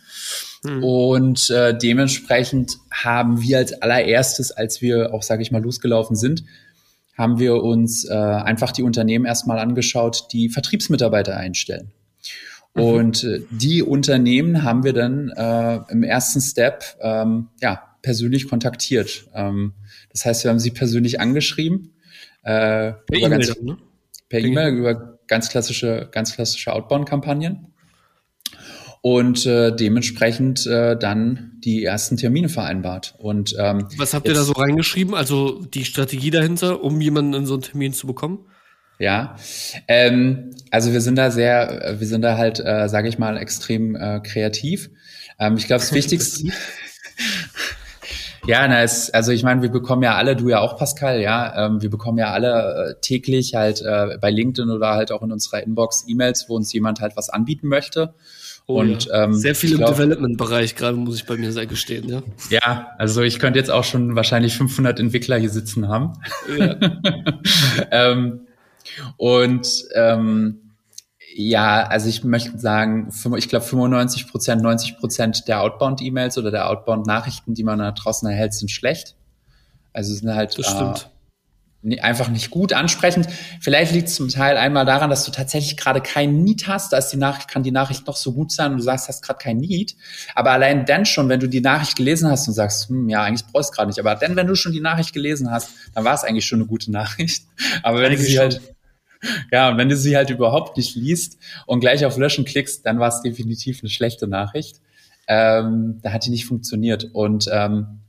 Mhm. 0.64 0.82
Und 0.82 1.50
äh, 1.50 1.76
dementsprechend 1.76 2.78
haben 2.90 3.42
wir 3.42 3.58
als 3.58 3.74
allererstes, 3.82 4.50
als 4.50 4.80
wir 4.80 5.12
auch, 5.12 5.22
sage 5.22 5.42
ich 5.42 5.50
mal, 5.50 5.62
losgelaufen 5.62 6.16
sind, 6.16 6.44
haben 7.16 7.38
wir 7.38 7.62
uns 7.62 8.04
äh, 8.06 8.14
einfach 8.14 8.72
die 8.72 8.82
Unternehmen 8.82 9.26
erstmal 9.26 9.58
angeschaut, 9.58 10.28
die 10.32 10.48
Vertriebsmitarbeiter 10.48 11.36
einstellen. 11.36 11.92
Mhm. 12.74 12.82
Und 12.82 13.24
äh, 13.24 13.42
die 13.50 13.82
Unternehmen 13.82 14.62
haben 14.62 14.84
wir 14.84 14.94
dann 14.94 15.28
äh, 15.28 15.80
im 15.90 16.02
ersten 16.02 16.40
Step 16.40 16.82
ähm, 17.02 17.48
ja, 17.60 17.82
persönlich 18.00 18.48
kontaktiert. 18.48 19.26
Ähm, 19.34 19.74
das 20.10 20.24
heißt, 20.24 20.44
wir 20.44 20.50
haben 20.50 20.58
sie 20.58 20.70
persönlich 20.70 21.20
angeschrieben. 21.20 21.92
Äh, 22.42 22.92
per 22.92 23.18
E-Mail, 23.18 23.54
ne? 23.62 23.76
Per 24.28 24.40
E-Mail 24.40 24.74
über 24.74 25.18
ganz 25.26 25.48
klassische, 25.48 26.08
ganz 26.10 26.34
klassische 26.34 26.72
Outbound-Kampagnen 26.72 27.74
und 29.04 29.44
äh, 29.44 29.70
dementsprechend 29.70 30.66
äh, 30.66 30.96
dann 30.96 31.52
die 31.58 31.84
ersten 31.84 32.16
Termine 32.16 32.48
vereinbart. 32.48 33.14
Und 33.18 33.54
ähm, 33.58 33.86
was 33.98 34.14
habt 34.14 34.26
ihr 34.26 34.34
da 34.34 34.42
so 34.42 34.54
reingeschrieben? 34.54 35.14
Also 35.14 35.62
die 35.62 35.84
Strategie 35.84 36.30
dahinter, 36.30 36.82
um 36.82 37.00
jemanden 37.02 37.34
in 37.34 37.46
so 37.46 37.52
einen 37.52 37.62
Termin 37.62 37.92
zu 37.92 38.06
bekommen? 38.06 38.46
Ja, 38.98 39.36
ähm, 39.88 40.54
also 40.70 40.92
wir 40.92 41.02
sind 41.02 41.16
da 41.16 41.30
sehr, 41.30 41.96
wir 41.98 42.06
sind 42.06 42.22
da 42.22 42.38
halt, 42.38 42.60
äh, 42.60 42.88
sage 42.88 43.08
ich 43.08 43.18
mal, 43.18 43.36
extrem 43.36 43.94
äh, 43.94 44.20
kreativ. 44.20 44.88
Ähm, 45.38 45.58
ich 45.58 45.66
glaube, 45.66 45.80
das 45.80 45.92
Wichtigste. 45.94 46.50
Ja, 48.46 48.68
na, 48.68 48.82
es, 48.82 49.08
also 49.10 49.32
ich 49.32 49.42
meine, 49.42 49.62
wir 49.62 49.70
bekommen 49.70 50.02
ja 50.02 50.16
alle, 50.16 50.36
du 50.36 50.50
ja 50.50 50.60
auch, 50.60 50.76
Pascal, 50.76 51.20
ja, 51.20 51.66
ähm, 51.66 51.80
wir 51.80 51.88
bekommen 51.88 52.18
ja 52.18 52.30
alle 52.32 52.90
äh, 52.90 53.00
täglich 53.00 53.54
halt 53.54 53.80
äh, 53.80 54.18
bei 54.20 54.30
LinkedIn 54.30 54.70
oder 54.70 54.90
halt 54.90 55.12
auch 55.12 55.22
in 55.22 55.32
unserer 55.32 55.62
Inbox 55.62 56.04
E-Mails, 56.08 56.46
wo 56.48 56.56
uns 56.56 56.72
jemand 56.72 57.00
halt 57.00 57.16
was 57.16 57.30
anbieten 57.30 57.68
möchte. 57.68 58.14
Oh, 58.66 58.80
und 58.80 59.06
ja. 59.06 59.24
ähm, 59.24 59.34
sehr 59.34 59.54
viel 59.54 59.72
im 59.72 59.78
Development-Bereich 59.78 60.74
gerade 60.74 60.96
muss 60.96 61.16
ich 61.16 61.26
bei 61.26 61.36
mir 61.36 61.52
sehr 61.52 61.66
gestehen, 61.66 62.08
ja. 62.08 62.22
Ja, 62.50 62.88
also 62.98 63.22
ich 63.22 63.38
könnte 63.38 63.58
jetzt 63.58 63.70
auch 63.70 63.84
schon 63.84 64.14
wahrscheinlich 64.14 64.56
500 64.56 65.00
Entwickler 65.00 65.38
hier 65.38 65.50
sitzen 65.50 65.88
haben. 65.88 66.12
Ja. 66.58 66.76
ähm, 67.90 68.40
und 69.16 69.68
ähm, 69.94 70.63
ja, 71.36 71.84
also 71.84 72.08
ich 72.08 72.22
möchte 72.22 72.58
sagen, 72.58 73.12
ich 73.36 73.48
glaube 73.48 73.64
95 73.64 74.28
Prozent, 74.28 74.62
90 74.62 74.98
Prozent 74.98 75.48
der 75.48 75.62
Outbound-E-Mails 75.62 76.38
oder 76.38 76.52
der 76.52 76.70
Outbound-Nachrichten, 76.70 77.54
die 77.54 77.64
man 77.64 77.80
da 77.80 77.90
draußen 77.90 78.28
erhält, 78.28 78.54
sind 78.54 78.70
schlecht. 78.70 79.16
Also 79.92 80.14
sind 80.14 80.32
halt. 80.32 80.56
Äh, 80.56 82.00
einfach 82.00 82.28
nicht 82.28 82.50
gut 82.50 82.72
ansprechend. 82.72 83.28
Vielleicht 83.60 83.92
liegt 83.92 84.08
es 84.08 84.14
zum 84.14 84.28
Teil 84.28 84.56
einmal 84.56 84.86
daran, 84.86 85.10
dass 85.10 85.24
du 85.24 85.32
tatsächlich 85.32 85.76
gerade 85.76 86.00
kein 86.00 86.44
Need 86.44 86.68
hast. 86.68 86.92
Da 86.92 86.98
ist 86.98 87.08
die 87.08 87.16
Nachricht, 87.16 87.48
kann 87.48 87.64
die 87.64 87.72
Nachricht 87.72 88.06
noch 88.06 88.16
so 88.16 88.32
gut 88.32 88.52
sein 88.52 88.70
und 88.70 88.78
du 88.78 88.84
sagst, 88.84 89.08
hast 89.08 89.22
gerade 89.22 89.38
kein 89.38 89.56
Need. 89.56 89.96
Aber 90.36 90.52
allein 90.52 90.86
dann 90.86 91.04
schon, 91.04 91.28
wenn 91.28 91.40
du 91.40 91.48
die 91.48 91.60
Nachricht 91.60 91.96
gelesen 91.96 92.30
hast 92.30 92.46
und 92.46 92.54
sagst, 92.54 92.88
hm, 92.88 93.08
ja, 93.08 93.24
eigentlich 93.24 93.44
brauchst 93.46 93.72
du 93.72 93.74
gerade 93.74 93.88
nicht. 93.88 93.98
Aber 93.98 94.14
dann, 94.14 94.36
wenn 94.36 94.46
du 94.46 94.54
schon 94.54 94.72
die 94.72 94.80
Nachricht 94.80 95.12
gelesen 95.12 95.50
hast, 95.50 95.70
dann 95.94 96.04
war 96.04 96.14
es 96.14 96.22
eigentlich 96.22 96.46
schon 96.46 96.60
eine 96.60 96.68
gute 96.68 96.92
Nachricht. 96.92 97.44
Aber 97.82 98.00
wenn 98.00 98.12
du 98.12 98.18
sie 98.18 98.38
halt 98.38 98.73
ja, 99.52 99.70
und 99.70 99.78
wenn 99.78 99.88
du 99.88 99.96
sie 99.96 100.16
halt 100.16 100.30
überhaupt 100.30 100.76
nicht 100.76 100.96
liest 100.96 101.38
und 101.66 101.80
gleich 101.80 102.04
auf 102.04 102.16
Löschen 102.16 102.44
klickst, 102.44 102.84
dann 102.86 102.98
war 102.98 103.08
es 103.08 103.22
definitiv 103.22 103.80
eine 103.82 103.90
schlechte 103.90 104.26
Nachricht. 104.26 104.80
Ähm, 105.26 106.00
da 106.02 106.12
hat 106.12 106.26
die 106.26 106.30
nicht 106.30 106.46
funktioniert. 106.46 107.10
Und 107.12 107.48
ähm, 107.52 108.00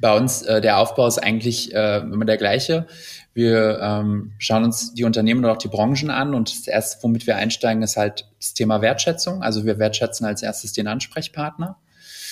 bei 0.00 0.16
uns, 0.16 0.42
äh, 0.42 0.60
der 0.60 0.78
Aufbau 0.78 1.06
ist 1.06 1.18
eigentlich 1.18 1.74
äh, 1.74 1.98
immer 1.98 2.24
der 2.24 2.38
gleiche. 2.38 2.86
Wir 3.34 3.78
ähm, 3.80 4.32
schauen 4.38 4.64
uns 4.64 4.94
die 4.94 5.04
Unternehmen 5.04 5.44
und 5.44 5.50
auch 5.50 5.58
die 5.58 5.68
Branchen 5.68 6.10
an 6.10 6.34
und 6.34 6.50
das 6.50 6.66
erste, 6.66 7.02
womit 7.02 7.26
wir 7.26 7.36
einsteigen, 7.36 7.82
ist 7.82 7.96
halt 7.96 8.26
das 8.38 8.54
Thema 8.54 8.80
Wertschätzung. 8.80 9.42
Also 9.42 9.66
wir 9.66 9.78
wertschätzen 9.78 10.26
als 10.26 10.42
erstes 10.42 10.72
den 10.72 10.88
Ansprechpartner. 10.88 11.76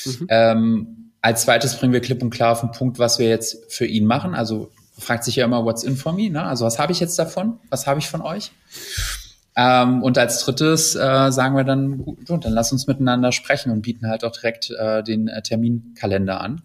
Mhm. 0.05 0.27
Ähm, 0.31 1.13
als 1.21 1.43
zweites 1.43 1.77
bringen 1.77 1.93
wir 1.93 2.01
klipp 2.01 2.23
und 2.23 2.31
klar 2.31 2.53
auf 2.53 2.61
den 2.61 2.71
Punkt, 2.71 2.99
was 2.99 3.19
wir 3.19 3.29
jetzt 3.29 3.73
für 3.73 3.87
ihn 3.87 4.07
machen. 4.07 4.35
Also 4.35 4.71
fragt 4.99 5.25
sich 5.25 5.37
ja 5.37 5.45
immer, 5.45 5.65
what's 5.65 5.83
in 5.83 5.97
for 5.97 6.13
me? 6.13 6.31
Ne? 6.31 6.43
Also 6.43 6.65
was 6.65 6.79
habe 6.79 6.93
ich 6.93 7.01
jetzt 7.01 7.19
davon? 7.19 7.59
Was 7.71 7.87
habe 7.87 8.01
ich 8.01 8.09
von 8.09 8.21
euch? 8.21 8.53
Ähm, 9.57 10.03
und 10.03 10.19
als 10.19 10.45
drittes 10.45 10.95
äh, 10.95 11.33
sagen 11.33 11.57
wir 11.57 11.65
dann, 11.65 12.05
gut, 12.05 12.45
dann 12.45 12.53
lass 12.53 12.71
uns 12.71 12.87
miteinander 12.87 13.33
sprechen 13.33 13.73
und 13.73 13.83
bieten 13.83 14.09
halt 14.09 14.25
auch 14.25 14.33
direkt 14.33 14.71
äh, 14.71 15.03
den 15.03 15.29
äh, 15.29 15.43
Terminkalender 15.43 16.41
an. 16.41 16.63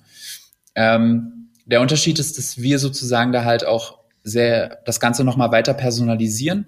Ähm, 0.76 1.50
der 1.66 1.82
Unterschied 1.82 2.20
ist, 2.20 2.38
dass 2.38 2.62
wir 2.62 2.78
sozusagen 2.80 3.32
da 3.32 3.46
halt 3.46 3.66
auch 3.66 4.00
sehr 4.24 4.80
das 4.86 5.00
Ganze 5.00 5.24
nochmal 5.24 5.52
weiter 5.52 5.74
personalisieren. 5.74 6.68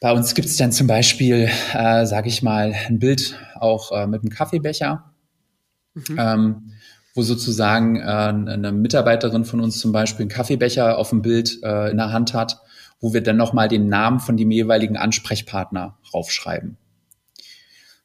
Bei 0.00 0.12
uns 0.12 0.34
gibt 0.34 0.48
es 0.48 0.56
dann 0.56 0.72
zum 0.72 0.86
Beispiel, 0.86 1.50
äh, 1.74 2.06
sage 2.06 2.28
ich 2.28 2.42
mal, 2.42 2.74
ein 2.86 2.98
Bild 2.98 3.34
auch 3.56 3.92
äh, 3.92 4.06
mit 4.06 4.22
einem 4.22 4.30
Kaffeebecher. 4.30 5.12
Mhm. 5.94 6.16
Ähm, 6.18 6.72
wo 7.18 7.22
sozusagen 7.22 7.96
äh, 7.96 8.02
eine 8.02 8.70
Mitarbeiterin 8.70 9.44
von 9.44 9.60
uns 9.60 9.80
zum 9.80 9.90
Beispiel 9.90 10.22
einen 10.22 10.30
Kaffeebecher 10.30 10.96
auf 10.98 11.10
dem 11.10 11.20
Bild 11.20 11.58
äh, 11.64 11.90
in 11.90 11.96
der 11.96 12.12
Hand 12.12 12.32
hat, 12.32 12.60
wo 13.00 13.12
wir 13.12 13.20
dann 13.20 13.36
nochmal 13.36 13.66
den 13.66 13.88
Namen 13.88 14.20
von 14.20 14.36
dem 14.36 14.52
jeweiligen 14.52 14.96
Ansprechpartner 14.96 15.98
raufschreiben. 16.14 16.76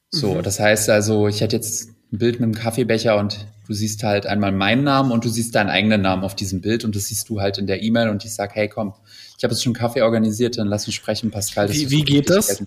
So, 0.10 0.34
mhm. 0.34 0.42
das 0.42 0.60
heißt 0.60 0.90
also, 0.90 1.28
ich 1.28 1.42
hätte 1.42 1.56
jetzt 1.56 1.90
ein 2.12 2.18
Bild 2.18 2.40
mit 2.40 2.48
einem 2.48 2.56
Kaffeebecher 2.56 3.16
und 3.20 3.46
du 3.68 3.74
siehst 3.74 4.02
halt 4.02 4.26
einmal 4.26 4.52
meinen 4.52 4.84
Namen 4.84 5.12
und 5.12 5.24
du 5.24 5.30
siehst 5.30 5.54
deinen 5.54 5.70
eigenen 5.70 6.02
Namen 6.02 6.24
auf 6.24 6.36
diesem 6.36 6.62
Bild 6.62 6.84
und 6.84 6.96
das 6.96 7.06
siehst 7.06 7.30
du 7.30 7.40
halt 7.40 7.60
in 7.60 7.68
der 7.68 7.84
E-Mail 7.84 8.10
und 8.10 8.26
ich 8.26 8.34
sag, 8.34 8.56
hey 8.56 8.68
komm, 8.68 8.96
ich 9.38 9.44
habe 9.44 9.54
jetzt 9.54 9.62
schon 9.62 9.74
Kaffee 9.74 10.02
organisiert, 10.02 10.58
dann 10.58 10.70
lass 10.70 10.88
uns 10.88 10.96
sprechen, 10.96 11.30
Pascal. 11.30 11.72
Wie, 11.72 11.88
wie 11.92 12.02
geht 12.02 12.32
das? 12.32 12.64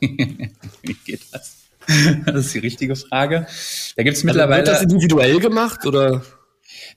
wie 0.00 0.94
geht 1.04 1.20
das? 1.30 1.63
das 2.26 2.46
ist 2.46 2.54
die 2.54 2.60
richtige 2.60 2.96
Frage. 2.96 3.46
Da 3.96 4.02
gibt 4.02 4.16
es 4.16 4.24
mittlerweile. 4.24 4.60
Also 4.60 4.72
wird 4.72 4.76
das 4.76 4.82
individuell 4.82 5.40
gemacht 5.40 5.86
oder? 5.86 6.22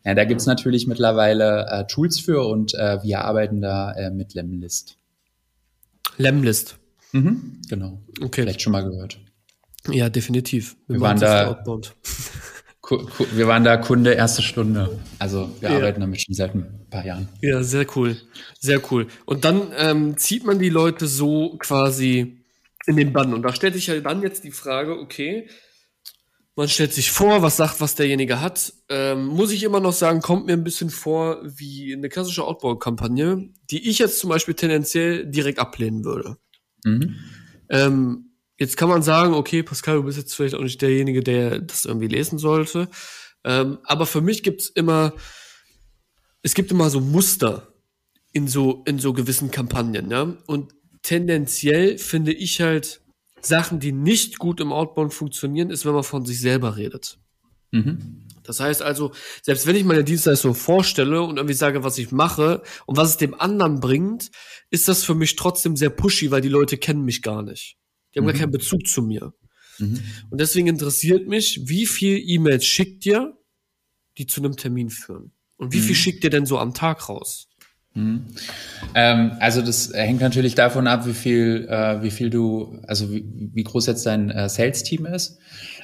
Ja, 0.06 0.14
da 0.14 0.26
gibt's 0.26 0.46
natürlich 0.46 0.88
mittlerweile 0.88 1.66
äh, 1.70 1.88
Tools 1.88 2.20
für 2.20 2.46
und 2.48 2.74
äh, 2.74 3.02
wir 3.04 3.22
arbeiten 3.26 3.62
da 3.62 3.92
äh, 3.94 4.10
mit 4.10 4.34
Lemlist. 4.34 4.98
Lemlist. 6.18 6.78
Mhm, 7.12 7.62
genau. 7.70 8.02
Okay. 8.22 8.44
Vielleicht 8.44 8.62
schon 8.62 8.74
mal 8.74 8.84
gehört. 8.84 9.20
Ja, 9.90 10.10
definitiv. 10.10 10.76
Wir 10.88 11.00
waren 11.00 11.20
da, 11.20 11.64
wir 13.34 13.48
waren 13.48 13.64
da 13.64 13.78
Kunde 13.78 14.14
erste 14.14 14.42
Stunde. 14.42 15.00
Also 15.20 15.50
wir 15.60 15.70
ja. 15.70 15.76
arbeiten 15.78 16.02
damit 16.02 16.22
schon 16.22 16.36
seit 16.36 16.56
ein 16.56 16.86
paar 16.90 17.06
Jahren. 17.06 17.30
Ja, 17.42 17.64
sehr 17.64 17.86
cool. 17.96 18.18
Sehr 18.60 18.82
cool. 18.92 19.08
Und 19.26 19.46
dann 19.46 19.72
ähm, 19.78 20.18
zieht 20.18 20.46
man 20.46 20.60
die 20.60 20.70
Leute 20.70 21.08
so 21.08 21.56
quasi 21.58 22.37
in 22.88 22.96
den 22.96 23.14
Bann. 23.14 23.34
Und 23.34 23.44
da 23.44 23.54
stellt 23.54 23.74
sich 23.74 23.88
ja 23.88 24.00
dann 24.00 24.22
jetzt 24.22 24.44
die 24.44 24.52
Frage, 24.52 24.98
okay, 24.98 25.50
man 26.56 26.68
stellt 26.68 26.94
sich 26.94 27.12
vor, 27.12 27.44
was 27.44 27.58
sagt, 27.58 27.82
was 27.82 27.94
derjenige 27.94 28.42
hat. 28.42 28.74
Ähm, 28.90 29.28
muss 29.28 29.52
ich 29.52 29.62
immer 29.64 29.80
noch 29.80 29.94
sagen, 29.94 30.22
kommt 30.22 30.48
mir 30.48 30.54
ein 30.54 30.64
bisschen 30.64 30.90
vor 30.90 31.40
wie 31.44 31.94
eine 31.94 32.10
klassische 32.10 32.44
Outbound-Kampagne, 32.44 33.50
die 33.70 33.88
ich 33.90 34.00
jetzt 34.00 34.20
zum 34.20 34.32
Beispiel 34.32 34.56
tendenziell 34.56 35.28
direkt 35.28 35.60
ablehnen 35.60 36.04
würde. 36.04 36.38
Mhm. 36.84 37.16
Ähm, 37.70 38.28
Jetzt 38.60 38.76
kann 38.76 38.90
man 38.90 39.04
sagen, 39.04 39.34
okay, 39.34 39.62
Pascal, 39.62 39.98
du 39.98 40.04
bist 40.04 40.18
jetzt 40.18 40.36
vielleicht 40.36 40.56
auch 40.56 40.62
nicht 40.62 40.82
derjenige, 40.82 41.22
der 41.22 41.60
das 41.60 41.86
irgendwie 41.86 42.08
lesen 42.08 42.40
sollte. 42.40 42.90
Ähm, 43.44 43.78
aber 43.84 44.08
für 44.08 44.22
mich 44.22 44.42
gibt's 44.42 44.68
immer, 44.68 45.14
es 46.42 46.56
gibt 46.56 46.72
immer 46.72 46.90
so 46.90 47.00
Muster 47.00 47.74
in 48.34 48.48
so, 48.48 48.84
in 48.88 48.98
so 48.98 49.14
gewissen 49.14 49.52
Kampagnen, 49.52 50.10
ja. 50.10 50.36
Und 50.48 50.74
tendenziell 51.02 51.98
finde 51.98 52.34
ich 52.34 52.62
halt, 52.62 53.02
Sachen, 53.42 53.80
die 53.80 53.92
nicht 53.92 54.40
gut 54.40 54.60
im 54.60 54.74
Outbound 54.74 55.14
funktionieren, 55.14 55.70
ist, 55.70 55.86
wenn 55.86 55.94
man 55.94 56.04
von 56.04 56.26
sich 56.26 56.42
selber 56.42 56.76
redet. 56.76 57.20
Mhm. 57.72 58.24
Das 58.44 58.60
heißt 58.60 58.82
also, 58.82 59.12
selbst 59.42 59.68
wenn 59.68 59.76
ich 59.76 59.84
meine 59.84 60.04
Dienstleistung 60.04 60.56
vorstelle 60.56 61.22
und 61.22 61.38
irgendwie 61.38 61.54
sage, 61.54 61.84
was 61.84 61.98
ich 61.98 62.12
mache 62.12 62.64
und 62.86 62.98
was 62.98 63.10
es 63.10 63.18
dem 63.18 63.40
anderen 63.40 63.80
bringt, 63.80 64.32
ist 64.70 64.88
das 64.88 65.04
für 65.04 65.16
mich 65.16 65.36
trotzdem 65.36 65.76
sehr 65.76 65.90
pushy, 65.90 66.32
weil 66.32 66.42
die 66.42 66.50
Leute 66.50 66.78
kennen 66.78 67.04
mich 67.04 67.22
gar 67.22 67.44
nicht. 67.44 67.78
Die 68.14 68.20
haben 68.20 68.26
mhm. 68.26 68.32
gar 68.32 68.40
keinen 68.40 68.52
Bezug 68.52 68.88
zu 68.88 69.02
mir. 69.02 69.34
Mhm. 69.80 70.02
Und 70.30 70.40
deswegen 70.40 70.68
interessiert 70.68 71.28
mich, 71.28 71.62
wie 71.66 71.86
viel 71.86 72.18
E-Mails 72.18 72.66
schickt 72.66 73.06
ihr, 73.06 73.38
die 74.18 74.26
zu 74.26 74.42
einem 74.42 74.56
Termin 74.56 74.90
führen? 74.90 75.34
Und 75.58 75.74
wie 75.74 75.82
viel 75.82 75.92
mhm. 75.92 76.00
schickt 76.00 76.24
ihr 76.24 76.30
denn 76.30 76.46
so 76.46 76.58
am 76.58 76.74
Tag 76.74 77.10
raus? 77.10 77.50
Mhm. 77.98 78.26
Ähm, 78.96 79.32
also 79.40 79.62
das 79.62 79.92
hängt 79.94 80.22
natürlich 80.22 80.56
davon 80.56 80.88
ab, 80.88 81.06
wie 81.06 81.14
viel, 81.14 81.68
äh, 81.70 82.02
wie 82.02 82.12
viel 82.12 82.30
du, 82.30 82.80
also 82.88 83.12
wie, 83.12 83.26
wie 83.54 83.64
groß 83.64 83.88
jetzt 83.88 84.06
dein 84.06 84.30
äh, 84.30 84.48
Sales-Team 84.50 85.06
ist. 85.06 85.40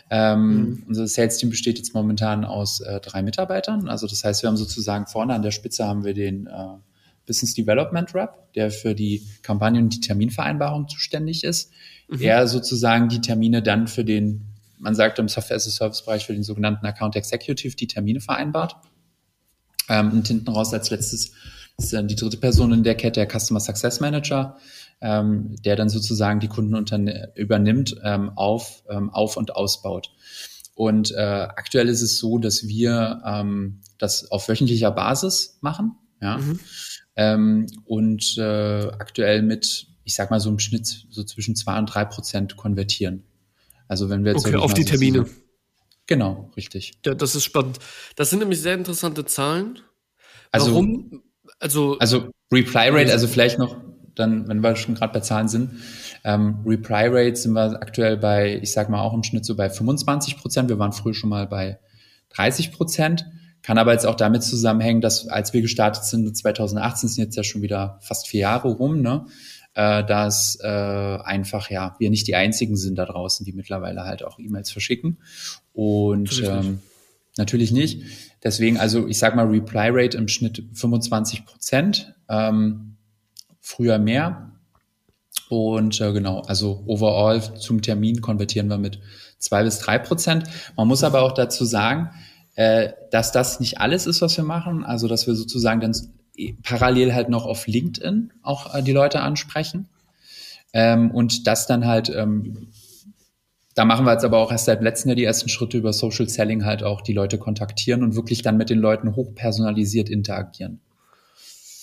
Ähm, 0.10 0.56
mhm. 0.56 0.84
Unser 0.88 1.08
Sales-Team 1.08 1.50
besteht 1.50 1.78
jetzt 1.78 1.94
momentan 1.94 2.46
aus 2.46 2.82
äh, 2.82 3.00
drei 3.00 3.22
Mitarbeitern. 3.22 3.90
Also 3.90 4.08
das 4.08 4.24
heißt, 4.24 4.44
wir 4.44 4.50
haben 4.50 4.58
sozusagen 4.58 5.08
vorne 5.08 5.34
an 5.34 5.42
der 5.42 5.52
Spitze 5.52 5.86
haben 5.86 6.04
wir 6.04 6.14
den 6.14 6.48
äh, 6.48 6.52
Business 7.26 7.54
Development 7.54 8.14
Rep, 8.14 8.54
der 8.54 8.70
für 8.70 8.96
die 8.96 9.24
Kampagnen 9.42 9.86
und 9.86 9.96
die 9.96 10.02
Terminvereinbarung 10.02 10.88
zuständig 10.88 11.44
ist 11.44 11.72
mhm. 12.08 12.22
er 12.22 12.48
sozusagen 12.48 13.10
die 13.10 13.22
Termine 13.22 13.62
dann 13.62 13.88
für 13.88 14.04
den, 14.04 14.46
man 14.80 14.96
sagt 14.96 15.20
im 15.20 15.28
Software-as-a-Service-Bereich 15.28 16.26
für 16.26 16.34
den 16.34 16.44
sogenannten 16.44 16.86
Account 16.86 17.16
Executive 17.16 17.76
die 17.76 17.88
Termine 17.88 18.22
vereinbart. 18.22 18.76
Ähm, 19.90 20.12
und 20.12 20.28
hinten 20.28 20.50
raus 20.50 20.74
als 20.74 20.90
letztes 20.92 21.34
ist 21.78 21.94
dann 21.94 22.08
die 22.08 22.16
dritte 22.16 22.38
Person 22.38 22.72
in 22.72 22.84
der 22.84 22.96
Kette, 22.96 23.26
der 23.26 23.40
Customer 23.40 23.60
Success 23.60 24.00
Manager, 24.00 24.58
ähm, 25.02 25.56
der 25.64 25.76
dann 25.76 25.90
sozusagen 25.90 26.40
die 26.40 26.48
Kunden 26.48 27.10
übernimmt, 27.36 27.96
ähm, 28.04 28.32
auf, 28.36 28.84
ähm, 28.90 29.10
auf 29.10 29.38
und 29.38 29.56
ausbaut. 29.56 30.12
Und 30.76 31.12
äh, 31.12 31.18
aktuell 31.18 31.90
ist 31.90 32.02
es 32.02 32.18
so, 32.18 32.38
dass 32.38 32.68
wir 32.68 33.22
ähm, 33.26 33.82
das 33.98 34.32
auf 34.32 34.48
wöchentlicher 34.48 34.92
Basis 34.92 35.58
machen. 35.62 35.96
Ja. 36.22 36.38
Mhm. 36.38 36.60
Ähm, 37.16 37.68
und 37.86 38.38
äh, 38.38 38.88
aktuell 38.98 39.44
mit 39.44 39.88
ich 40.04 40.16
sag 40.16 40.32
mal 40.32 40.40
so 40.40 40.50
im 40.50 40.60
Schnitt 40.60 41.06
so 41.10 41.24
zwischen 41.24 41.56
zwei 41.56 41.78
und 41.78 41.88
drei 41.88 42.06
Prozent 42.06 42.58
konvertieren. 42.58 43.24
Also 43.88 44.10
wenn 44.10 44.24
wir 44.24 44.34
jetzt 44.34 44.46
okay, 44.46 44.56
auf 44.56 44.74
die 44.74 44.86
Termine. 44.86 45.26
So, 45.26 45.32
genau, 46.08 46.52
richtig. 46.58 46.94
Ja, 47.06 47.14
das 47.14 47.36
ist 47.36 47.44
spannend. 47.44 47.80
Das 48.16 48.30
sind 48.30 48.40
nämlich 48.40 48.62
sehr 48.62 48.76
interessante 48.76 49.26
Zahlen. 49.26 49.80
Also, 50.52 50.72
Warum? 50.72 51.24
Also, 51.60 51.98
also 52.00 52.30
Reply 52.52 52.90
Rate, 52.90 53.12
also 53.12 53.28
vielleicht 53.28 53.60
noch 53.60 53.78
dann, 54.16 54.48
wenn 54.48 54.62
wir 54.62 54.76
schon 54.76 54.96
gerade 54.96 55.14
bei 55.14 55.22
Zahlen 55.22 55.48
sind, 55.48 55.72
ähm, 56.24 56.60
Reply 56.66 57.08
Rate 57.08 57.36
sind 57.36 57.54
wir 57.54 57.82
aktuell 57.82 58.18
bei, 58.18 58.60
ich 58.62 58.72
sag 58.72 58.90
mal 58.90 59.02
auch 59.02 59.14
im 59.14 59.24
Schnitt 59.24 59.46
so 59.46 59.56
bei 59.56 59.70
25 59.70 60.38
Prozent. 60.38 60.70
Wir 60.70 60.80
waren 60.80 60.94
früher 60.94 61.14
schon 61.14 61.30
mal 61.30 61.48
bei 61.48 61.80
30 62.30 62.72
Prozent. 62.72 63.26
Kann 63.62 63.78
aber 63.78 63.94
jetzt 63.94 64.06
auch 64.06 64.16
damit 64.16 64.44
zusammenhängen, 64.44 65.02
dass 65.02 65.28
als 65.28 65.54
wir 65.54 65.62
gestartet 65.62 66.04
sind, 66.04 66.36
2018 66.36 67.10
sind 67.10 67.24
jetzt 67.24 67.36
ja 67.36 67.44
schon 67.44 67.62
wieder 67.62 67.98
fast 68.02 68.28
vier 68.28 68.42
Jahre 68.42 68.70
rum, 68.70 69.02
ne? 69.02 69.26
äh, 69.74 70.04
dass 70.04 70.60
äh, 70.62 70.68
einfach 70.68 71.70
ja 71.70 71.96
wir 71.98 72.10
nicht 72.10 72.28
die 72.28 72.36
einzigen 72.36 72.76
sind 72.76 72.96
da 72.96 73.06
draußen, 73.06 73.46
die 73.46 73.54
mittlerweile 73.54 74.04
halt 74.04 74.24
auch 74.24 74.38
E-Mails 74.38 74.72
verschicken. 74.72 75.18
Und 75.74 76.42
ähm. 76.44 76.82
Natürlich 77.38 77.72
nicht. 77.72 78.02
Deswegen, 78.44 78.78
also 78.78 79.08
ich 79.08 79.18
sag 79.18 79.36
mal, 79.36 79.48
Reply 79.48 79.90
Rate 79.92 80.18
im 80.18 80.28
Schnitt 80.28 80.64
25 80.74 81.46
Prozent, 81.46 82.14
ähm, 82.30 82.98
früher 83.60 83.98
mehr. 84.00 84.52
Und 85.50 86.00
äh, 86.02 86.12
genau, 86.14 86.42
also 86.42 86.84
overall 86.88 87.42
zum 87.60 87.82
Termin 87.82 88.22
konvertieren 88.22 88.68
wir 88.68 88.78
mit 88.78 89.00
zwei 89.40 89.64
bis 89.64 89.80
drei 89.80 90.00
Prozent. 90.00 90.46
Man 90.76 90.88
muss 90.88 91.04
aber 91.04 91.22
auch 91.22 91.34
dazu 91.34 91.66
sagen, 91.66 92.10
äh, 92.56 92.90
dass 93.12 93.32
das 93.32 93.60
nicht 93.60 93.80
alles 93.80 94.06
ist, 94.06 94.22
was 94.22 94.38
wir 94.38 94.44
machen. 94.44 94.84
Also 94.84 95.08
dass 95.08 95.28
wir 95.28 95.36
sozusagen 95.36 95.82
dann 95.82 95.94
parallel 96.64 97.14
halt 97.14 97.30
noch 97.30 97.46
auf 97.46 97.68
LinkedIn 97.68 98.34
auch 98.42 98.74
äh, 98.74 98.82
die 98.82 98.92
Leute 98.92 99.22
ansprechen. 99.22 99.88
Ähm, 100.74 101.12
und 101.12 101.46
das 101.46 101.68
dann 101.68 101.86
halt, 101.86 102.10
ähm, 102.10 102.70
da 103.76 103.86
machen 103.86 104.06
wir 104.06 104.14
jetzt 104.14 104.24
aber 104.24 104.38
auch 104.38 104.52
erst 104.52 104.66
seit 104.66 104.82
letztem 104.82 105.10
Jahr 105.10 105.16
die 105.16 105.24
ersten 105.24 105.50
Schritte 105.50 105.78
über 105.78 105.94
Social 105.94 106.30
Selling 106.30 106.66
halt 106.66 106.84
auch 106.84 107.02
die 107.02 107.14
Leute 107.14 107.38
kontaktieren 107.38 108.04
und 108.04 108.16
wirklich 108.16 108.42
dann 108.42 108.58
mit 108.58 108.70
den 108.70 108.80
Leuten 108.80 109.16
hochpersonalisiert 109.16 110.10
interagieren. 110.10 110.80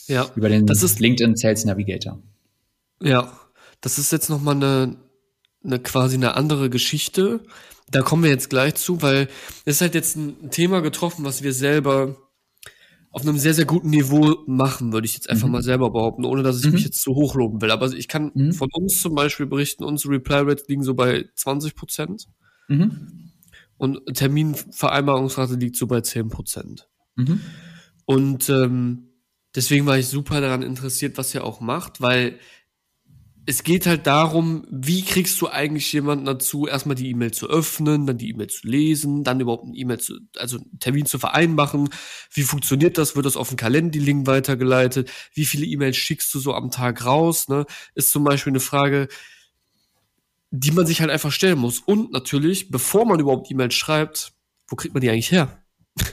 Ja. 0.06 0.28
Über 0.34 0.48
den 0.48 0.66
das 0.66 0.82
ist, 0.82 1.00
LinkedIn 1.00 1.36
Sales 1.36 1.64
Navigator. 1.64 2.20
Ja, 3.02 3.32
das 3.80 3.98
ist 3.98 4.12
jetzt 4.12 4.28
nochmal 4.28 4.56
eine, 4.56 4.96
eine 5.64 5.78
quasi 5.78 6.16
eine 6.16 6.36
andere 6.36 6.70
Geschichte. 6.70 7.40
Da 7.90 8.02
kommen 8.02 8.22
wir 8.22 8.30
jetzt 8.30 8.50
gleich 8.50 8.74
zu, 8.74 9.02
weil 9.02 9.28
es 9.64 9.76
ist 9.76 9.80
halt 9.80 9.94
jetzt 9.94 10.16
ein 10.16 10.50
Thema 10.50 10.80
getroffen, 10.80 11.24
was 11.24 11.42
wir 11.42 11.52
selber 11.52 12.16
auf 13.12 13.22
einem 13.22 13.38
sehr, 13.38 13.54
sehr 13.54 13.64
guten 13.64 13.90
Niveau 13.90 14.44
machen, 14.46 14.92
würde 14.92 15.06
ich 15.06 15.14
jetzt 15.14 15.28
einfach 15.28 15.48
mhm. 15.48 15.54
mal 15.54 15.62
selber 15.62 15.90
behaupten, 15.90 16.24
ohne 16.24 16.42
dass 16.42 16.60
ich 16.60 16.66
mhm. 16.66 16.72
mich 16.72 16.84
jetzt 16.84 17.02
zu 17.02 17.14
hoch 17.14 17.34
loben 17.34 17.60
will. 17.60 17.72
Aber 17.72 17.92
ich 17.92 18.06
kann 18.06 18.30
mhm. 18.34 18.52
von 18.52 18.68
uns 18.72 19.02
zum 19.02 19.14
Beispiel 19.14 19.46
berichten, 19.46 19.82
unsere 19.82 20.14
Reply 20.14 20.36
Rates 20.36 20.68
liegen 20.68 20.84
so 20.84 20.94
bei 20.94 21.24
20 21.34 21.74
Prozent. 21.74 22.26
Mhm. 22.68 23.32
Und 23.76 24.00
Terminvereinbarungsrate 24.14 25.54
liegt 25.54 25.76
so 25.76 25.86
bei 25.86 26.02
10 26.02 26.28
Prozent. 26.28 26.88
Mhm. 27.16 27.40
Und 28.04 28.48
ähm, 28.48 29.08
deswegen 29.56 29.86
war 29.86 29.98
ich 29.98 30.06
super 30.06 30.40
daran 30.40 30.62
interessiert, 30.62 31.18
was 31.18 31.34
ihr 31.34 31.44
auch 31.44 31.60
macht, 31.60 32.00
weil 32.00 32.38
es 33.46 33.62
geht 33.64 33.86
halt 33.86 34.06
darum, 34.06 34.66
wie 34.70 35.04
kriegst 35.04 35.40
du 35.40 35.48
eigentlich 35.48 35.92
jemanden 35.92 36.24
dazu, 36.24 36.66
erstmal 36.66 36.94
die 36.94 37.10
E-Mail 37.10 37.32
zu 37.32 37.48
öffnen, 37.48 38.06
dann 38.06 38.18
die 38.18 38.30
E-Mail 38.30 38.48
zu 38.48 38.66
lesen, 38.66 39.24
dann 39.24 39.40
überhaupt 39.40 39.64
einen 39.64 39.74
E-Mail 39.74 39.98
zu, 39.98 40.18
also 40.36 40.58
einen 40.58 40.78
Termin 40.78 41.06
zu 41.06 41.18
vereinbaren. 41.18 41.88
Wie 42.32 42.42
funktioniert 42.42 42.98
das? 42.98 43.16
Wird 43.16 43.26
das 43.26 43.36
auf 43.36 43.48
den 43.48 43.56
Kalender-Link 43.56 44.26
weitergeleitet? 44.26 45.10
Wie 45.32 45.46
viele 45.46 45.66
E-Mails 45.66 45.96
schickst 45.96 46.32
du 46.34 46.38
so 46.38 46.54
am 46.54 46.70
Tag 46.70 47.04
raus? 47.04 47.48
Ne? 47.48 47.66
Ist 47.94 48.10
zum 48.10 48.24
Beispiel 48.24 48.52
eine 48.52 48.60
Frage, 48.60 49.08
die 50.50 50.72
man 50.72 50.86
sich 50.86 51.00
halt 51.00 51.10
einfach 51.10 51.32
stellen 51.32 51.58
muss. 51.58 51.78
Und 51.78 52.12
natürlich, 52.12 52.70
bevor 52.70 53.06
man 53.06 53.20
überhaupt 53.20 53.50
E-Mails 53.50 53.74
schreibt, 53.74 54.32
wo 54.68 54.76
kriegt 54.76 54.94
man 54.94 55.00
die 55.00 55.10
eigentlich 55.10 55.32
her? 55.32 55.62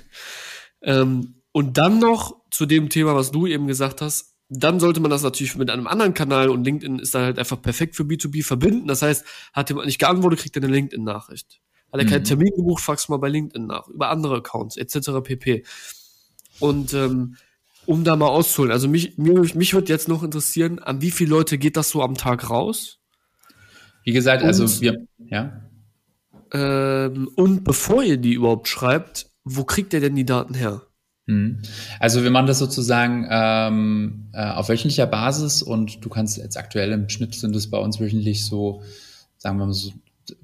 ähm, 0.81 1.41
und 1.51 1.77
dann 1.77 1.99
noch 1.99 2.35
zu 2.51 2.65
dem 2.65 2.89
Thema, 2.89 3.15
was 3.15 3.31
du 3.31 3.47
eben 3.47 3.67
gesagt 3.67 4.01
hast, 4.01 4.36
dann 4.49 4.79
sollte 4.79 4.99
man 4.99 5.11
das 5.11 5.23
natürlich 5.23 5.55
mit 5.55 5.69
einem 5.69 5.87
anderen 5.87 6.13
Kanal 6.13 6.49
und 6.49 6.63
LinkedIn 6.63 6.99
ist 6.99 7.13
dann 7.13 7.23
halt 7.23 7.39
einfach 7.39 7.61
perfekt 7.61 7.95
für 7.95 8.03
B2B 8.03 8.45
verbinden. 8.45 8.87
Das 8.87 9.01
heißt, 9.01 9.25
hat 9.53 9.69
jemand 9.69 9.87
nicht 9.87 9.99
geantwortet, 9.99 10.39
kriegt 10.39 10.55
er 10.55 10.63
eine 10.63 10.71
LinkedIn-Nachricht. 10.71 11.59
Hat 11.91 11.99
er 11.99 12.05
mhm. 12.05 12.09
keinen 12.09 12.23
Termin 12.23 12.51
gebucht, 12.55 12.83
fragst 12.83 13.07
du 13.07 13.13
mal 13.13 13.17
bei 13.17 13.29
LinkedIn 13.29 13.67
nach, 13.67 13.87
über 13.87 14.09
andere 14.09 14.37
Accounts, 14.37 14.77
etc. 14.77 15.21
pp. 15.23 15.63
Und 16.59 16.93
ähm, 16.93 17.35
um 17.85 18.03
da 18.03 18.15
mal 18.15 18.27
auszuholen, 18.27 18.71
also 18.71 18.87
mich, 18.87 19.17
mich, 19.17 19.55
mich 19.55 19.73
würde 19.73 19.91
jetzt 19.91 20.07
noch 20.07 20.23
interessieren, 20.23 20.79
an 20.79 21.01
wie 21.01 21.11
viele 21.11 21.31
Leute 21.31 21.57
geht 21.57 21.77
das 21.77 21.89
so 21.89 22.01
am 22.01 22.15
Tag 22.15 22.49
raus? 22.49 22.99
Wie 24.03 24.13
gesagt, 24.13 24.43
also 24.43 24.63
und, 24.63 24.69
also 24.69 24.81
wir, 24.81 25.07
ja. 25.29 25.61
Ähm, 26.53 27.29
und 27.35 27.63
bevor 27.65 28.03
ihr 28.03 28.17
die 28.17 28.33
überhaupt 28.33 28.69
schreibt, 28.69 29.29
wo 29.43 29.65
kriegt 29.65 29.93
ihr 29.93 29.99
denn 29.99 30.15
die 30.15 30.25
Daten 30.25 30.53
her? 30.53 30.86
Mhm. 31.27 31.61
Also 31.99 32.23
wir 32.23 32.31
machen 32.31 32.47
das 32.47 32.57
sozusagen 32.57 33.27
ähm, 33.29 34.29
äh, 34.33 34.49
auf 34.49 34.69
wöchentlicher 34.69 35.05
Basis 35.05 35.61
und 35.61 36.03
du 36.03 36.09
kannst 36.09 36.37
jetzt 36.37 36.57
aktuell 36.57 36.91
im 36.93 37.09
Schnitt 37.09 37.35
sind 37.35 37.55
es 37.55 37.69
bei 37.69 37.77
uns 37.77 37.99
wöchentlich 37.99 38.45
so, 38.45 38.81
sagen 39.37 39.59
wir 39.59 39.65
mal 39.65 39.73
so 39.73 39.91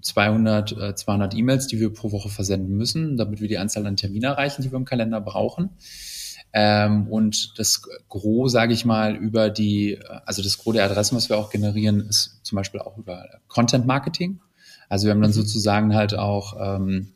200, 0.02 0.72
äh, 0.78 0.96
200 0.96 1.36
E-Mails, 1.36 1.68
die 1.68 1.80
wir 1.80 1.92
pro 1.92 2.12
Woche 2.12 2.30
versenden 2.30 2.76
müssen, 2.78 3.18
damit 3.18 3.42
wir 3.42 3.48
die 3.48 3.58
Anzahl 3.58 3.88
an 3.88 3.98
Termine 3.98 4.28
erreichen, 4.28 4.62
die 4.62 4.72
wir 4.72 4.78
im 4.78 4.86
Kalender 4.86 5.20
brauchen. 5.22 5.72
Ähm, 6.52 7.08
und 7.08 7.58
das 7.58 7.82
Gros, 8.10 8.52
sage 8.52 8.74
ich 8.74 8.86
mal, 8.86 9.16
über 9.16 9.50
die, 9.50 10.00
also 10.26 10.44
das 10.44 10.58
Gros 10.58 10.76
der 10.76 10.86
Adressen, 10.86 11.16
was 11.16 11.30
wir 11.30 11.38
auch 11.38 11.50
generieren, 11.50 12.02
ist 12.02 12.42
zum 12.44 12.58
Beispiel 12.58 12.80
auch 12.82 12.98
über 12.98 13.26
Content 13.48 13.88
Marketing. 13.88 14.40
Also 14.88 15.06
wir 15.06 15.12
haben 15.12 15.22
dann 15.22 15.32
mhm. 15.32 15.36
sozusagen 15.36 15.96
halt 15.96 16.14
auch 16.14 16.78
ähm, 16.78 17.14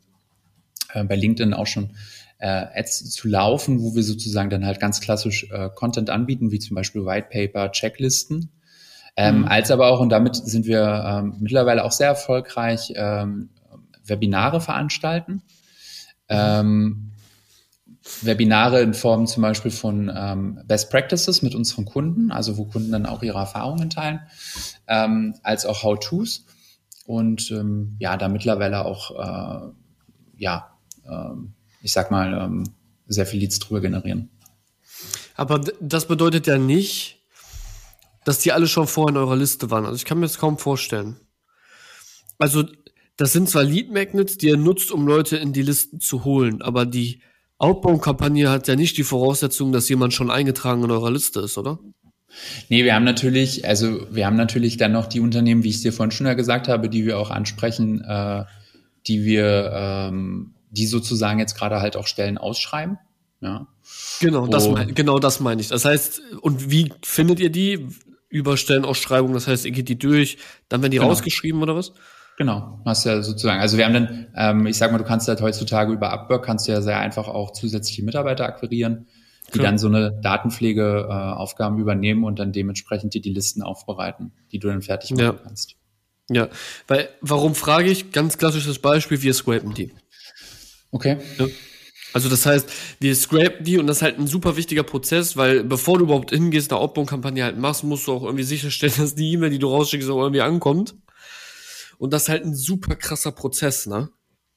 äh, 0.92 1.04
bei 1.04 1.16
LinkedIn 1.16 1.54
auch 1.54 1.66
schon 1.66 1.90
äh, 2.38 2.46
Ads 2.46 3.10
zu 3.10 3.28
laufen, 3.28 3.82
wo 3.82 3.94
wir 3.94 4.02
sozusagen 4.02 4.50
dann 4.50 4.64
halt 4.64 4.80
ganz 4.80 5.00
klassisch 5.00 5.48
äh, 5.50 5.70
Content 5.74 6.10
anbieten, 6.10 6.50
wie 6.50 6.58
zum 6.58 6.74
Beispiel 6.74 7.04
White 7.04 7.28
Paper, 7.30 7.72
Checklisten. 7.72 8.50
Ähm, 9.16 9.40
mhm. 9.40 9.48
Als 9.48 9.70
aber 9.70 9.88
auch, 9.88 10.00
und 10.00 10.10
damit 10.10 10.36
sind 10.36 10.66
wir 10.66 11.04
ähm, 11.06 11.36
mittlerweile 11.40 11.84
auch 11.84 11.92
sehr 11.92 12.08
erfolgreich, 12.08 12.92
ähm, 12.94 13.50
Webinare 14.04 14.60
veranstalten. 14.60 15.42
Ähm, 16.28 17.12
Webinare 18.22 18.80
in 18.80 18.94
Form 18.94 19.26
zum 19.26 19.42
Beispiel 19.42 19.70
von 19.70 20.10
ähm, 20.14 20.60
Best 20.66 20.90
Practices 20.90 21.42
mit 21.42 21.54
unseren 21.54 21.84
Kunden, 21.84 22.30
also 22.30 22.56
wo 22.56 22.64
Kunden 22.64 22.92
dann 22.92 23.06
auch 23.06 23.22
ihre 23.22 23.38
Erfahrungen 23.38 23.90
teilen, 23.90 24.20
ähm, 24.86 25.34
als 25.42 25.66
auch 25.66 25.82
How-Tos. 25.82 26.46
Und 27.04 27.50
ähm, 27.50 27.96
ja, 27.98 28.16
da 28.16 28.28
mittlerweile 28.28 28.84
auch, 28.84 29.10
äh, 29.10 29.72
ja, 30.36 30.78
ähm, 31.06 31.54
ich 31.82 31.92
sag 31.92 32.10
mal, 32.10 32.34
ähm, 32.34 32.64
sehr 33.06 33.26
viel 33.26 33.40
Leads 33.40 33.58
drüber 33.58 33.80
generieren. 33.80 34.30
Aber 35.34 35.60
das 35.80 36.06
bedeutet 36.06 36.46
ja 36.46 36.58
nicht, 36.58 37.20
dass 38.24 38.40
die 38.40 38.52
alle 38.52 38.66
schon 38.66 38.86
vorher 38.86 39.14
in 39.14 39.16
eurer 39.16 39.36
Liste 39.36 39.70
waren. 39.70 39.84
Also 39.84 39.96
ich 39.96 40.04
kann 40.04 40.18
mir 40.18 40.26
das 40.26 40.38
kaum 40.38 40.58
vorstellen. 40.58 41.16
Also 42.38 42.64
das 43.16 43.32
sind 43.32 43.48
zwar 43.48 43.64
Lead 43.64 43.92
Magnets, 43.92 44.38
die 44.38 44.48
ihr 44.48 44.56
nutzt, 44.56 44.92
um 44.92 45.06
Leute 45.06 45.36
in 45.36 45.52
die 45.52 45.62
Listen 45.62 46.00
zu 46.00 46.24
holen, 46.24 46.62
aber 46.62 46.86
die 46.86 47.20
Outbound-Kampagne 47.58 48.48
hat 48.48 48.68
ja 48.68 48.76
nicht 48.76 48.96
die 48.96 49.02
Voraussetzung, 49.02 49.72
dass 49.72 49.88
jemand 49.88 50.14
schon 50.14 50.30
eingetragen 50.30 50.84
in 50.84 50.90
eurer 50.92 51.10
Liste 51.10 51.40
ist, 51.40 51.58
oder? 51.58 51.80
Nee, 52.68 52.84
wir 52.84 52.94
haben 52.94 53.04
natürlich, 53.04 53.66
also 53.66 54.06
wir 54.12 54.26
haben 54.26 54.36
natürlich 54.36 54.76
dann 54.76 54.92
noch 54.92 55.06
die 55.06 55.20
Unternehmen, 55.20 55.64
wie 55.64 55.70
ich 55.70 55.76
es 55.76 55.82
dir 55.82 55.92
vorhin 55.92 56.12
schon 56.12 56.26
ja 56.26 56.34
gesagt 56.34 56.68
habe, 56.68 56.88
die 56.88 57.04
wir 57.04 57.18
auch 57.18 57.30
ansprechen, 57.30 58.02
äh, 58.02 58.44
die 59.06 59.24
wir, 59.24 59.72
ähm, 59.74 60.54
die 60.70 60.86
sozusagen 60.86 61.38
jetzt 61.38 61.56
gerade 61.56 61.80
halt 61.80 61.96
auch 61.96 62.06
Stellen 62.06 62.38
ausschreiben. 62.38 62.98
Ja. 63.40 63.68
Genau, 64.20 64.46
das 64.46 64.68
mein, 64.68 64.94
genau 64.94 65.18
das 65.18 65.40
meine 65.40 65.60
ich. 65.60 65.68
Das 65.68 65.84
heißt, 65.84 66.20
und 66.40 66.70
wie 66.70 66.92
findet 67.02 67.40
ihr 67.40 67.50
die? 67.50 67.88
Über 68.30 68.58
Stellenausschreibungen, 68.58 69.32
das 69.32 69.46
heißt, 69.46 69.64
ihr 69.64 69.70
geht 69.70 69.88
die 69.88 69.98
durch, 69.98 70.36
dann 70.68 70.82
werden 70.82 70.90
die 70.90 70.98
genau. 70.98 71.08
rausgeschrieben 71.08 71.62
oder 71.62 71.74
was? 71.74 71.94
Genau, 72.36 72.78
hast 72.84 73.04
ja 73.04 73.22
sozusagen, 73.22 73.60
also 73.60 73.78
wir 73.78 73.86
haben 73.86 73.94
dann, 73.94 74.26
ähm, 74.36 74.66
ich 74.66 74.76
sag 74.76 74.92
mal, 74.92 74.98
du 74.98 75.04
kannst 75.04 75.26
halt 75.28 75.40
heutzutage 75.40 75.92
über 75.92 76.12
Upwork 76.12 76.44
kannst 76.44 76.68
du 76.68 76.72
ja 76.72 76.82
sehr 76.82 76.98
einfach 77.00 77.26
auch 77.26 77.52
zusätzliche 77.52 78.04
Mitarbeiter 78.04 78.44
akquirieren, 78.44 79.08
die 79.48 79.52
Klar. 79.52 79.64
dann 79.64 79.78
so 79.78 79.88
eine 79.88 80.12
Datenpflegeaufgaben 80.22 81.78
äh, 81.78 81.80
übernehmen 81.80 82.22
und 82.22 82.38
dann 82.38 82.52
dementsprechend 82.52 83.14
dir 83.14 83.22
die 83.22 83.32
Listen 83.32 83.62
aufbereiten, 83.62 84.32
die 84.52 84.58
du 84.58 84.68
dann 84.68 84.82
fertig 84.82 85.10
machen 85.12 85.22
ja. 85.22 85.32
kannst. 85.32 85.74
Ja, 86.30 86.48
weil, 86.86 87.08
warum 87.22 87.54
frage 87.54 87.90
ich? 87.90 88.12
Ganz 88.12 88.38
klassisches 88.38 88.78
Beispiel, 88.78 89.22
wir 89.22 89.32
scrapen 89.32 89.74
die. 89.74 89.90
Okay. 90.90 91.18
Ja. 91.38 91.46
Also 92.12 92.28
das 92.28 92.46
heißt, 92.46 92.70
wir 93.00 93.14
scrapen 93.14 93.64
die 93.64 93.78
und 93.78 93.86
das 93.86 93.98
ist 93.98 94.02
halt 94.02 94.18
ein 94.18 94.26
super 94.26 94.56
wichtiger 94.56 94.82
Prozess, 94.82 95.36
weil 95.36 95.62
bevor 95.62 95.98
du 95.98 96.04
überhaupt 96.04 96.30
hingehst, 96.30 96.72
eine 96.72 96.80
Outbound-Kampagne 96.80 97.44
halt 97.44 97.58
machst, 97.58 97.84
musst 97.84 98.06
du 98.06 98.12
auch 98.12 98.22
irgendwie 98.22 98.44
sicherstellen, 98.44 98.94
dass 98.98 99.14
die 99.14 99.32
E-Mail, 99.32 99.50
die 99.50 99.58
du 99.58 99.68
rausschickst, 99.68 100.08
auch 100.08 100.22
irgendwie 100.22 100.40
ankommt. 100.40 100.96
Und 101.98 102.12
das 102.12 102.22
ist 102.22 102.28
halt 102.28 102.44
ein 102.44 102.54
super 102.54 102.96
krasser 102.96 103.32
Prozess, 103.32 103.86
ne? 103.86 104.10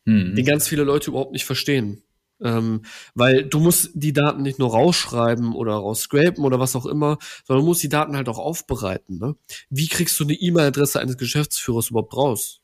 Mhm. 0.05 0.36
Den 0.36 0.45
ganz 0.45 0.67
viele 0.67 0.84
Leute 0.84 1.09
überhaupt 1.09 1.34
nicht 1.34 1.45
verstehen. 1.45 2.03
Ähm, 2.43 2.82
weil 3.13 3.43
du 3.45 3.59
musst 3.59 3.91
die 3.93 4.13
Daten 4.13 4.41
nicht 4.41 4.57
nur 4.57 4.71
rausschreiben 4.71 5.53
oder 5.53 5.73
rausscrapen 5.73 6.43
oder 6.43 6.59
was 6.59 6.75
auch 6.75 6.88
immer, 6.88 7.19
sondern 7.45 7.63
du 7.63 7.69
musst 7.69 7.84
die 7.84 7.89
Daten 7.89 8.15
halt 8.15 8.29
auch 8.29 8.39
aufbereiten. 8.39 9.19
Ne? 9.19 9.36
Wie 9.69 9.88
kriegst 9.88 10.19
du 10.19 10.23
eine 10.23 10.34
E-Mail-Adresse 10.34 10.99
eines 10.99 11.17
Geschäftsführers 11.17 11.91
überhaupt 11.91 12.15
raus? 12.15 12.61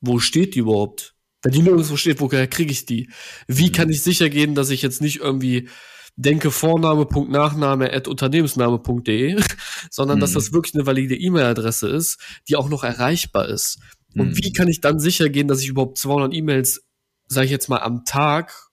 Wo 0.00 0.18
steht 0.20 0.54
die 0.54 0.60
überhaupt? 0.60 1.13
Wenn 1.44 1.52
die 1.52 1.62
nirgendwo 1.62 1.96
steht, 1.96 2.20
woher 2.20 2.46
kriege 2.46 2.72
ich 2.72 2.86
die? 2.86 3.10
Wie 3.46 3.68
mhm. 3.68 3.72
kann 3.72 3.90
ich 3.90 4.02
sicher 4.02 4.30
gehen, 4.30 4.54
dass 4.54 4.70
ich 4.70 4.80
jetzt 4.82 5.02
nicht 5.02 5.20
irgendwie 5.20 5.68
denke 6.16 6.50
Vorname.nachname 6.50 7.92
at 7.92 8.08
Unternehmensname.de, 8.08 9.40
sondern 9.90 10.16
mhm. 10.18 10.20
dass 10.20 10.32
das 10.32 10.52
wirklich 10.52 10.74
eine 10.74 10.86
valide 10.86 11.14
E-Mail-Adresse 11.14 11.88
ist, 11.88 12.18
die 12.48 12.56
auch 12.56 12.70
noch 12.70 12.82
erreichbar 12.82 13.48
ist. 13.48 13.78
Und 14.16 14.30
mhm. 14.30 14.38
wie 14.38 14.52
kann 14.52 14.68
ich 14.68 14.80
dann 14.80 14.98
sicher 14.98 15.28
gehen, 15.28 15.48
dass 15.48 15.60
ich 15.60 15.68
überhaupt 15.68 15.98
200 15.98 16.32
E-Mails, 16.32 16.82
sage 17.26 17.44
ich 17.44 17.50
jetzt 17.50 17.68
mal, 17.68 17.82
am 17.82 18.06
Tag, 18.06 18.70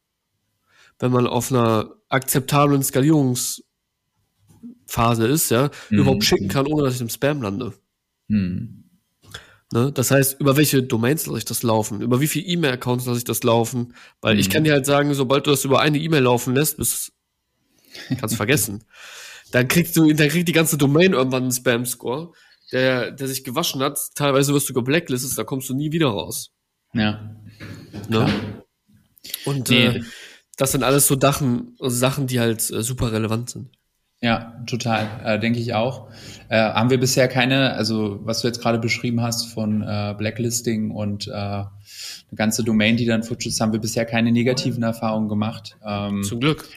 wenn 0.99 1.11
man 1.11 1.28
auf 1.28 1.51
einer 1.51 1.93
akzeptablen 2.07 2.84
Skalierungsphase 2.84 3.65
ist, 5.28 5.51
ja, 5.51 5.72
mhm. 5.89 5.97
überhaupt 5.97 6.24
schicken 6.24 6.47
kann, 6.47 6.67
ohne 6.67 6.84
dass 6.84 6.95
ich 6.95 7.01
im 7.01 7.09
Spam 7.09 7.41
lande? 7.41 7.74
Mhm. 8.30 8.91
Ne? 9.72 9.91
Das 9.91 10.11
heißt, 10.11 10.39
über 10.39 10.57
welche 10.57 10.84
Domains 10.84 11.26
lasse 11.26 11.39
ich 11.39 11.45
das 11.45 11.63
laufen? 11.63 12.01
Über 12.01 12.19
wie 12.19 12.28
viele 12.28 12.45
E-Mail-Accounts 12.45 13.05
lasse 13.05 13.19
ich 13.19 13.24
das 13.24 13.43
laufen? 13.43 13.93
Weil 14.19 14.39
ich 14.39 14.49
mhm. 14.49 14.53
kann 14.53 14.63
dir 14.65 14.74
halt 14.74 14.86
sagen, 14.86 15.13
sobald 15.13 15.47
du 15.47 15.51
das 15.51 15.63
über 15.63 15.80
eine 15.80 15.97
E-Mail 15.97 16.24
laufen 16.24 16.53
lässt, 16.53 16.78
bis 16.78 17.11
Kannst 18.19 18.36
vergessen. 18.38 18.84
Dann 19.51 19.67
kriegst 19.67 19.97
du, 19.97 20.11
dann 20.13 20.30
kriegt 20.30 20.47
die 20.47 20.53
ganze 20.53 20.78
Domain 20.78 21.13
irgendwann 21.13 21.43
einen 21.43 21.51
Spam-Score, 21.51 22.32
der, 22.72 23.11
der 23.11 23.28
sich 23.28 23.43
gewaschen 23.43 23.82
hat. 23.82 23.99
Teilweise 24.15 24.53
wirst 24.53 24.69
du 24.69 24.74
geblacklistet, 24.74 25.38
da 25.38 25.43
kommst 25.43 25.69
du 25.69 25.74
nie 25.74 25.91
wieder 25.91 26.07
raus. 26.07 26.51
Ja. 26.93 27.36
Ne? 28.07 28.63
Und 29.45 29.69
nee. 29.69 29.88
äh, 29.88 30.03
das 30.57 30.72
sind 30.72 30.84
alles 30.84 31.07
so 31.07 31.15
Dachen, 31.15 31.76
Sachen, 31.80 32.28
die 32.28 32.39
halt 32.39 32.69
äh, 32.69 32.82
super 32.84 33.11
relevant 33.11 33.49
sind. 33.49 33.69
Ja, 34.24 34.53
total, 34.67 35.07
äh, 35.24 35.39
denke 35.39 35.57
ich 35.59 35.74
auch. 35.74 36.07
Äh, 36.47 36.57
haben 36.57 36.91
wir 36.91 36.99
bisher 36.99 37.28
keine, 37.28 37.74
also 37.74 38.19
was 38.24 38.41
du 38.41 38.47
jetzt 38.47 38.61
gerade 38.61 38.78
beschrieben 38.78 39.22
hast 39.22 39.47
von 39.47 39.82
äh, 39.82 40.13
Blacklisting 40.15 40.91
und 40.91 41.28
äh, 41.28 41.32
eine 41.32 41.67
ganze 42.36 42.63
Domain, 42.63 42.97
die 42.97 43.05
dann 43.05 43.24
futsch 43.24 43.47
ist, 43.47 43.59
haben 43.59 43.74
wir 43.74 43.80
bisher 43.80 44.05
keine 44.05 44.32
negativen 44.32 44.84
Erfahrungen 44.84 45.28
gemacht. 45.28 45.76
Ähm, 45.84 46.22
Zum 46.22 46.39
Glück. 46.39 46.69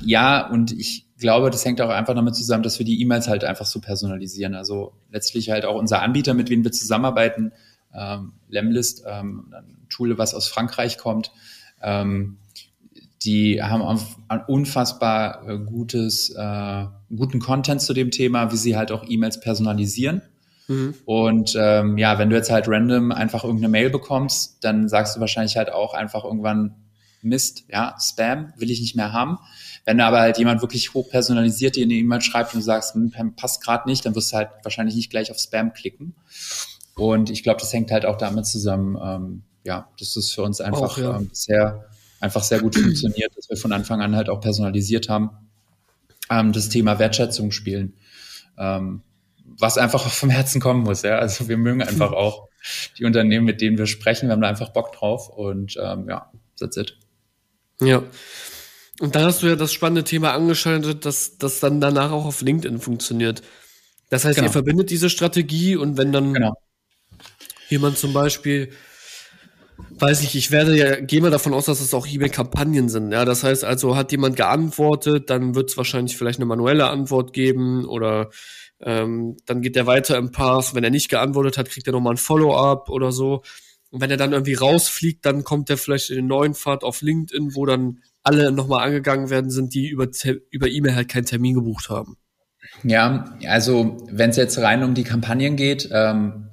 Ja, 0.00 0.48
und 0.48 0.70
ich 0.72 1.06
glaube, 1.18 1.50
das 1.50 1.64
hängt 1.64 1.80
auch 1.80 1.90
einfach 1.90 2.14
damit 2.14 2.36
zusammen, 2.36 2.62
dass 2.62 2.78
wir 2.78 2.86
die 2.86 3.00
E-Mails 3.02 3.26
halt 3.26 3.42
einfach 3.42 3.66
so 3.66 3.80
personalisieren. 3.80 4.54
Also 4.54 4.92
letztlich 5.10 5.50
halt 5.50 5.64
auch 5.64 5.74
unser 5.74 6.02
Anbieter, 6.02 6.34
mit 6.34 6.50
dem 6.50 6.62
wir 6.62 6.70
zusammenarbeiten, 6.70 7.52
ähm, 7.92 8.34
Lemlist, 8.48 9.02
ähm, 9.06 9.52
ein 9.52 9.86
Tool, 9.88 10.16
was 10.18 10.34
aus 10.34 10.46
Frankreich 10.46 10.98
kommt, 10.98 11.32
ähm, 11.82 12.38
die 13.22 13.62
haben 13.62 13.82
ein 14.28 14.44
unfassbar 14.46 15.46
äh, 15.46 15.58
gutes, 15.58 16.30
äh, 16.30 16.86
guten 17.14 17.40
Content 17.40 17.82
zu 17.82 17.92
dem 17.92 18.10
Thema, 18.10 18.50
wie 18.52 18.56
sie 18.56 18.76
halt 18.76 18.92
auch 18.92 19.04
E-Mails 19.06 19.40
personalisieren. 19.40 20.22
Mhm. 20.68 20.94
Und 21.04 21.56
ähm, 21.58 21.98
ja, 21.98 22.18
wenn 22.18 22.30
du 22.30 22.36
jetzt 22.36 22.50
halt 22.50 22.66
random 22.68 23.12
einfach 23.12 23.44
irgendeine 23.44 23.70
Mail 23.70 23.90
bekommst, 23.90 24.58
dann 24.62 24.88
sagst 24.88 25.16
du 25.16 25.20
wahrscheinlich 25.20 25.56
halt 25.56 25.70
auch 25.70 25.92
einfach 25.94 26.24
irgendwann 26.24 26.76
Mist, 27.22 27.64
ja, 27.68 27.94
Spam 28.00 28.54
will 28.56 28.70
ich 28.70 28.80
nicht 28.80 28.96
mehr 28.96 29.12
haben. 29.12 29.38
Wenn 29.84 30.00
aber 30.00 30.20
halt 30.20 30.38
jemand 30.38 30.62
wirklich 30.62 30.94
hochpersonalisiert 30.94 31.76
dir 31.76 31.84
eine 31.84 31.94
E-Mail 31.94 32.22
schreibt 32.22 32.54
und 32.54 32.60
du 32.60 32.64
sagst, 32.64 32.94
hm, 32.94 33.12
passt 33.36 33.62
gerade 33.62 33.88
nicht, 33.88 34.06
dann 34.06 34.14
wirst 34.14 34.32
du 34.32 34.36
halt 34.36 34.48
wahrscheinlich 34.62 34.94
nicht 34.94 35.10
gleich 35.10 35.30
auf 35.30 35.38
Spam 35.38 35.74
klicken. 35.74 36.14
Und 36.94 37.28
ich 37.30 37.42
glaube, 37.42 37.60
das 37.60 37.72
hängt 37.72 37.90
halt 37.90 38.06
auch 38.06 38.16
damit 38.16 38.46
zusammen, 38.46 38.98
ähm, 39.02 39.42
ja, 39.64 39.88
das 39.98 40.30
für 40.30 40.42
uns 40.42 40.60
einfach 40.60 40.82
auch, 40.82 40.98
ja. 40.98 41.16
ähm, 41.16 41.28
bisher 41.28 41.89
einfach 42.20 42.42
sehr 42.42 42.60
gut 42.60 42.76
funktioniert, 42.76 43.36
dass 43.36 43.48
wir 43.50 43.56
von 43.56 43.72
Anfang 43.72 44.00
an 44.00 44.14
halt 44.14 44.28
auch 44.28 44.40
personalisiert 44.40 45.08
haben, 45.08 45.30
ähm, 46.30 46.52
das 46.52 46.68
Thema 46.68 46.98
Wertschätzung 46.98 47.50
spielen, 47.50 47.94
ähm, 48.58 49.02
was 49.44 49.78
einfach 49.78 50.06
auch 50.06 50.12
vom 50.12 50.30
Herzen 50.30 50.60
kommen 50.60 50.82
muss. 50.82 51.02
Ja, 51.02 51.18
also 51.18 51.48
wir 51.48 51.56
mögen 51.56 51.82
einfach 51.82 52.12
auch 52.12 52.48
die 52.98 53.04
Unternehmen, 53.04 53.46
mit 53.46 53.60
denen 53.60 53.78
wir 53.78 53.86
sprechen, 53.86 54.28
wir 54.28 54.32
haben 54.32 54.42
da 54.42 54.48
einfach 54.48 54.68
Bock 54.70 54.92
drauf 54.92 55.28
und 55.28 55.76
ähm, 55.82 56.08
ja, 56.08 56.30
that's 56.58 56.76
it. 56.76 56.98
Ja, 57.80 58.02
und 59.00 59.16
dann 59.16 59.24
hast 59.24 59.42
du 59.42 59.46
ja 59.46 59.56
das 59.56 59.72
spannende 59.72 60.04
Thema 60.04 60.34
angeschaltet, 60.34 61.06
dass 61.06 61.38
das 61.38 61.58
dann 61.58 61.80
danach 61.80 62.12
auch 62.12 62.26
auf 62.26 62.42
LinkedIn 62.42 62.80
funktioniert. 62.80 63.42
Das 64.10 64.26
heißt, 64.26 64.36
genau. 64.36 64.48
ihr 64.48 64.52
verbindet 64.52 64.90
diese 64.90 65.08
Strategie 65.08 65.74
und 65.74 65.96
wenn 65.96 66.12
dann 66.12 66.34
genau. 66.34 66.60
jemand 67.70 67.96
zum 67.96 68.12
Beispiel, 68.12 68.72
weiß 69.90 70.22
ich, 70.22 70.34
ich 70.36 70.50
werde 70.50 70.76
ja, 70.76 71.00
gehe 71.00 71.20
mal 71.20 71.30
davon 71.30 71.54
aus, 71.54 71.66
dass 71.66 71.80
es 71.80 71.94
auch 71.94 72.06
E-Mail-Kampagnen 72.06 72.88
sind. 72.88 73.12
Ja, 73.12 73.24
das 73.24 73.44
heißt 73.44 73.64
also, 73.64 73.96
hat 73.96 74.12
jemand 74.12 74.36
geantwortet, 74.36 75.30
dann 75.30 75.54
wird 75.54 75.70
es 75.70 75.76
wahrscheinlich 75.76 76.16
vielleicht 76.16 76.38
eine 76.38 76.46
manuelle 76.46 76.88
Antwort 76.88 77.32
geben 77.32 77.84
oder 77.84 78.30
ähm, 78.80 79.36
dann 79.46 79.62
geht 79.62 79.76
er 79.76 79.86
weiter 79.86 80.16
im 80.16 80.32
Path. 80.32 80.74
Wenn 80.74 80.84
er 80.84 80.90
nicht 80.90 81.08
geantwortet 81.08 81.58
hat, 81.58 81.68
kriegt 81.68 81.86
er 81.86 81.92
nochmal 81.92 82.14
ein 82.14 82.18
Follow-up 82.18 82.88
oder 82.88 83.12
so. 83.12 83.42
Und 83.90 84.00
wenn 84.00 84.10
er 84.10 84.16
dann 84.16 84.32
irgendwie 84.32 84.54
rausfliegt, 84.54 85.26
dann 85.26 85.44
kommt 85.44 85.68
er 85.68 85.76
vielleicht 85.76 86.10
in 86.10 86.16
den 86.16 86.26
neuen 86.26 86.54
Pfad 86.54 86.84
auf 86.84 87.02
LinkedIn, 87.02 87.54
wo 87.54 87.66
dann 87.66 87.98
alle 88.22 88.52
nochmal 88.52 88.86
angegangen 88.86 89.30
werden, 89.30 89.50
sind, 89.50 89.74
die 89.74 89.88
über, 89.88 90.08
über 90.50 90.68
E-Mail 90.68 90.94
halt 90.94 91.08
keinen 91.08 91.24
Termin 91.24 91.54
gebucht 91.54 91.88
haben. 91.88 92.16
Ja, 92.84 93.36
also 93.46 94.06
wenn 94.10 94.30
es 94.30 94.36
jetzt 94.36 94.58
rein 94.58 94.84
um 94.84 94.94
die 94.94 95.02
Kampagnen 95.02 95.56
geht, 95.56 95.88
ähm, 95.92 96.49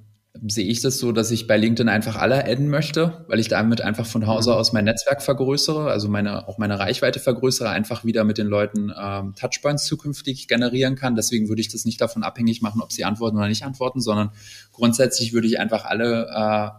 sehe 0.48 0.68
ich 0.68 0.82
das 0.82 1.00
so, 1.00 1.12
dass 1.12 1.32
ich 1.32 1.48
bei 1.48 1.58
LinkedIn 1.58 1.90
einfach 1.90 2.16
alle 2.16 2.46
adden 2.46 2.70
möchte, 2.70 3.26
weil 3.28 3.40
ich 3.40 3.48
damit 3.48 3.82
einfach 3.82 4.06
von 4.06 4.28
Hause 4.28 4.52
mhm. 4.52 4.58
aus 4.58 4.74
mein 4.74 4.86
Netzwerk 4.86 5.22
vergrößere, 5.22 5.90
also 5.90 6.10
meine, 6.10 6.48
auch 6.48 6.58
meine 6.58 6.80
Reichweite 6.80 7.20
vergrößere, 7.20 7.70
einfach 7.70 8.06
wieder 8.06 8.24
mit 8.24 8.38
den 8.38 8.48
Leuten 8.48 8.92
ähm, 8.98 9.34
Touchpoints 9.36 9.86
zukünftig 9.86 10.48
generieren 10.48 10.96
kann. 10.96 11.16
Deswegen 11.16 11.50
würde 11.50 11.62
ich 11.62 11.70
das 11.70 11.86
nicht 11.86 12.02
davon 12.02 12.24
abhängig 12.24 12.62
machen, 12.62 12.82
ob 12.82 12.92
sie 12.92 13.06
antworten 13.06 13.38
oder 13.38 13.48
nicht 13.48 13.64
antworten, 13.64 14.02
sondern 14.02 14.32
grundsätzlich 14.72 15.34
würde 15.34 15.48
ich 15.48 15.60
einfach 15.60 15.86
alle, 15.86 16.28
äh, 16.28 16.70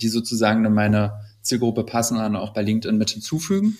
die 0.00 0.08
sozusagen 0.08 0.64
in 0.64 0.72
meine 0.72 1.12
Zielgruppe 1.42 1.84
passen, 1.84 2.18
dann 2.18 2.36
auch 2.36 2.52
bei 2.52 2.62
LinkedIn 2.62 2.96
mit 2.96 3.10
hinzufügen. 3.10 3.76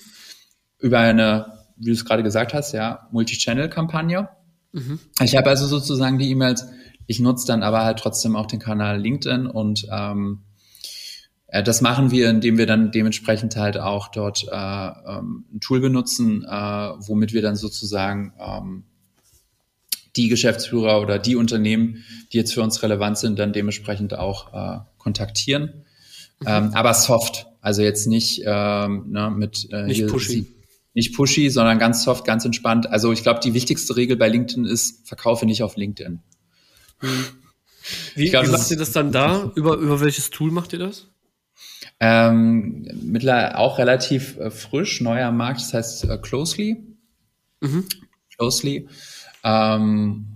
Über 0.78 0.98
eine, 0.98 1.46
wie 1.76 1.86
du 1.86 1.92
es 1.92 2.04
gerade 2.04 2.22
gesagt 2.22 2.54
hast, 2.54 2.72
ja, 2.72 3.08
Multi-Channel-Kampagne. 3.12 4.28
Mhm. 4.72 4.98
Ich 5.22 5.36
habe 5.36 5.48
also 5.48 5.66
sozusagen 5.66 6.18
die 6.18 6.30
E-Mails 6.30 6.66
ich 7.06 7.20
nutze 7.20 7.46
dann 7.46 7.62
aber 7.62 7.84
halt 7.84 7.98
trotzdem 7.98 8.36
auch 8.36 8.46
den 8.46 8.60
Kanal 8.60 9.00
LinkedIn 9.00 9.46
und 9.46 9.86
ähm, 9.90 10.40
äh, 11.48 11.62
das 11.62 11.80
machen 11.80 12.10
wir, 12.10 12.28
indem 12.30 12.58
wir 12.58 12.66
dann 12.66 12.90
dementsprechend 12.90 13.56
halt 13.56 13.78
auch 13.78 14.08
dort 14.08 14.44
äh, 14.44 14.50
ähm, 14.50 15.44
ein 15.52 15.60
Tool 15.60 15.80
benutzen, 15.80 16.44
äh, 16.44 16.48
womit 16.48 17.32
wir 17.32 17.42
dann 17.42 17.56
sozusagen 17.56 18.32
ähm, 18.38 18.84
die 20.16 20.28
Geschäftsführer 20.28 21.00
oder 21.00 21.18
die 21.18 21.36
Unternehmen, 21.36 22.04
die 22.32 22.38
jetzt 22.38 22.54
für 22.54 22.62
uns 22.62 22.82
relevant 22.82 23.18
sind, 23.18 23.38
dann 23.38 23.52
dementsprechend 23.52 24.18
auch 24.18 24.52
äh, 24.52 24.80
kontaktieren. 24.98 25.84
Mhm. 26.40 26.46
Ähm, 26.46 26.70
aber 26.74 26.92
soft, 26.94 27.46
also 27.60 27.82
jetzt 27.82 28.06
nicht 28.06 28.42
ähm, 28.44 29.06
ne, 29.10 29.30
mit 29.30 29.68
äh, 29.70 29.86
nicht 29.86 30.06
pushy. 30.08 30.46
Nicht 30.96 31.14
pushy, 31.14 31.50
sondern 31.50 31.80
ganz 31.80 32.04
soft, 32.04 32.24
ganz 32.24 32.44
entspannt. 32.44 32.88
Also 32.88 33.10
ich 33.12 33.24
glaube, 33.24 33.40
die 33.40 33.52
wichtigste 33.52 33.96
Regel 33.96 34.16
bei 34.16 34.28
LinkedIn 34.28 34.64
ist, 34.64 35.08
verkaufe 35.08 35.44
nicht 35.44 35.64
auf 35.64 35.76
LinkedIn. 35.76 36.20
Wie, 38.14 38.30
glaub, 38.30 38.46
wie 38.46 38.50
macht 38.50 38.70
ihr 38.70 38.76
das 38.76 38.92
dann 38.92 39.12
da? 39.12 39.52
Über, 39.54 39.76
über 39.76 40.00
welches 40.00 40.30
Tool 40.30 40.50
macht 40.50 40.72
ihr 40.72 40.78
das? 40.78 41.08
Ähm, 42.00 42.88
mittlerweile 43.02 43.58
auch 43.58 43.78
relativ 43.78 44.36
äh, 44.38 44.50
frisch, 44.50 45.00
neuer 45.00 45.30
Markt, 45.30 45.60
das 45.60 45.74
heißt 45.74 46.04
äh, 46.04 46.18
Closely. 46.18 46.82
Mhm. 47.60 47.84
Closely. 48.36 48.88
Ähm, 49.42 50.26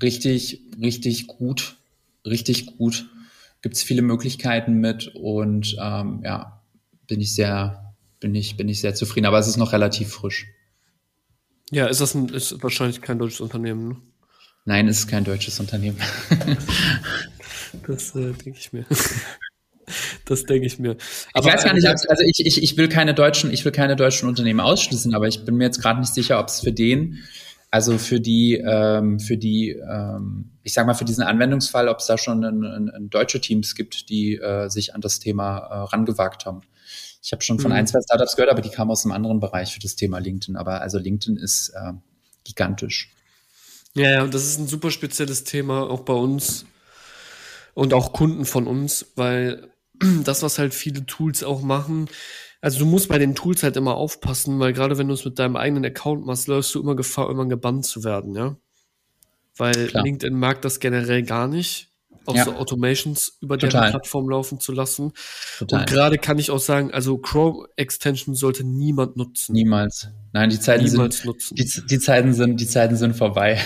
richtig, 0.00 0.62
richtig 0.80 1.26
gut, 1.26 1.76
richtig 2.24 2.66
gut. 2.78 3.08
Gibt 3.60 3.76
es 3.76 3.82
viele 3.82 4.02
Möglichkeiten 4.02 4.74
mit 4.74 5.14
und 5.14 5.76
ähm, 5.80 6.22
ja, 6.24 6.62
bin 7.06 7.20
ich 7.20 7.34
sehr, 7.34 7.94
bin 8.18 8.34
ich, 8.34 8.56
bin 8.56 8.68
ich 8.68 8.80
sehr 8.80 8.94
zufrieden. 8.94 9.26
Aber 9.26 9.38
es 9.38 9.48
ist 9.48 9.56
noch 9.56 9.72
relativ 9.72 10.12
frisch. 10.12 10.46
Ja, 11.70 11.86
ist 11.86 12.00
das 12.00 12.14
ein, 12.14 12.28
ist 12.28 12.62
wahrscheinlich 12.62 13.00
kein 13.00 13.18
deutsches 13.18 13.40
Unternehmen, 13.40 13.88
ne? 13.88 13.96
Nein, 14.64 14.88
es 14.88 15.00
ist 15.00 15.08
kein 15.08 15.24
deutsches 15.24 15.58
Unternehmen. 15.58 15.98
das 17.86 18.14
äh, 18.14 18.32
denke 18.32 18.58
ich 18.58 18.72
mir. 18.72 18.86
Das 20.24 20.44
denke 20.44 20.66
ich 20.66 20.78
mir. 20.78 20.96
Aber 21.34 21.48
ich 21.48 21.52
weiß 21.52 21.64
gar 21.64 21.74
nicht, 21.74 21.86
also 21.86 22.24
ich, 22.24 22.46
ich, 22.46 22.62
ich 22.62 22.76
will 22.76 22.88
keine 22.88 23.14
deutschen, 23.14 23.52
ich 23.52 23.64
will 23.64 23.72
keine 23.72 23.96
deutschen 23.96 24.28
Unternehmen 24.28 24.60
ausschließen, 24.60 25.14
aber 25.14 25.26
ich 25.26 25.44
bin 25.44 25.56
mir 25.56 25.64
jetzt 25.64 25.82
gerade 25.82 26.00
nicht 26.00 26.14
sicher, 26.14 26.38
ob 26.38 26.46
es 26.46 26.60
für 26.60 26.72
den, 26.72 27.18
also 27.70 27.98
für 27.98 28.20
die, 28.20 28.54
ähm, 28.64 29.18
für 29.18 29.36
die, 29.36 29.70
ähm, 29.70 30.52
ich 30.62 30.72
sag 30.72 30.86
mal, 30.86 30.94
für 30.94 31.04
diesen 31.04 31.24
Anwendungsfall, 31.24 31.88
ob 31.88 31.98
es 31.98 32.06
da 32.06 32.16
schon 32.16 32.44
ein, 32.44 32.64
ein, 32.64 32.90
ein 32.90 33.10
deutsche 33.10 33.40
Teams 33.40 33.74
gibt, 33.74 34.08
die 34.08 34.36
äh, 34.36 34.68
sich 34.68 34.94
an 34.94 35.00
das 35.00 35.18
Thema 35.18 35.58
äh, 35.58 35.74
rangewagt 35.92 36.46
haben. 36.46 36.62
Ich 37.22 37.32
habe 37.32 37.42
schon 37.42 37.58
von 37.58 37.70
mhm. 37.70 37.78
ein, 37.78 37.86
zwei 37.86 38.00
Startups 38.00 38.36
gehört, 38.36 38.50
aber 38.50 38.62
die 38.62 38.70
kamen 38.70 38.90
aus 38.90 39.04
einem 39.04 39.12
anderen 39.12 39.40
Bereich 39.40 39.74
für 39.74 39.80
das 39.80 39.96
Thema 39.96 40.18
LinkedIn. 40.18 40.56
Aber 40.56 40.80
also 40.80 40.98
LinkedIn 40.98 41.36
ist 41.36 41.70
äh, 41.70 41.92
gigantisch. 42.44 43.12
Ja, 43.94 44.22
und 44.22 44.32
das 44.32 44.44
ist 44.44 44.58
ein 44.58 44.68
super 44.68 44.90
spezielles 44.90 45.44
Thema, 45.44 45.88
auch 45.90 46.00
bei 46.00 46.14
uns 46.14 46.66
und 47.74 47.94
auch 47.94 48.12
Kunden 48.12 48.44
von 48.44 48.66
uns, 48.66 49.06
weil 49.16 49.70
das, 50.24 50.42
was 50.42 50.58
halt 50.58 50.74
viele 50.74 51.04
Tools 51.06 51.44
auch 51.44 51.62
machen, 51.62 52.08
also 52.60 52.78
du 52.78 52.86
musst 52.86 53.08
bei 53.08 53.18
den 53.18 53.34
Tools 53.34 53.62
halt 53.62 53.76
immer 53.76 53.96
aufpassen, 53.96 54.60
weil 54.60 54.72
gerade 54.72 54.96
wenn 54.96 55.08
du 55.08 55.14
es 55.14 55.24
mit 55.24 55.38
deinem 55.38 55.56
eigenen 55.56 55.84
Account 55.84 56.24
machst, 56.24 56.46
läufst 56.46 56.74
du 56.74 56.80
immer 56.80 56.94
Gefahr, 56.94 57.28
immer 57.28 57.46
gebannt 57.46 57.84
zu 57.84 58.04
werden, 58.04 58.34
ja. 58.34 58.56
Weil 59.56 59.88
Klar. 59.88 60.04
LinkedIn 60.04 60.38
mag 60.38 60.62
das 60.62 60.80
generell 60.80 61.22
gar 61.24 61.48
nicht 61.48 61.92
auch 62.26 62.34
ja. 62.34 62.44
so 62.44 62.52
Automations 62.52 63.38
über 63.40 63.58
Total. 63.58 63.80
deren 63.80 63.90
Plattform 63.90 64.28
laufen 64.28 64.60
zu 64.60 64.72
lassen. 64.72 65.12
Total. 65.58 65.80
Und 65.80 65.88
gerade 65.88 66.18
kann 66.18 66.38
ich 66.38 66.50
auch 66.50 66.60
sagen, 66.60 66.92
also 66.92 67.18
Chrome 67.18 67.68
Extension 67.76 68.34
sollte 68.34 68.64
niemand 68.64 69.16
nutzen. 69.16 69.52
Niemals. 69.52 70.08
Nein, 70.34 70.48
die 70.48 70.58
Zeiten 70.58 70.84
Niemals 70.84 71.18
sind 71.18 71.26
nutzen. 71.26 71.56
Die, 71.56 71.70
die, 71.90 71.98
Zeiten 71.98 72.32
sind 72.32 72.58
die 72.58 72.66
Zeiten 72.66 72.96
sind 72.96 73.14
vorbei. 73.14 73.58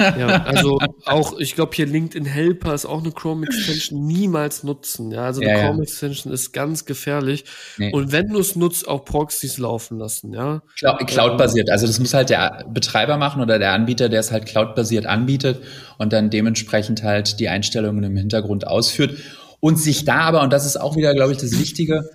ja, 0.00 0.44
also 0.44 0.78
auch 1.04 1.36
ich 1.38 1.56
glaube 1.56 1.72
hier 1.74 1.86
LinkedIn 1.86 2.24
Helper 2.24 2.74
ist 2.74 2.86
auch 2.86 3.02
eine 3.02 3.10
Chrome 3.10 3.44
Extension 3.44 4.06
niemals 4.06 4.62
nutzen. 4.62 5.10
Ja, 5.10 5.24
also 5.24 5.40
eine 5.40 5.50
ja, 5.50 5.64
Chrome 5.64 5.78
ja. 5.78 5.82
Extension 5.82 6.32
ist 6.32 6.52
ganz 6.52 6.84
gefährlich. 6.84 7.44
Nee. 7.76 7.92
Und 7.92 8.12
wenn 8.12 8.28
du 8.28 8.38
es 8.38 8.54
nutzt, 8.54 8.86
auch 8.86 9.04
Proxys 9.04 9.58
laufen 9.58 9.98
lassen. 9.98 10.32
Ja. 10.32 10.62
Cloud 10.76 11.38
basiert. 11.38 11.70
Also 11.70 11.88
das 11.88 11.98
muss 11.98 12.14
halt 12.14 12.30
der 12.30 12.64
Betreiber 12.72 13.16
machen 13.16 13.42
oder 13.42 13.58
der 13.58 13.72
Anbieter, 13.72 14.08
der 14.08 14.20
es 14.20 14.30
halt 14.30 14.46
Cloud 14.46 14.76
basiert 14.76 15.06
anbietet 15.06 15.60
und 15.98 16.12
dann 16.12 16.30
dementsprechend 16.30 17.02
halt 17.02 17.40
die 17.40 17.48
Einstellungen 17.48 18.04
im 18.04 18.16
Hintergrund 18.16 18.64
ausführt 18.64 19.18
und 19.58 19.76
sich 19.80 20.04
da 20.04 20.20
aber 20.20 20.42
und 20.42 20.52
das 20.52 20.66
ist 20.66 20.76
auch 20.76 20.94
wieder, 20.96 21.14
glaube 21.14 21.32
ich, 21.32 21.38
das 21.38 21.58
Wichtige. 21.58 22.08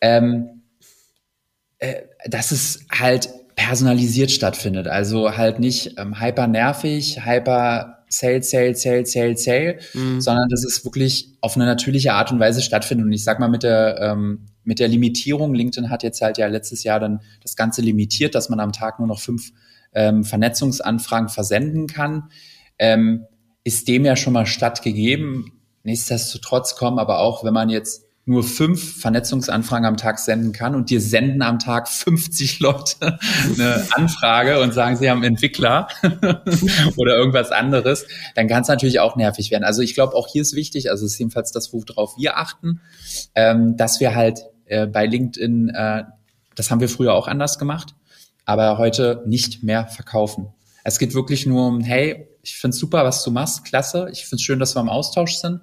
Ähm, 0.00 0.46
äh, 0.46 0.53
dass 2.26 2.50
es 2.50 2.86
halt 2.90 3.28
personalisiert 3.56 4.30
stattfindet. 4.30 4.88
Also 4.88 5.36
halt 5.36 5.60
nicht 5.60 5.98
ähm, 5.98 6.20
hyper 6.20 6.46
nervig, 6.46 7.24
hyper 7.24 8.04
Sale, 8.08 8.42
Sale, 8.42 8.74
Sale, 8.74 9.06
Sale, 9.06 9.36
Sale, 9.36 9.78
mhm. 9.92 10.20
sondern 10.20 10.48
dass 10.48 10.64
es 10.64 10.84
wirklich 10.84 11.36
auf 11.40 11.56
eine 11.56 11.66
natürliche 11.66 12.12
Art 12.12 12.30
und 12.32 12.38
Weise 12.38 12.62
stattfindet. 12.62 13.06
Und 13.06 13.12
ich 13.12 13.24
sag 13.24 13.40
mal 13.40 13.48
mit 13.48 13.62
der 13.62 13.98
ähm, 14.00 14.46
mit 14.64 14.78
der 14.78 14.88
Limitierung, 14.88 15.54
LinkedIn 15.54 15.90
hat 15.90 16.02
jetzt 16.02 16.22
halt 16.22 16.38
ja 16.38 16.46
letztes 16.46 16.84
Jahr 16.84 16.98
dann 16.98 17.20
das 17.42 17.54
Ganze 17.54 17.82
limitiert, 17.82 18.34
dass 18.34 18.48
man 18.48 18.60
am 18.60 18.72
Tag 18.72 18.98
nur 18.98 19.08
noch 19.08 19.20
fünf 19.20 19.52
ähm, 19.92 20.24
Vernetzungsanfragen 20.24 21.28
versenden 21.28 21.86
kann, 21.86 22.30
ähm, 22.78 23.26
ist 23.62 23.88
dem 23.88 24.04
ja 24.04 24.16
schon 24.16 24.32
mal 24.32 24.46
stattgegeben. 24.46 25.52
Nichtsdestotrotz 25.82 26.76
kommen 26.76 26.98
aber 26.98 27.18
auch, 27.18 27.44
wenn 27.44 27.52
man 27.52 27.68
jetzt 27.68 28.03
nur 28.26 28.42
fünf 28.42 29.00
Vernetzungsanfragen 29.00 29.84
am 29.84 29.96
Tag 29.96 30.18
senden 30.18 30.52
kann 30.52 30.74
und 30.74 30.88
dir 30.88 31.00
senden 31.00 31.42
am 31.42 31.58
Tag 31.58 31.88
50 31.88 32.60
Leute 32.60 33.18
eine 33.54 33.86
Anfrage 33.92 34.60
und 34.60 34.72
sagen, 34.72 34.96
sie 34.96 35.10
haben 35.10 35.22
Entwickler 35.22 35.88
oder 36.96 37.16
irgendwas 37.16 37.50
anderes, 37.50 38.06
dann 38.34 38.48
kann 38.48 38.62
es 38.62 38.68
natürlich 38.68 39.00
auch 39.00 39.16
nervig 39.16 39.50
werden. 39.50 39.64
Also 39.64 39.82
ich 39.82 39.94
glaube, 39.94 40.14
auch 40.14 40.26
hier 40.26 40.42
ist 40.42 40.54
wichtig, 40.54 40.90
also 40.90 41.04
ist 41.04 41.18
jedenfalls 41.18 41.52
das, 41.52 41.72
worauf 41.72 42.16
wir 42.16 42.38
achten, 42.38 42.80
ähm, 43.34 43.76
dass 43.76 44.00
wir 44.00 44.14
halt 44.14 44.40
äh, 44.64 44.86
bei 44.86 45.04
LinkedIn, 45.04 45.68
äh, 45.68 46.04
das 46.54 46.70
haben 46.70 46.80
wir 46.80 46.88
früher 46.88 47.12
auch 47.12 47.28
anders 47.28 47.58
gemacht, 47.58 47.94
aber 48.46 48.78
heute 48.78 49.22
nicht 49.26 49.62
mehr 49.62 49.86
verkaufen. 49.86 50.48
Es 50.82 50.98
geht 50.98 51.14
wirklich 51.14 51.44
nur 51.44 51.66
um, 51.66 51.80
hey, 51.80 52.28
ich 52.42 52.56
find's 52.56 52.78
super, 52.78 53.04
was 53.04 53.22
du 53.22 53.30
machst, 53.30 53.64
klasse, 53.64 54.08
ich 54.12 54.24
find's 54.24 54.42
schön, 54.42 54.58
dass 54.58 54.74
wir 54.76 54.80
im 54.80 54.88
Austausch 54.88 55.36
sind 55.36 55.60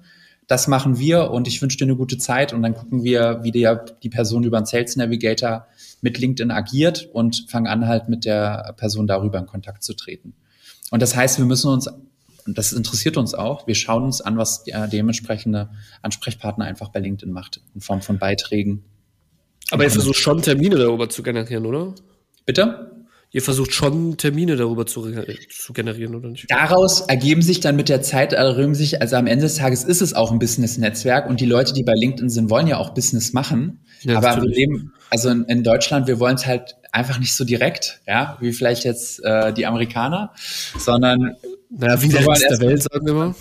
das 0.52 0.68
machen 0.68 0.98
wir 0.98 1.30
und 1.30 1.48
ich 1.48 1.62
wünsche 1.62 1.78
dir 1.78 1.86
eine 1.86 1.96
gute 1.96 2.18
Zeit 2.18 2.52
und 2.52 2.62
dann 2.62 2.74
gucken 2.74 3.02
wir, 3.02 3.40
wie 3.42 3.52
der, 3.52 3.74
die 4.02 4.10
Person 4.10 4.44
über 4.44 4.60
den 4.60 4.66
Sales 4.66 4.96
Navigator 4.96 5.66
mit 6.02 6.18
LinkedIn 6.18 6.50
agiert 6.50 7.08
und 7.10 7.46
fangen 7.48 7.66
an 7.66 7.86
halt 7.86 8.10
mit 8.10 8.26
der 8.26 8.74
Person 8.76 9.06
darüber 9.06 9.38
in 9.38 9.46
Kontakt 9.46 9.82
zu 9.82 9.94
treten. 9.94 10.34
Und 10.90 11.00
das 11.00 11.16
heißt, 11.16 11.38
wir 11.38 11.46
müssen 11.46 11.70
uns, 11.70 11.88
und 12.46 12.58
das 12.58 12.74
interessiert 12.74 13.16
uns 13.16 13.32
auch, 13.32 13.66
wir 13.66 13.74
schauen 13.74 14.02
uns 14.02 14.20
an, 14.20 14.36
was 14.36 14.62
der 14.64 14.88
dementsprechende 14.88 15.70
Ansprechpartner 16.02 16.66
einfach 16.66 16.90
bei 16.90 17.00
LinkedIn 17.00 17.32
macht, 17.32 17.62
in 17.74 17.80
Form 17.80 18.02
von 18.02 18.18
Beiträgen. 18.18 18.84
Aber 19.70 19.84
ihr 19.84 19.90
versucht 19.90 20.16
schon 20.16 20.42
Termine 20.42 20.76
darüber 20.76 21.08
zu 21.08 21.22
generieren, 21.22 21.64
oder? 21.64 21.94
Bitte? 22.44 23.01
Ihr 23.34 23.40
versucht 23.40 23.72
schon 23.72 24.18
Termine 24.18 24.56
darüber 24.56 24.84
zu, 24.84 25.10
zu, 25.48 25.72
generieren, 25.72 26.14
oder 26.14 26.28
nicht? 26.28 26.50
Daraus 26.50 27.00
ergeben 27.00 27.40
sich 27.40 27.60
dann 27.60 27.76
mit 27.76 27.88
der 27.88 28.02
Zeit, 28.02 28.34
ergeben 28.34 28.74
sich, 28.74 29.00
also 29.00 29.16
am 29.16 29.26
Ende 29.26 29.44
des 29.44 29.54
Tages 29.56 29.84
ist 29.84 30.02
es 30.02 30.12
auch 30.12 30.32
ein 30.32 30.38
Business-Netzwerk 30.38 31.30
und 31.30 31.40
die 31.40 31.46
Leute, 31.46 31.72
die 31.72 31.82
bei 31.82 31.94
LinkedIn 31.94 32.28
sind, 32.28 32.50
wollen 32.50 32.66
ja 32.66 32.76
auch 32.76 32.90
Business 32.90 33.32
machen. 33.32 33.80
Ja, 34.02 34.18
aber 34.18 34.42
wir 34.42 34.50
leben, 34.50 34.92
also 35.08 35.30
in, 35.30 35.44
in 35.44 35.64
Deutschland, 35.64 36.08
wir 36.08 36.20
wollen 36.20 36.34
es 36.34 36.46
halt 36.46 36.76
einfach 36.92 37.18
nicht 37.18 37.34
so 37.34 37.44
direkt, 37.44 38.02
ja, 38.06 38.36
wie 38.40 38.52
vielleicht 38.52 38.84
jetzt 38.84 39.24
äh, 39.24 39.54
die 39.54 39.64
Amerikaner, 39.64 40.34
sondern 40.78 41.36
naja, 41.70 42.02
wie 42.02 42.08
der 42.08 42.28
Rest 42.28 42.50
der 42.50 42.60
Welt, 42.60 42.82
sagen 42.82 43.06
wir 43.06 43.14
mal. 43.14 43.34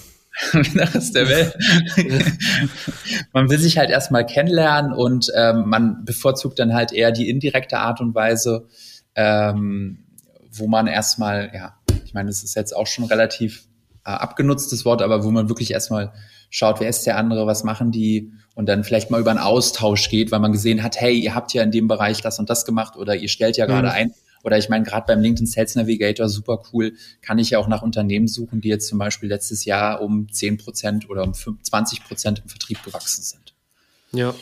wie 0.54 0.78
der 0.78 0.96
Rest 0.96 1.16
der 1.16 1.28
Welt. 1.28 1.54
man 3.34 3.50
will 3.50 3.60
sich 3.60 3.78
halt 3.78 3.90
erstmal 3.90 4.26
kennenlernen 4.26 4.94
und 4.94 5.28
ähm, 5.36 5.66
man 5.68 6.06
bevorzugt 6.06 6.60
dann 6.60 6.74
halt 6.74 6.94
eher 6.94 7.12
die 7.12 7.30
indirekte 7.30 7.78
Art 7.78 8.00
und 8.00 8.16
Weise, 8.16 8.68
ähm, 9.16 10.06
wo 10.52 10.68
man 10.68 10.88
erstmal, 10.88 11.52
ja, 11.54 11.78
ich 12.06 12.14
meine, 12.14 12.30
es 12.30 12.44
ist 12.44 12.56
jetzt 12.56 12.76
auch 12.76 12.88
schon 12.88 13.06
relativ 13.06 13.66
äh, 14.06 14.12
abgenutztes 14.12 14.86
Wort, 14.86 15.02
aber 15.02 15.24
wo 15.24 15.32
man 15.32 15.50
wirklich 15.50 15.72
erstmal 15.72 16.14
schaut, 16.50 16.80
wer 16.80 16.90
ist 16.90 17.06
der 17.06 17.18
andere, 17.18 17.48
was 17.48 17.64
machen 17.64 17.92
die 17.92 18.32
und 18.56 18.68
dann 18.68 18.84
vielleicht 18.84 19.10
mal 19.10 19.22
über 19.22 19.32
einen 19.32 19.40
Austausch 19.40 20.10
geht, 20.10 20.32
weil 20.32 20.40
man 20.40 20.52
gesehen 20.52 20.84
hat, 20.84 21.00
hey, 21.00 21.18
ihr 21.18 21.34
habt 21.34 21.54
ja 21.54 21.64
in 21.64 21.72
dem 21.72 21.88
Bereich 21.88 22.22
das 22.22 22.40
und 22.40 22.50
das 22.50 22.66
gemacht 22.66 22.98
oder 22.98 23.16
ihr 23.16 23.30
stellt 23.30 23.58
ja 23.58 23.66
gerade 23.66 23.88
mhm. 23.88 23.94
ein 23.94 24.14
Oder 24.44 24.58
ich 24.58 24.70
meine, 24.70 24.84
gerade 24.84 25.06
beim 25.08 25.22
LinkedIn 25.22 25.48
Sales 25.48 25.76
Navigator 25.76 26.28
super 26.28 26.62
cool, 26.74 26.94
kann 27.22 27.40
ich 27.40 27.52
ja 27.52 27.60
auch 27.60 27.68
nach 27.68 27.82
Unternehmen 27.82 28.28
suchen, 28.28 28.60
die 28.60 28.70
jetzt 28.70 28.88
zum 28.88 29.00
Beispiel 29.00 29.30
letztes 29.30 29.66
Jahr 29.66 30.02
um 30.02 30.32
10 30.32 30.58
Prozent 30.58 31.10
oder 31.10 31.24
um 31.24 31.34
20 31.34 32.04
Prozent 32.04 32.40
im 32.40 32.50
Vertrieb 32.50 32.84
gewachsen 32.84 33.24
sind. 33.24 33.54
Ja. 34.12 34.34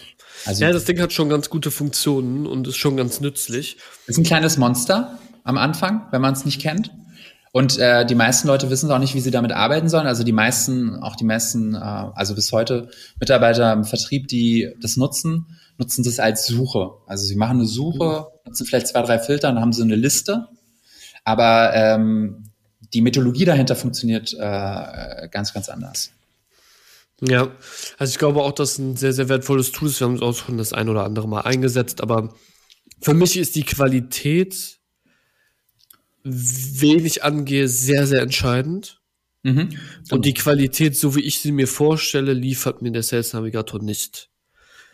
Also, 0.45 0.63
ja, 0.63 0.71
das 0.71 0.85
Ding 0.85 0.99
hat 0.99 1.13
schon 1.13 1.29
ganz 1.29 1.49
gute 1.49 1.71
Funktionen 1.71 2.47
und 2.47 2.67
ist 2.67 2.77
schon 2.77 2.97
ganz 2.97 3.19
nützlich. 3.21 3.77
Ist 4.07 4.17
ein 4.17 4.23
kleines 4.23 4.57
Monster 4.57 5.19
am 5.43 5.57
Anfang, 5.57 6.07
wenn 6.11 6.21
man 6.21 6.33
es 6.33 6.45
nicht 6.45 6.61
kennt. 6.61 6.91
Und 7.51 7.79
äh, 7.79 8.05
die 8.05 8.15
meisten 8.15 8.47
Leute 8.47 8.69
wissen 8.69 8.91
auch 8.91 8.99
nicht, 8.99 9.15
wie 9.15 9.21
sie 9.21 9.31
damit 9.31 9.51
arbeiten 9.51 9.89
sollen. 9.89 10.05
Also 10.05 10.23
die 10.23 10.31
meisten, 10.31 10.95
auch 11.01 11.15
die 11.15 11.23
meisten, 11.23 11.73
äh, 11.73 11.77
also 11.79 12.35
bis 12.35 12.51
heute 12.51 12.89
Mitarbeiter 13.19 13.73
im 13.73 13.85
Vertrieb, 13.85 14.27
die 14.27 14.69
das 14.79 14.97
nutzen, 14.97 15.47
nutzen 15.77 16.03
das 16.03 16.19
als 16.19 16.45
Suche. 16.45 16.91
Also 17.07 17.25
sie 17.25 17.35
machen 17.35 17.57
eine 17.57 17.65
Suche, 17.65 18.27
nutzen 18.45 18.65
vielleicht 18.67 18.87
zwei, 18.87 19.01
drei 19.01 19.17
Filter, 19.17 19.47
dann 19.47 19.61
haben 19.61 19.73
sie 19.73 19.81
eine 19.81 19.95
Liste. 19.95 20.47
Aber 21.23 21.73
ähm, 21.73 22.51
die 22.93 23.01
Methodologie 23.01 23.45
dahinter 23.45 23.75
funktioniert 23.75 24.33
äh, 24.33 25.27
ganz, 25.31 25.53
ganz 25.53 25.69
anders. 25.69 26.11
Ja, 27.22 27.51
also 27.97 28.11
ich 28.11 28.17
glaube 28.17 28.41
auch, 28.41 28.53
dass 28.53 28.78
ein 28.78 28.95
sehr, 28.95 29.13
sehr 29.13 29.30
wertvolles 29.30 29.72
Tool 29.72 29.89
ist. 29.89 29.99
Wir 29.99 30.07
haben 30.07 30.15
es 30.15 30.22
auch 30.22 30.36
schon 30.36 30.57
das 30.57 30.74
ein 30.74 30.89
oder 30.89 31.03
andere 31.03 31.28
Mal 31.28 31.41
eingesetzt, 31.41 32.01
aber 32.01 32.34
für 33.01 33.13
mich 33.13 33.38
ist 33.38 33.55
die 33.55 33.63
Qualität 33.63 34.80
wen 36.24 37.05
ich 37.05 37.24
angehe, 37.24 37.67
sehr, 37.67 38.07
sehr 38.07 38.22
entscheidend. 38.22 39.01
Mhm. 39.43 39.70
Und 40.11 40.26
die 40.26 40.34
Qualität, 40.34 40.97
so 40.97 41.15
wie 41.15 41.22
ich 41.22 41.39
sie 41.39 41.51
mir 41.51 41.67
vorstelle, 41.67 42.34
liefert 42.34 42.82
mir 42.82 42.91
der 42.91 43.03
Sales 43.03 43.34
Navigator 43.34 43.82
nicht. 43.82 44.30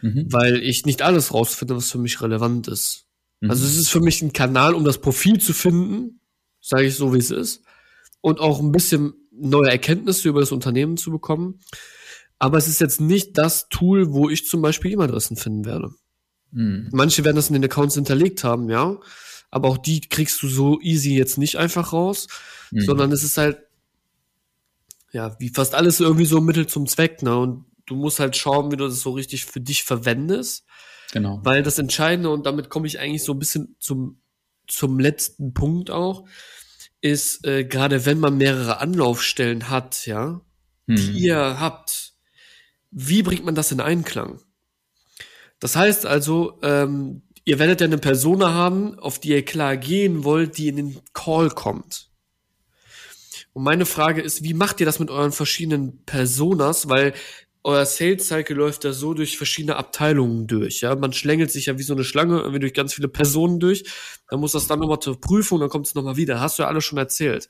Mhm. 0.02 0.32
Weil 0.32 0.62
ich 0.62 0.86
nicht 0.86 1.02
alles 1.02 1.34
rausfinde, 1.34 1.76
was 1.76 1.92
für 1.92 1.98
mich 1.98 2.22
relevant 2.22 2.68
ist. 2.68 3.06
Mhm. 3.42 3.50
Also 3.50 3.66
es 3.66 3.76
ist 3.76 3.90
für 3.90 4.02
mich 4.02 4.22
ein 4.22 4.34
Kanal, 4.34 4.76
um 4.76 4.84
das 4.84 5.00
Profil 5.00 5.40
zu 5.40 5.54
finden, 5.54 6.20
sage 6.62 6.86
ich 6.86 6.96
so, 6.96 7.14
wie 7.14 7.20
es 7.20 7.32
ist. 7.32 7.64
Und 8.22 8.40
auch 8.40 8.60
ein 8.60 8.72
bisschen 8.72 9.14
neue 9.32 9.70
Erkenntnisse 9.70 10.30
über 10.30 10.40
das 10.40 10.52
Unternehmen 10.52 10.98
zu 10.98 11.12
bekommen. 11.12 11.60
Aber 12.46 12.58
es 12.58 12.68
ist 12.68 12.80
jetzt 12.80 13.02
nicht 13.02 13.38
das 13.38 13.70
Tool, 13.70 14.14
wo 14.14 14.30
ich 14.30 14.48
zum 14.48 14.62
Beispiel 14.62 14.92
E-Mail-Adressen 14.92 15.36
finden 15.36 15.66
werde. 15.66 15.92
Mhm. 16.52 16.90
Manche 16.92 17.24
werden 17.24 17.36
das 17.36 17.50
in 17.50 17.54
den 17.54 17.66
Accounts 17.66 17.96
hinterlegt 17.96 18.44
haben, 18.44 18.70
ja 18.70 18.98
aber 19.56 19.70
auch 19.70 19.78
die 19.78 20.02
kriegst 20.02 20.44
du 20.44 20.50
so 20.50 20.82
easy 20.82 21.16
jetzt 21.16 21.38
nicht 21.38 21.56
einfach 21.56 21.94
raus, 21.94 22.28
mhm. 22.72 22.82
sondern 22.82 23.14
es 23.14 23.24
ist 23.24 23.38
halt, 23.38 23.60
ja, 25.14 25.40
wie 25.40 25.48
fast 25.48 25.76
alles 25.76 26.02
irgendwie 26.02 26.26
so 26.26 26.40
ein 26.40 26.44
Mittel 26.44 26.68
zum 26.68 26.88
Zweck, 26.88 27.22
ne? 27.22 27.38
Und 27.38 27.66
du 27.86 27.96
musst 27.96 28.20
halt 28.20 28.36
schauen, 28.36 28.70
wie 28.70 28.76
du 28.76 28.86
das 28.86 29.00
so 29.00 29.12
richtig 29.12 29.46
für 29.46 29.62
dich 29.62 29.86
verwendest. 29.86 30.66
Genau. 31.14 31.40
Weil 31.42 31.64
das 31.64 31.80
Entscheidende, 31.80 32.32
und 32.32 32.46
damit 32.46 32.70
komme 32.70 32.86
ich 32.86 33.00
eigentlich 33.00 33.24
so 33.24 33.32
ein 33.32 33.40
bisschen 33.40 33.78
zum, 33.80 34.20
zum 34.68 35.00
letzten 35.00 35.54
Punkt 35.54 35.90
auch, 35.90 36.28
ist, 37.00 37.48
äh, 37.48 37.64
gerade 37.64 38.06
wenn 38.06 38.20
man 38.20 38.36
mehrere 38.36 38.80
Anlaufstellen 38.80 39.70
hat, 39.70 40.06
ja, 40.06 40.42
mhm. 40.86 40.96
die 40.98 41.12
ihr 41.12 41.62
habt, 41.62 42.15
wie 42.96 43.22
bringt 43.22 43.46
man 43.46 43.54
das 43.54 43.72
in 43.72 43.80
Einklang? 43.80 44.40
Das 45.60 45.76
heißt 45.76 46.06
also, 46.06 46.60
ähm, 46.64 47.22
Ihr 47.48 47.60
werdet 47.60 47.80
ja 47.80 47.86
eine 47.86 48.00
Persona 48.00 48.56
haben, 48.56 48.98
auf 48.98 49.20
die 49.20 49.30
ihr 49.30 49.46
klar 49.46 49.78
gehen 49.78 50.24
wollt, 50.24 50.58
die 50.58 50.68
in 50.68 50.78
den 50.78 51.00
Call 51.14 51.52
kommt. 51.52 52.10
Und 53.54 53.64
meine 53.64 53.86
Frage 53.86 54.22
ist, 54.22 54.44
wie 54.44 54.56
macht 54.56 54.80
ihr 54.80 54.88
das 54.88 54.98
mit 54.98 55.12
euren 55.12 55.32
verschiedenen 55.32 56.04
Personas? 56.06 56.90
Weil 56.90 57.14
euer 57.64 57.86
Sales 57.86 58.28
Cycle 58.28 58.58
läuft 58.58 58.84
ja 58.84 58.94
so 58.94 59.14
durch 59.14 59.38
verschiedene 59.38 59.76
Abteilungen 59.76 60.48
durch. 60.48 60.82
Ja, 60.82 60.96
man 60.96 61.14
schlängelt 61.14 61.52
sich 61.52 61.68
ja 61.68 61.78
wie 61.78 61.84
so 61.84 61.94
eine 61.94 62.04
Schlange 62.04 62.40
irgendwie 62.40 62.60
durch 62.60 62.74
ganz 62.74 62.96
viele 62.96 63.10
Personen 63.10 63.60
durch. 63.60 63.84
Dann 64.28 64.40
muss 64.40 64.54
das 64.54 64.66
dann 64.66 64.80
nochmal 64.80 65.00
zur 65.00 65.22
Prüfung, 65.22 65.60
dann 65.60 65.70
kommt 65.70 65.86
es 65.86 65.94
nochmal 65.94 66.18
wieder. 66.18 66.40
Hast 66.40 66.58
du 66.58 66.64
ja 66.64 66.68
alles 66.68 66.84
schon 66.84 66.98
erzählt. 66.98 67.48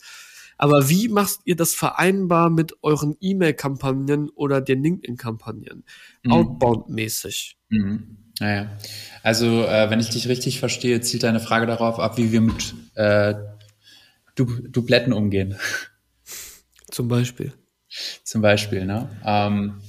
Aber 0.57 0.89
wie 0.89 1.09
macht 1.09 1.39
ihr 1.45 1.55
das 1.55 1.73
vereinbar 1.73 2.49
mit 2.49 2.73
euren 2.81 3.15
E-Mail-Kampagnen 3.19 4.29
oder 4.29 4.61
den 4.61 4.83
LinkedIn-Kampagnen? 4.83 5.83
Mhm. 6.23 6.31
Outbound-mäßig. 6.31 7.57
Mhm. 7.69 8.17
Naja, 8.39 8.77
also 9.23 9.63
äh, 9.63 9.89
wenn 9.89 9.99
ich 9.99 10.09
dich 10.09 10.27
richtig 10.27 10.59
verstehe, 10.59 10.99
zielt 11.01 11.23
deine 11.23 11.39
Frage 11.39 11.65
darauf 11.65 11.99
ab, 11.99 12.17
wie 12.17 12.31
wir 12.31 12.41
mit 12.41 12.75
äh, 12.95 13.35
du 14.35 14.45
Dubletten 14.45 15.13
umgehen. 15.13 15.55
Zum 16.91 17.07
Beispiel. 17.07 17.53
Zum 18.23 18.41
Beispiel, 18.41 18.85
ne? 18.85 19.09
Ähm, 19.25 19.81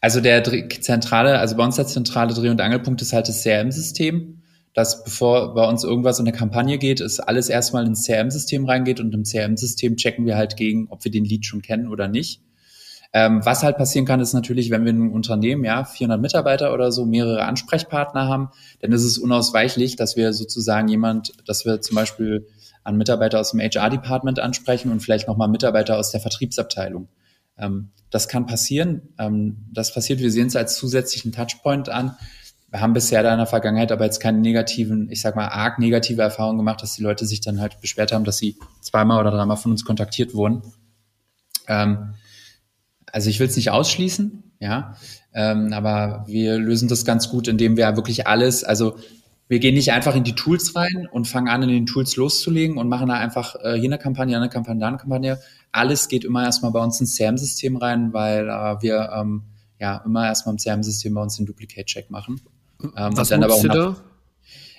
also 0.00 0.20
der 0.20 0.44
zentrale, 0.80 1.38
also 1.38 1.56
bei 1.56 1.64
uns 1.64 1.76
der 1.76 1.86
zentrale 1.86 2.34
Dreh- 2.34 2.50
und 2.50 2.60
Angelpunkt 2.60 3.00
ist 3.00 3.12
halt 3.12 3.28
das 3.28 3.42
CRM-System, 3.42 4.42
dass 4.76 5.04
bevor 5.04 5.54
bei 5.54 5.66
uns 5.66 5.84
irgendwas 5.84 6.18
in 6.18 6.26
eine 6.26 6.36
Kampagne 6.36 6.76
geht, 6.76 7.00
ist 7.00 7.18
alles 7.18 7.48
erstmal 7.48 7.86
ins 7.86 8.04
CRM-System 8.04 8.66
reingeht 8.66 9.00
und 9.00 9.14
im 9.14 9.22
CRM-System 9.22 9.96
checken 9.96 10.26
wir 10.26 10.36
halt 10.36 10.58
gegen, 10.58 10.88
ob 10.90 11.02
wir 11.02 11.10
den 11.10 11.24
Lead 11.24 11.46
schon 11.46 11.62
kennen 11.62 11.88
oder 11.88 12.08
nicht. 12.08 12.42
Ähm, 13.14 13.40
was 13.42 13.62
halt 13.62 13.78
passieren 13.78 14.04
kann, 14.04 14.20
ist 14.20 14.34
natürlich, 14.34 14.68
wenn 14.68 14.84
wir 14.84 14.92
ein 14.92 15.12
Unternehmen, 15.12 15.64
ja, 15.64 15.86
400 15.86 16.20
Mitarbeiter 16.20 16.74
oder 16.74 16.92
so, 16.92 17.06
mehrere 17.06 17.44
Ansprechpartner 17.44 18.28
haben, 18.28 18.50
dann 18.80 18.92
ist 18.92 19.04
es 19.04 19.16
unausweichlich, 19.16 19.96
dass 19.96 20.14
wir 20.14 20.34
sozusagen 20.34 20.88
jemand, 20.88 21.32
dass 21.46 21.64
wir 21.64 21.80
zum 21.80 21.94
Beispiel 21.94 22.46
an 22.84 22.98
Mitarbeiter 22.98 23.40
aus 23.40 23.52
dem 23.52 23.60
HR-Department 23.60 24.40
ansprechen 24.40 24.92
und 24.92 25.00
vielleicht 25.00 25.26
nochmal 25.26 25.48
Mitarbeiter 25.48 25.96
aus 25.96 26.10
der 26.10 26.20
Vertriebsabteilung. 26.20 27.08
Ähm, 27.56 27.92
das 28.10 28.28
kann 28.28 28.44
passieren. 28.44 29.14
Ähm, 29.18 29.64
das 29.72 29.94
passiert, 29.94 30.20
wir 30.20 30.30
sehen 30.30 30.48
es 30.48 30.56
als 30.56 30.76
zusätzlichen 30.76 31.32
Touchpoint 31.32 31.88
an. 31.88 32.14
Wir 32.68 32.80
haben 32.80 32.92
bisher 32.92 33.22
da 33.22 33.32
in 33.32 33.38
der 33.38 33.46
Vergangenheit 33.46 33.92
aber 33.92 34.04
jetzt 34.04 34.20
keine 34.20 34.38
negativen, 34.38 35.08
ich 35.10 35.20
sag 35.20 35.36
mal, 35.36 35.48
arg 35.48 35.78
negative 35.78 36.20
Erfahrungen 36.20 36.58
gemacht, 36.58 36.82
dass 36.82 36.94
die 36.94 37.02
Leute 37.02 37.24
sich 37.24 37.40
dann 37.40 37.60
halt 37.60 37.80
beschwert 37.80 38.12
haben, 38.12 38.24
dass 38.24 38.38
sie 38.38 38.56
zweimal 38.80 39.20
oder 39.20 39.30
dreimal 39.30 39.56
von 39.56 39.70
uns 39.70 39.84
kontaktiert 39.84 40.34
wurden. 40.34 40.62
Ähm, 41.68 42.14
also 43.12 43.30
ich 43.30 43.38
will 43.38 43.46
es 43.46 43.56
nicht 43.56 43.70
ausschließen, 43.70 44.42
ja, 44.60 44.96
ähm, 45.32 45.72
aber 45.72 46.24
wir 46.26 46.58
lösen 46.58 46.88
das 46.88 47.04
ganz 47.04 47.28
gut, 47.28 47.46
indem 47.48 47.76
wir 47.76 47.94
wirklich 47.96 48.26
alles, 48.26 48.64
also 48.64 48.96
wir 49.48 49.60
gehen 49.60 49.74
nicht 49.74 49.92
einfach 49.92 50.16
in 50.16 50.24
die 50.24 50.34
Tools 50.34 50.74
rein 50.74 51.08
und 51.10 51.28
fangen 51.28 51.48
an, 51.48 51.62
in 51.62 51.68
den 51.68 51.86
Tools 51.86 52.16
loszulegen 52.16 52.78
und 52.78 52.88
machen 52.88 53.08
da 53.08 53.14
einfach 53.14 53.54
äh, 53.62 53.74
hier 53.74 53.88
eine 53.88 53.98
Kampagne, 53.98 54.36
eine 54.36 54.48
Kampagne, 54.48 54.80
da 54.80 54.88
eine 54.88 54.96
Kampagne. 54.96 55.38
Alles 55.70 56.08
geht 56.08 56.24
immer 56.24 56.42
erstmal 56.42 56.72
bei 56.72 56.82
uns 56.82 57.00
ins 57.00 57.16
CRM-System 57.16 57.76
rein, 57.76 58.12
weil 58.12 58.48
äh, 58.48 58.82
wir 58.82 59.10
ähm, 59.14 59.42
ja 59.78 60.02
immer 60.04 60.26
erstmal 60.26 60.54
im 60.54 60.58
CRM-System 60.58 61.14
bei 61.14 61.22
uns 61.22 61.36
den 61.36 61.46
Duplicate-Check 61.46 62.10
machen. 62.10 62.40
Ähm, 62.82 63.16
Was 63.16 63.28
dann 63.28 63.42
aber 63.42 63.54
auch 63.54 63.64
nach, 63.64 64.02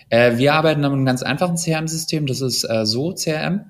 äh, 0.09 0.37
Wir 0.37 0.53
arbeiten 0.53 0.81
mit 0.81 0.91
einem 0.91 1.05
ganz 1.05 1.23
einfachen 1.23 1.57
CRM-System, 1.57 2.25
das 2.27 2.41
ist 2.41 2.63
äh, 2.63 2.85
so 2.85 3.13
CRM. 3.13 3.65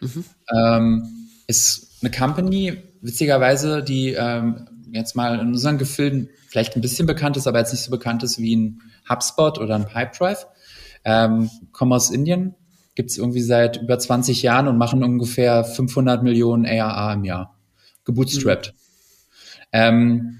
Mhm. 0.00 0.24
Ähm, 0.54 1.28
ist 1.46 1.98
eine 2.02 2.10
Company, 2.10 2.78
witzigerweise, 3.00 3.82
die 3.82 4.12
ähm, 4.12 4.66
jetzt 4.92 5.16
mal 5.16 5.38
in 5.38 5.48
unseren 5.48 5.78
Gefilden 5.78 6.28
vielleicht 6.48 6.76
ein 6.76 6.82
bisschen 6.82 7.06
bekannt 7.06 7.36
ist, 7.36 7.46
aber 7.46 7.58
jetzt 7.58 7.72
nicht 7.72 7.82
so 7.82 7.90
bekannt 7.90 8.22
ist 8.22 8.38
wie 8.38 8.54
ein 8.54 8.82
HubSpot 9.08 9.58
oder 9.58 9.74
ein 9.74 9.86
Pipedrive. 9.86 10.46
Ähm, 11.04 11.50
kommen 11.72 11.92
aus 11.92 12.10
Indien, 12.10 12.54
gibt's 12.94 13.16
irgendwie 13.16 13.40
seit 13.40 13.80
über 13.80 13.98
20 13.98 14.42
Jahren 14.42 14.68
und 14.68 14.78
machen 14.78 15.02
ungefähr 15.02 15.64
500 15.64 16.22
Millionen 16.22 16.66
ARA 16.66 17.14
im 17.14 17.24
Jahr. 17.24 17.58
Gebootstrapped. 18.04 18.68
Mhm. 18.68 18.78
Ähm, 19.72 20.38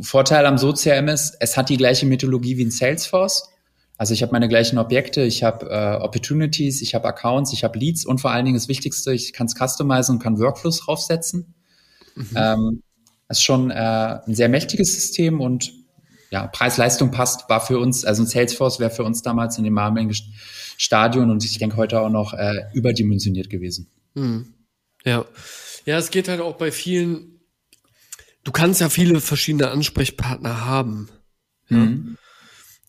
Vorteil 0.00 0.46
am 0.46 0.58
SoCRM 0.58 1.08
ist, 1.08 1.36
es 1.40 1.56
hat 1.56 1.68
die 1.68 1.76
gleiche 1.76 2.06
Methodologie 2.06 2.56
wie 2.56 2.64
ein 2.64 2.70
Salesforce. 2.70 3.48
Also 3.96 4.14
ich 4.14 4.22
habe 4.22 4.32
meine 4.32 4.48
gleichen 4.48 4.78
Objekte, 4.78 5.22
ich 5.22 5.42
habe 5.42 5.68
äh, 5.68 6.02
Opportunities, 6.02 6.80
ich 6.80 6.94
habe 6.94 7.06
Accounts, 7.08 7.52
ich 7.52 7.64
habe 7.64 7.78
Leads 7.78 8.06
und 8.06 8.20
vor 8.20 8.30
allen 8.30 8.46
Dingen 8.46 8.56
das 8.56 8.68
Wichtigste, 8.68 9.12
ich 9.12 9.32
kann 9.32 9.46
es 9.46 9.54
customizen 9.54 10.16
und 10.16 10.22
kann 10.22 10.38
Workflows 10.38 10.80
draufsetzen. 10.80 11.54
Mhm. 12.14 12.28
Ähm, 12.34 12.82
das 13.28 13.38
ist 13.38 13.44
schon 13.44 13.70
äh, 13.70 13.74
ein 13.74 14.34
sehr 14.34 14.48
mächtiges 14.48 14.94
System 14.94 15.40
und 15.40 15.72
ja, 16.30 16.46
Preis-Leistung 16.46 17.10
passt, 17.10 17.48
war 17.50 17.60
für 17.60 17.78
uns, 17.78 18.04
also 18.04 18.22
ein 18.22 18.26
Salesforce 18.26 18.80
wäre 18.80 18.90
für 18.90 19.04
uns 19.04 19.22
damals 19.22 19.58
in 19.58 19.64
dem 19.64 19.76
damaligen 19.76 20.14
Stadion 20.78 21.30
und 21.30 21.44
ich 21.44 21.58
denke 21.58 21.76
heute 21.76 22.00
auch 22.00 22.08
noch 22.08 22.32
äh, 22.32 22.64
überdimensioniert 22.72 23.50
gewesen. 23.50 23.90
Mhm. 24.14 24.54
Ja. 25.04 25.26
Ja, 25.84 25.98
es 25.98 26.10
geht 26.10 26.28
halt 26.28 26.40
auch 26.40 26.56
bei 26.56 26.72
vielen, 26.72 27.29
du 28.44 28.52
kannst 28.52 28.80
ja 28.80 28.88
viele 28.88 29.20
verschiedene 29.20 29.70
Ansprechpartner 29.70 30.64
haben. 30.64 31.08
Mhm. 31.68 32.16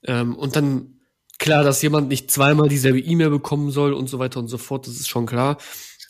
Ja? 0.08 0.22
Ähm, 0.22 0.36
und 0.36 0.56
dann, 0.56 1.00
klar, 1.40 1.64
dass 1.64 1.82
jemand 1.82 2.08
nicht 2.08 2.32
zweimal 2.32 2.70
dieselbe 2.70 3.00
E-Mail 3.00 3.30
bekommen 3.30 3.72
soll 3.72 3.94
und 3.94 4.08
so 4.08 4.20
weiter 4.20 4.40
und 4.40 4.48
so 4.48 4.58
fort, 4.58 4.88
das 4.88 4.96
ist 4.96 5.10
schon 5.10 5.26
klar. 5.26 5.58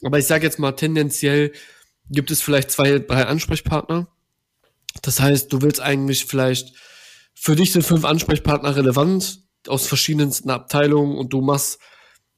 Aber 0.04 0.20
ich 0.20 0.26
sage 0.26 0.46
jetzt 0.46 0.60
mal 0.60 0.72
tendenziell, 0.72 1.52
gibt 2.10 2.32
es 2.32 2.42
vielleicht 2.42 2.72
zwei, 2.72 3.00
drei 3.00 3.26
Ansprechpartner. 3.26 4.08
Das 5.02 5.20
heißt, 5.20 5.52
du 5.54 5.62
willst 5.62 5.80
eigentlich 5.80 6.26
vielleicht, 6.26 6.76
für 7.34 7.56
dich 7.56 7.72
sind 7.72 7.84
fünf 7.84 8.04
Ansprechpartner 8.04 8.76
relevant 8.76 9.44
aus 9.68 9.88
verschiedensten 9.88 10.50
Abteilungen 10.50 11.18
und 11.18 11.32
du 11.34 11.42
machst, 11.42 11.80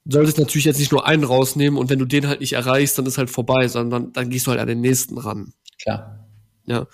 solltest 0.04 0.38
natürlich 0.38 0.66
jetzt 0.66 0.78
nicht 0.78 0.92
nur 0.92 1.06
einen 1.06 1.24
rausnehmen 1.24 1.78
und 1.78 1.90
wenn 1.90 1.98
du 1.98 2.04
den 2.04 2.28
halt 2.28 2.40
nicht 2.40 2.52
erreichst, 2.52 2.98
dann 2.98 3.06
ist 3.06 3.18
halt 3.18 3.30
vorbei, 3.30 3.68
sondern 3.68 4.12
dann 4.12 4.28
gehst 4.28 4.46
du 4.46 4.50
halt 4.50 4.60
an 4.60 4.68
den 4.68 4.82
nächsten 4.82 5.18
ran. 5.18 5.54
Klar. 5.82 6.23
Ja. 6.66 6.86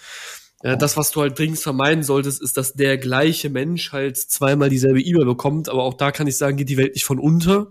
Ja, 0.63 0.77
das, 0.77 0.99
was 0.99 1.11
du 1.11 1.23
halt 1.23 1.39
dringend 1.39 1.59
vermeiden 1.59 2.05
solltest, 2.05 2.43
ist, 2.43 2.59
dass 2.59 2.75
der 2.75 2.99
gleiche 2.99 3.49
Mensch 3.49 3.93
halt 3.93 4.19
zweimal 4.19 4.69
dieselbe 4.69 5.01
E-Mail 5.01 5.25
bekommt. 5.25 5.71
Aber 5.71 5.85
auch 5.85 5.95
da 5.95 6.13
kann 6.13 6.27
ich 6.27 6.37
sagen, 6.37 6.59
geht 6.59 6.69
die 6.69 6.77
Welt 6.77 6.93
nicht 6.93 7.05
von 7.05 7.19
unter. 7.19 7.69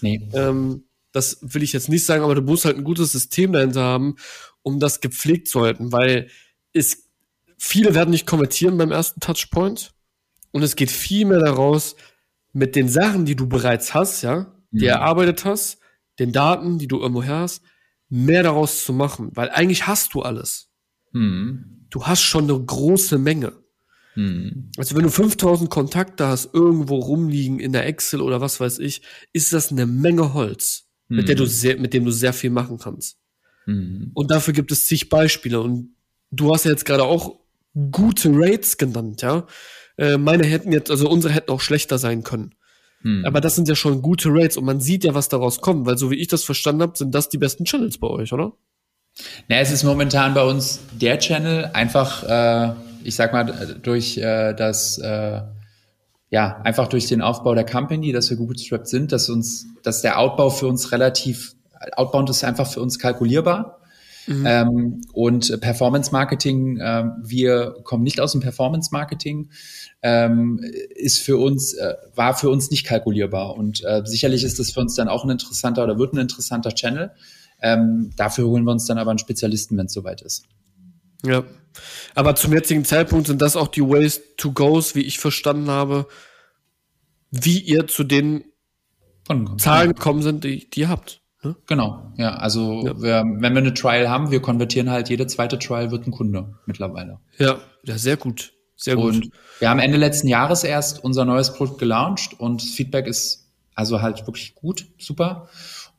Nee. 0.00 0.28
Ähm, 0.32 0.84
das 1.12 1.38
will 1.42 1.62
ich 1.62 1.74
jetzt 1.74 1.90
nicht 1.90 2.04
sagen, 2.04 2.24
aber 2.24 2.34
du 2.34 2.42
musst 2.42 2.64
halt 2.64 2.76
ein 2.76 2.84
gutes 2.84 3.12
System 3.12 3.52
dahinter 3.52 3.82
haben, 3.82 4.16
um 4.62 4.80
das 4.80 5.00
gepflegt 5.00 5.48
zu 5.48 5.60
halten, 5.60 5.92
weil 5.92 6.28
es, 6.72 7.04
viele 7.58 7.94
werden 7.94 8.10
nicht 8.10 8.26
konvertieren 8.26 8.78
beim 8.78 8.90
ersten 8.90 9.20
Touchpoint 9.20 9.92
und 10.52 10.62
es 10.62 10.74
geht 10.74 10.90
viel 10.90 11.26
mehr 11.26 11.40
daraus, 11.40 11.96
mit 12.54 12.76
den 12.76 12.88
Sachen, 12.88 13.24
die 13.24 13.36
du 13.36 13.48
bereits 13.48 13.94
hast, 13.94 14.22
ja, 14.22 14.54
die 14.70 14.84
mhm. 14.84 14.90
erarbeitet 14.90 15.44
hast, 15.44 15.78
den 16.18 16.32
Daten, 16.32 16.78
die 16.78 16.88
du 16.88 17.00
irgendwo 17.00 17.24
hast, 17.24 17.62
mehr 18.08 18.42
daraus 18.42 18.84
zu 18.84 18.92
machen, 18.92 19.30
weil 19.34 19.50
eigentlich 19.50 19.86
hast 19.86 20.14
du 20.14 20.22
alles. 20.22 20.70
Mhm. 21.12 21.86
Du 21.90 22.06
hast 22.06 22.22
schon 22.22 22.44
eine 22.44 22.58
große 22.58 23.18
Menge. 23.18 23.52
Mhm. 24.14 24.70
Also 24.76 24.96
wenn 24.96 25.04
du 25.04 25.10
5000 25.10 25.70
Kontakte 25.70 26.26
hast, 26.26 26.54
irgendwo 26.54 26.96
rumliegen 26.96 27.60
in 27.60 27.72
der 27.72 27.86
Excel 27.86 28.20
oder 28.20 28.40
was 28.40 28.60
weiß 28.60 28.78
ich, 28.78 29.02
ist 29.32 29.52
das 29.52 29.70
eine 29.70 29.86
Menge 29.86 30.34
Holz, 30.34 30.88
mhm. 31.08 31.16
mit 31.16 31.28
der 31.28 31.36
du 31.36 31.46
sehr, 31.46 31.78
mit 31.78 31.94
dem 31.94 32.04
du 32.04 32.10
sehr 32.10 32.32
viel 32.32 32.50
machen 32.50 32.78
kannst. 32.78 33.18
Mhm. 33.66 34.10
Und 34.14 34.30
dafür 34.30 34.54
gibt 34.54 34.72
es 34.72 34.86
zig 34.86 35.08
Beispiele. 35.08 35.60
Und 35.60 35.94
du 36.30 36.52
hast 36.52 36.64
ja 36.64 36.70
jetzt 36.70 36.84
gerade 36.84 37.04
auch 37.04 37.38
gute 37.90 38.30
Rates 38.32 38.76
genannt, 38.76 39.22
ja. 39.22 39.46
Äh, 39.96 40.18
meine 40.18 40.44
hätten 40.44 40.72
jetzt, 40.72 40.90
also 40.90 41.08
unsere 41.08 41.32
hätten 41.32 41.50
auch 41.50 41.60
schlechter 41.60 41.98
sein 41.98 42.22
können. 42.22 42.54
Hm. 43.02 43.24
Aber 43.24 43.40
das 43.40 43.56
sind 43.56 43.68
ja 43.68 43.74
schon 43.74 44.00
gute 44.00 44.28
Rates 44.30 44.56
und 44.56 44.64
man 44.64 44.80
sieht 44.80 45.04
ja, 45.04 45.14
was 45.14 45.28
daraus 45.28 45.60
kommt, 45.60 45.86
weil 45.86 45.98
so 45.98 46.10
wie 46.10 46.16
ich 46.16 46.28
das 46.28 46.44
verstanden 46.44 46.82
habe, 46.82 46.96
sind 46.96 47.14
das 47.14 47.28
die 47.28 47.38
besten 47.38 47.64
Channels 47.64 47.98
bei 47.98 48.06
euch, 48.06 48.32
oder? 48.32 48.52
Na, 49.48 49.56
es 49.56 49.70
ist 49.70 49.82
momentan 49.84 50.34
bei 50.34 50.44
uns 50.44 50.80
der 50.92 51.18
Channel, 51.18 51.70
einfach, 51.72 52.22
äh, 52.24 52.74
ich 53.04 53.14
sag 53.14 53.32
mal, 53.32 53.78
durch 53.82 54.16
äh, 54.18 54.54
das, 54.54 54.98
äh, 54.98 55.42
ja, 56.30 56.60
einfach 56.64 56.88
durch 56.88 57.06
den 57.06 57.20
Aufbau 57.20 57.54
der 57.54 57.66
Company, 57.66 58.12
dass 58.12 58.30
wir 58.30 58.38
gebootstrapped 58.38 58.88
sind, 58.88 59.12
dass 59.12 59.28
uns, 59.28 59.66
dass 59.82 60.00
der 60.00 60.18
Outbau 60.18 60.48
für 60.48 60.66
uns 60.66 60.92
relativ, 60.92 61.54
Outbound 61.96 62.30
ist 62.30 62.42
einfach 62.44 62.66
für 62.66 62.80
uns 62.80 62.98
kalkulierbar. 62.98 63.78
Mhm. 64.26 64.44
Ähm, 64.46 65.00
und 65.12 65.60
Performance 65.60 66.12
Marketing, 66.12 66.78
äh, 66.78 67.04
wir 67.22 67.74
kommen 67.82 68.04
nicht 68.04 68.20
aus 68.20 68.32
dem 68.32 68.40
Performance 68.40 68.90
Marketing, 68.92 69.50
ähm, 70.02 70.60
ist 70.94 71.18
für 71.18 71.38
uns, 71.38 71.74
äh, 71.74 71.94
war 72.14 72.34
für 72.34 72.48
uns 72.48 72.70
nicht 72.70 72.86
kalkulierbar. 72.86 73.56
Und 73.56 73.84
äh, 73.84 74.02
sicherlich 74.04 74.44
ist 74.44 74.58
das 74.58 74.70
für 74.70 74.80
uns 74.80 74.94
dann 74.94 75.08
auch 75.08 75.24
ein 75.24 75.30
interessanter 75.30 75.84
oder 75.84 75.98
wird 75.98 76.14
ein 76.14 76.18
interessanter 76.18 76.72
Channel. 76.72 77.10
Ähm, 77.62 78.10
dafür 78.16 78.46
holen 78.46 78.64
wir 78.64 78.72
uns 78.72 78.86
dann 78.86 78.98
aber 78.98 79.10
einen 79.10 79.18
Spezialisten, 79.18 79.76
wenn 79.78 79.86
es 79.86 79.92
soweit 79.92 80.20
ist. 80.22 80.44
Ja. 81.24 81.44
Aber 82.14 82.34
zum 82.34 82.52
jetzigen 82.52 82.84
Zeitpunkt 82.84 83.28
sind 83.28 83.40
das 83.40 83.56
auch 83.56 83.68
die 83.68 83.82
Ways 83.82 84.20
to 84.36 84.52
Goes, 84.52 84.94
wie 84.94 85.02
ich 85.02 85.18
verstanden 85.18 85.70
habe, 85.70 86.06
wie 87.30 87.60
ihr 87.60 87.86
zu 87.86 88.04
den 88.04 88.44
Zahlen 89.56 89.94
gekommen 89.94 90.22
sind, 90.22 90.44
die, 90.44 90.68
die 90.68 90.80
ihr 90.80 90.88
habt. 90.88 91.22
Ne? 91.42 91.56
Genau, 91.66 92.12
ja. 92.16 92.34
Also 92.34 92.86
ja. 92.86 93.00
Wir, 93.00 93.24
wenn 93.24 93.54
wir 93.54 93.62
eine 93.62 93.74
Trial 93.74 94.08
haben, 94.08 94.30
wir 94.30 94.42
konvertieren 94.42 94.90
halt 94.90 95.08
jede 95.08 95.26
zweite 95.26 95.58
Trial 95.58 95.90
wird 95.90 96.06
ein 96.06 96.12
Kunde 96.12 96.54
mittlerweile. 96.66 97.18
Ja, 97.38 97.60
ja, 97.84 97.98
sehr 97.98 98.16
gut. 98.16 98.52
Sehr 98.76 98.96
gut. 98.96 99.14
Und 99.14 99.30
wir 99.60 99.70
haben 99.70 99.78
Ende 99.78 99.96
letzten 99.96 100.28
Jahres 100.28 100.64
erst 100.64 101.02
unser 101.04 101.24
neues 101.24 101.54
Produkt 101.54 101.78
gelauncht 101.78 102.38
und 102.38 102.62
Feedback 102.62 103.06
ist 103.06 103.50
also 103.74 104.02
halt 104.02 104.26
wirklich 104.26 104.54
gut, 104.54 104.86
super. 104.98 105.48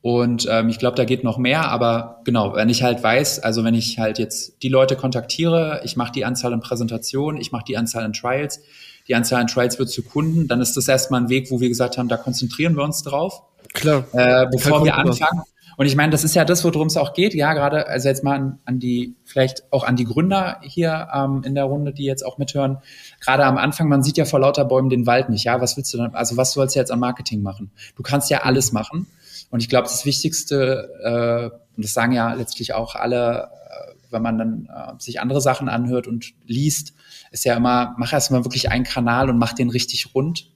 Und 0.04 0.46
ähm, 0.50 0.68
ich 0.68 0.78
glaube, 0.78 0.96
da 0.96 1.06
geht 1.06 1.24
noch 1.24 1.38
mehr, 1.38 1.70
aber 1.70 2.20
genau, 2.24 2.54
wenn 2.54 2.68
ich 2.68 2.82
halt 2.82 3.02
weiß, 3.02 3.38
also 3.38 3.64
wenn 3.64 3.72
ich 3.72 3.98
halt 3.98 4.18
jetzt 4.18 4.62
die 4.62 4.68
Leute 4.68 4.96
kontaktiere, 4.96 5.80
ich 5.82 5.96
mache 5.96 6.12
die 6.12 6.26
Anzahl 6.26 6.52
an 6.52 6.60
Präsentationen, 6.60 7.40
ich 7.40 7.52
mache 7.52 7.64
die 7.66 7.78
Anzahl 7.78 8.04
an 8.04 8.12
Trials, 8.12 8.60
die 9.08 9.14
Anzahl 9.14 9.40
an 9.40 9.46
Trials 9.46 9.78
wird 9.78 9.88
zu 9.88 10.02
Kunden, 10.02 10.46
dann 10.46 10.60
ist 10.60 10.76
das 10.76 10.88
erstmal 10.88 11.22
ein 11.22 11.30
Weg, 11.30 11.50
wo 11.50 11.58
wir 11.58 11.70
gesagt 11.70 11.96
haben, 11.96 12.08
da 12.08 12.18
konzentrieren 12.18 12.76
wir 12.76 12.84
uns 12.84 13.02
drauf. 13.02 13.44
Klar. 13.72 14.04
Äh, 14.12 14.46
bevor 14.52 14.84
wir 14.84 14.94
anfangen. 14.94 15.40
Und 15.78 15.86
ich 15.86 15.96
meine, 15.96 16.12
das 16.12 16.22
ist 16.22 16.34
ja 16.34 16.44
das, 16.44 16.62
worum 16.64 16.88
es 16.88 16.98
auch 16.98 17.14
geht. 17.14 17.32
Ja, 17.32 17.54
gerade, 17.54 17.86
also 17.86 18.06
jetzt 18.06 18.22
mal 18.22 18.36
an, 18.36 18.58
an 18.66 18.80
die, 18.80 19.16
vielleicht 19.24 19.64
auch 19.72 19.84
an 19.84 19.96
die 19.96 20.04
Gründer 20.04 20.60
hier 20.60 21.08
ähm, 21.14 21.40
in 21.46 21.54
der 21.54 21.64
Runde, 21.64 21.94
die 21.94 22.04
jetzt 22.04 22.26
auch 22.26 22.36
mithören. 22.36 22.76
Gerade 23.20 23.46
am 23.46 23.56
Anfang, 23.56 23.88
man 23.88 24.02
sieht 24.02 24.18
ja 24.18 24.26
vor 24.26 24.38
lauter 24.38 24.66
Bäumen 24.66 24.90
den 24.90 25.06
Wald 25.06 25.30
nicht. 25.30 25.44
Ja, 25.44 25.62
was 25.62 25.78
willst 25.78 25.94
du 25.94 25.96
dann, 25.96 26.14
also 26.14 26.36
was 26.36 26.52
sollst 26.52 26.76
du 26.76 26.78
jetzt 26.78 26.92
an 26.92 27.00
Marketing 27.00 27.40
machen? 27.40 27.70
Du 27.96 28.02
kannst 28.02 28.28
ja 28.28 28.42
alles 28.42 28.70
machen. 28.70 29.06
Und 29.50 29.60
ich 29.60 29.68
glaube, 29.68 29.88
das 29.88 30.04
Wichtigste, 30.04 30.90
äh, 31.02 31.76
und 31.76 31.84
das 31.84 31.92
sagen 31.92 32.12
ja 32.12 32.32
letztlich 32.34 32.74
auch 32.74 32.94
alle, 32.94 33.50
äh, 33.70 33.94
wenn 34.10 34.22
man 34.22 34.38
dann 34.38 34.68
äh, 34.74 34.92
sich 34.98 35.20
andere 35.20 35.40
Sachen 35.40 35.68
anhört 35.68 36.06
und 36.06 36.32
liest, 36.44 36.94
ist 37.30 37.44
ja 37.44 37.56
immer, 37.56 37.94
mach 37.98 38.12
erstmal 38.12 38.44
wirklich 38.44 38.70
einen 38.70 38.84
Kanal 38.84 39.30
und 39.30 39.38
mach 39.38 39.52
den 39.52 39.70
richtig 39.70 40.14
rund 40.14 40.50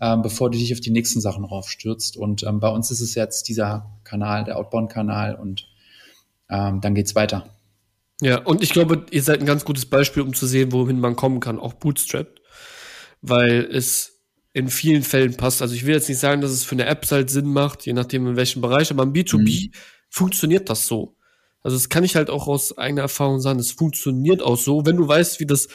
ähm, 0.00 0.22
bevor 0.22 0.50
du 0.50 0.58
dich 0.58 0.72
auf 0.72 0.80
die 0.80 0.90
nächsten 0.90 1.20
Sachen 1.20 1.44
raufstürzt. 1.44 2.16
Und 2.16 2.42
ähm, 2.42 2.60
bei 2.60 2.68
uns 2.68 2.90
ist 2.90 3.00
es 3.00 3.14
jetzt 3.14 3.48
dieser 3.48 3.98
Kanal, 4.04 4.44
der 4.44 4.58
Outbound-Kanal 4.58 5.36
und 5.36 5.68
ähm, 6.50 6.80
dann 6.80 6.94
geht's 6.94 7.14
weiter. 7.14 7.46
Ja, 8.20 8.42
und 8.42 8.62
ich 8.62 8.70
glaube, 8.70 9.06
ihr 9.10 9.22
seid 9.22 9.40
ein 9.40 9.46
ganz 9.46 9.64
gutes 9.64 9.86
Beispiel, 9.86 10.22
um 10.22 10.34
zu 10.34 10.46
sehen, 10.46 10.72
wohin 10.72 11.00
man 11.00 11.16
kommen 11.16 11.40
kann, 11.40 11.58
auch 11.58 11.74
bootstrapped, 11.74 12.40
weil 13.22 13.68
es 13.70 14.13
in 14.54 14.68
vielen 14.68 15.02
Fällen 15.02 15.36
passt. 15.36 15.60
Also 15.60 15.74
ich 15.74 15.84
will 15.84 15.94
jetzt 15.94 16.08
nicht 16.08 16.20
sagen, 16.20 16.40
dass 16.40 16.52
es 16.52 16.64
für 16.64 16.76
eine 16.76 16.86
App 16.86 17.10
halt 17.10 17.28
Sinn 17.28 17.52
macht, 17.52 17.84
je 17.84 17.92
nachdem 17.92 18.26
in 18.28 18.36
welchem 18.36 18.62
Bereich, 18.62 18.90
aber 18.90 19.02
im 19.02 19.12
B2B 19.12 19.66
mhm. 19.66 19.72
funktioniert 20.08 20.70
das 20.70 20.86
so. 20.86 21.16
Also 21.62 21.76
das 21.76 21.88
kann 21.88 22.04
ich 22.04 22.14
halt 22.14 22.30
auch 22.30 22.46
aus 22.46 22.78
eigener 22.78 23.02
Erfahrung 23.02 23.40
sagen, 23.40 23.58
es 23.58 23.72
funktioniert 23.72 24.42
auch 24.42 24.56
so, 24.56 24.86
wenn 24.86 24.96
du 24.96 25.08
weißt, 25.08 25.40
wie 25.40 25.46
das 25.46 25.68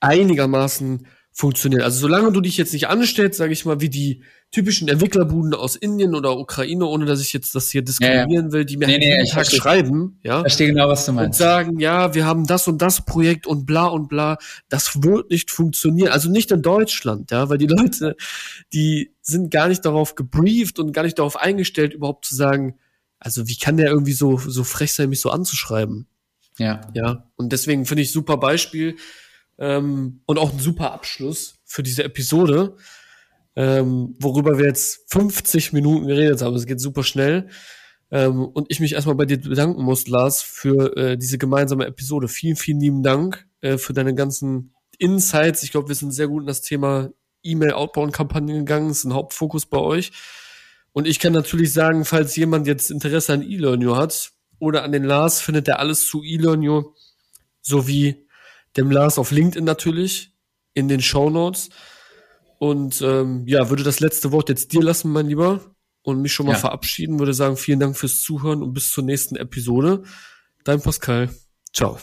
einigermaßen 0.00 1.06
funktioniert. 1.36 1.82
Also 1.82 2.00
solange 2.00 2.32
du 2.32 2.40
dich 2.40 2.56
jetzt 2.56 2.72
nicht 2.72 2.88
anstellst, 2.88 3.36
sage 3.36 3.52
ich 3.52 3.66
mal, 3.66 3.82
wie 3.82 3.90
die 3.90 4.22
typischen 4.52 4.88
Entwicklerbuden 4.88 5.52
aus 5.52 5.76
Indien 5.76 6.14
oder 6.14 6.38
Ukraine, 6.38 6.86
ohne 6.86 7.04
dass 7.04 7.20
ich 7.20 7.34
jetzt 7.34 7.54
das 7.54 7.68
hier 7.68 7.82
diskriminieren 7.82 8.46
ja, 8.46 8.48
ja. 8.48 8.52
will, 8.52 8.64
die 8.64 8.78
mir 8.78 8.86
nee, 8.86 8.92
halt 8.94 9.02
nee, 9.02 9.16
jeden 9.16 9.28
Tag 9.28 9.46
schreiben, 9.52 10.18
ja. 10.22 10.40
Verstehe 10.40 10.68
genau, 10.68 10.88
was 10.88 11.04
du 11.04 11.12
meinst. 11.12 11.38
Und 11.38 11.44
sagen, 11.44 11.78
ja, 11.78 12.14
wir 12.14 12.24
haben 12.24 12.46
das 12.46 12.68
und 12.68 12.80
das 12.80 13.04
Projekt 13.04 13.46
und 13.46 13.66
bla 13.66 13.84
und 13.84 14.08
bla. 14.08 14.38
Das 14.70 15.02
wird 15.02 15.30
nicht 15.30 15.50
funktionieren. 15.50 16.08
Also 16.08 16.30
nicht 16.30 16.50
in 16.52 16.62
Deutschland, 16.62 17.30
ja, 17.30 17.50
weil 17.50 17.58
die 17.58 17.66
Leute, 17.66 18.16
die 18.72 19.12
sind 19.20 19.50
gar 19.50 19.68
nicht 19.68 19.84
darauf 19.84 20.14
gebrieft 20.14 20.78
und 20.78 20.92
gar 20.94 21.02
nicht 21.02 21.18
darauf 21.18 21.36
eingestellt, 21.36 21.92
überhaupt 21.92 22.24
zu 22.24 22.34
sagen, 22.34 22.78
also 23.18 23.46
wie 23.46 23.58
kann 23.58 23.76
der 23.76 23.88
irgendwie 23.88 24.14
so, 24.14 24.38
so 24.38 24.64
frech 24.64 24.94
sein, 24.94 25.10
mich 25.10 25.20
so 25.20 25.28
anzuschreiben? 25.28 26.06
Ja. 26.56 26.80
Ja. 26.94 27.28
Und 27.36 27.52
deswegen 27.52 27.84
finde 27.84 28.04
ich 28.04 28.10
super 28.10 28.38
Beispiel 28.38 28.96
ähm, 29.58 30.20
und 30.26 30.38
auch 30.38 30.52
ein 30.52 30.58
super 30.58 30.92
Abschluss 30.92 31.54
für 31.64 31.82
diese 31.82 32.04
Episode, 32.04 32.76
ähm, 33.54 34.16
worüber 34.20 34.58
wir 34.58 34.66
jetzt 34.66 35.10
50 35.12 35.72
Minuten 35.72 36.06
geredet 36.06 36.42
haben. 36.42 36.54
Es 36.54 36.66
geht 36.66 36.80
super 36.80 37.02
schnell. 37.02 37.48
Ähm, 38.10 38.44
und 38.44 38.66
ich 38.70 38.80
mich 38.80 38.92
erstmal 38.92 39.16
bei 39.16 39.24
dir 39.24 39.40
bedanken 39.40 39.82
muss, 39.82 40.06
Lars, 40.06 40.42
für 40.42 40.96
äh, 40.96 41.18
diese 41.18 41.38
gemeinsame 41.38 41.86
Episode. 41.86 42.28
Vielen, 42.28 42.56
vielen 42.56 42.80
lieben 42.80 43.02
Dank 43.02 43.46
äh, 43.62 43.78
für 43.78 43.94
deine 43.94 44.14
ganzen 44.14 44.74
Insights. 44.98 45.62
Ich 45.62 45.72
glaube, 45.72 45.88
wir 45.88 45.94
sind 45.94 46.12
sehr 46.12 46.28
gut 46.28 46.42
in 46.42 46.46
das 46.46 46.62
Thema 46.62 47.10
E-Mail-Outbound-Kampagnen 47.42 48.58
gegangen. 48.58 48.88
Das 48.88 48.98
ist 48.98 49.04
ein 49.04 49.14
Hauptfokus 49.14 49.66
bei 49.66 49.78
euch. 49.78 50.12
Und 50.92 51.06
ich 51.06 51.18
kann 51.18 51.32
natürlich 51.32 51.72
sagen, 51.72 52.04
falls 52.04 52.36
jemand 52.36 52.66
jetzt 52.66 52.90
Interesse 52.90 53.32
an 53.32 53.42
eLearnio 53.42 53.96
hat 53.96 54.32
oder 54.58 54.82
an 54.82 54.92
den 54.92 55.04
Lars, 55.04 55.40
findet 55.40 55.68
er 55.68 55.78
alles 55.78 56.06
zu 56.06 56.22
eLearnio 56.22 56.94
sowie 57.60 58.25
dem 58.76 58.90
Lars 58.90 59.18
auf 59.18 59.30
LinkedIn 59.30 59.64
natürlich, 59.64 60.32
in 60.74 60.88
den 60.88 61.00
Show 61.00 61.30
Notes. 61.30 61.70
Und 62.58 63.02
ähm, 63.02 63.44
ja, 63.46 63.68
würde 63.70 63.82
das 63.82 64.00
letzte 64.00 64.32
Wort 64.32 64.48
jetzt 64.48 64.72
dir 64.72 64.82
lassen, 64.82 65.12
mein 65.12 65.26
Lieber, 65.26 65.60
und 66.02 66.22
mich 66.22 66.32
schon 66.32 66.46
mal 66.46 66.52
ja. 66.52 66.58
verabschieden. 66.58 67.18
Würde 67.18 67.34
sagen, 67.34 67.56
vielen 67.56 67.80
Dank 67.80 67.96
fürs 67.96 68.20
Zuhören 68.20 68.62
und 68.62 68.72
bis 68.72 68.92
zur 68.92 69.04
nächsten 69.04 69.36
Episode. 69.36 70.04
Dein 70.64 70.80
Pascal. 70.80 71.30
Ciao. 71.72 71.98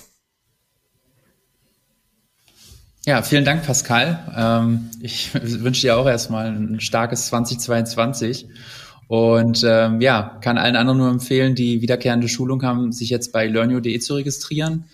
Ja, 3.06 3.22
vielen 3.22 3.44
Dank, 3.44 3.66
Pascal. 3.66 4.34
Ähm, 4.36 4.92
ich 5.02 5.34
wünsche 5.34 5.82
dir 5.82 5.98
auch 5.98 6.08
erstmal 6.08 6.48
ein 6.48 6.80
starkes 6.80 7.28
2022. 7.28 8.48
Und 9.08 9.64
ähm, 9.66 10.02
ja, 10.02 10.38
kann 10.42 10.58
allen 10.58 10.76
anderen 10.76 10.98
nur 11.00 11.10
empfehlen, 11.10 11.56
die 11.56 11.82
wiederkehrende 11.82 12.30
Schulung 12.30 12.64
haben, 12.64 12.92
sich 12.92 13.10
jetzt 13.10 13.32
bei 13.32 13.48
learnio.de 13.48 14.00
zu 14.00 14.16
registrieren 14.16 14.86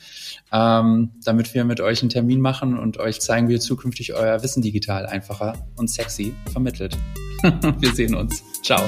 ähm, 0.51 1.11
damit 1.23 1.53
wir 1.53 1.63
mit 1.63 1.81
euch 1.81 2.01
einen 2.01 2.09
Termin 2.09 2.41
machen 2.41 2.77
und 2.77 2.97
euch 2.97 3.21
zeigen, 3.21 3.49
wie 3.49 3.53
ihr 3.53 3.59
zukünftig 3.59 4.13
euer 4.13 4.41
Wissen 4.43 4.61
digital 4.61 5.05
einfacher 5.05 5.53
und 5.75 5.89
sexy 5.89 6.33
vermittelt. 6.51 6.97
wir 7.43 7.93
sehen 7.93 8.15
uns. 8.15 8.43
Ciao. 8.63 8.81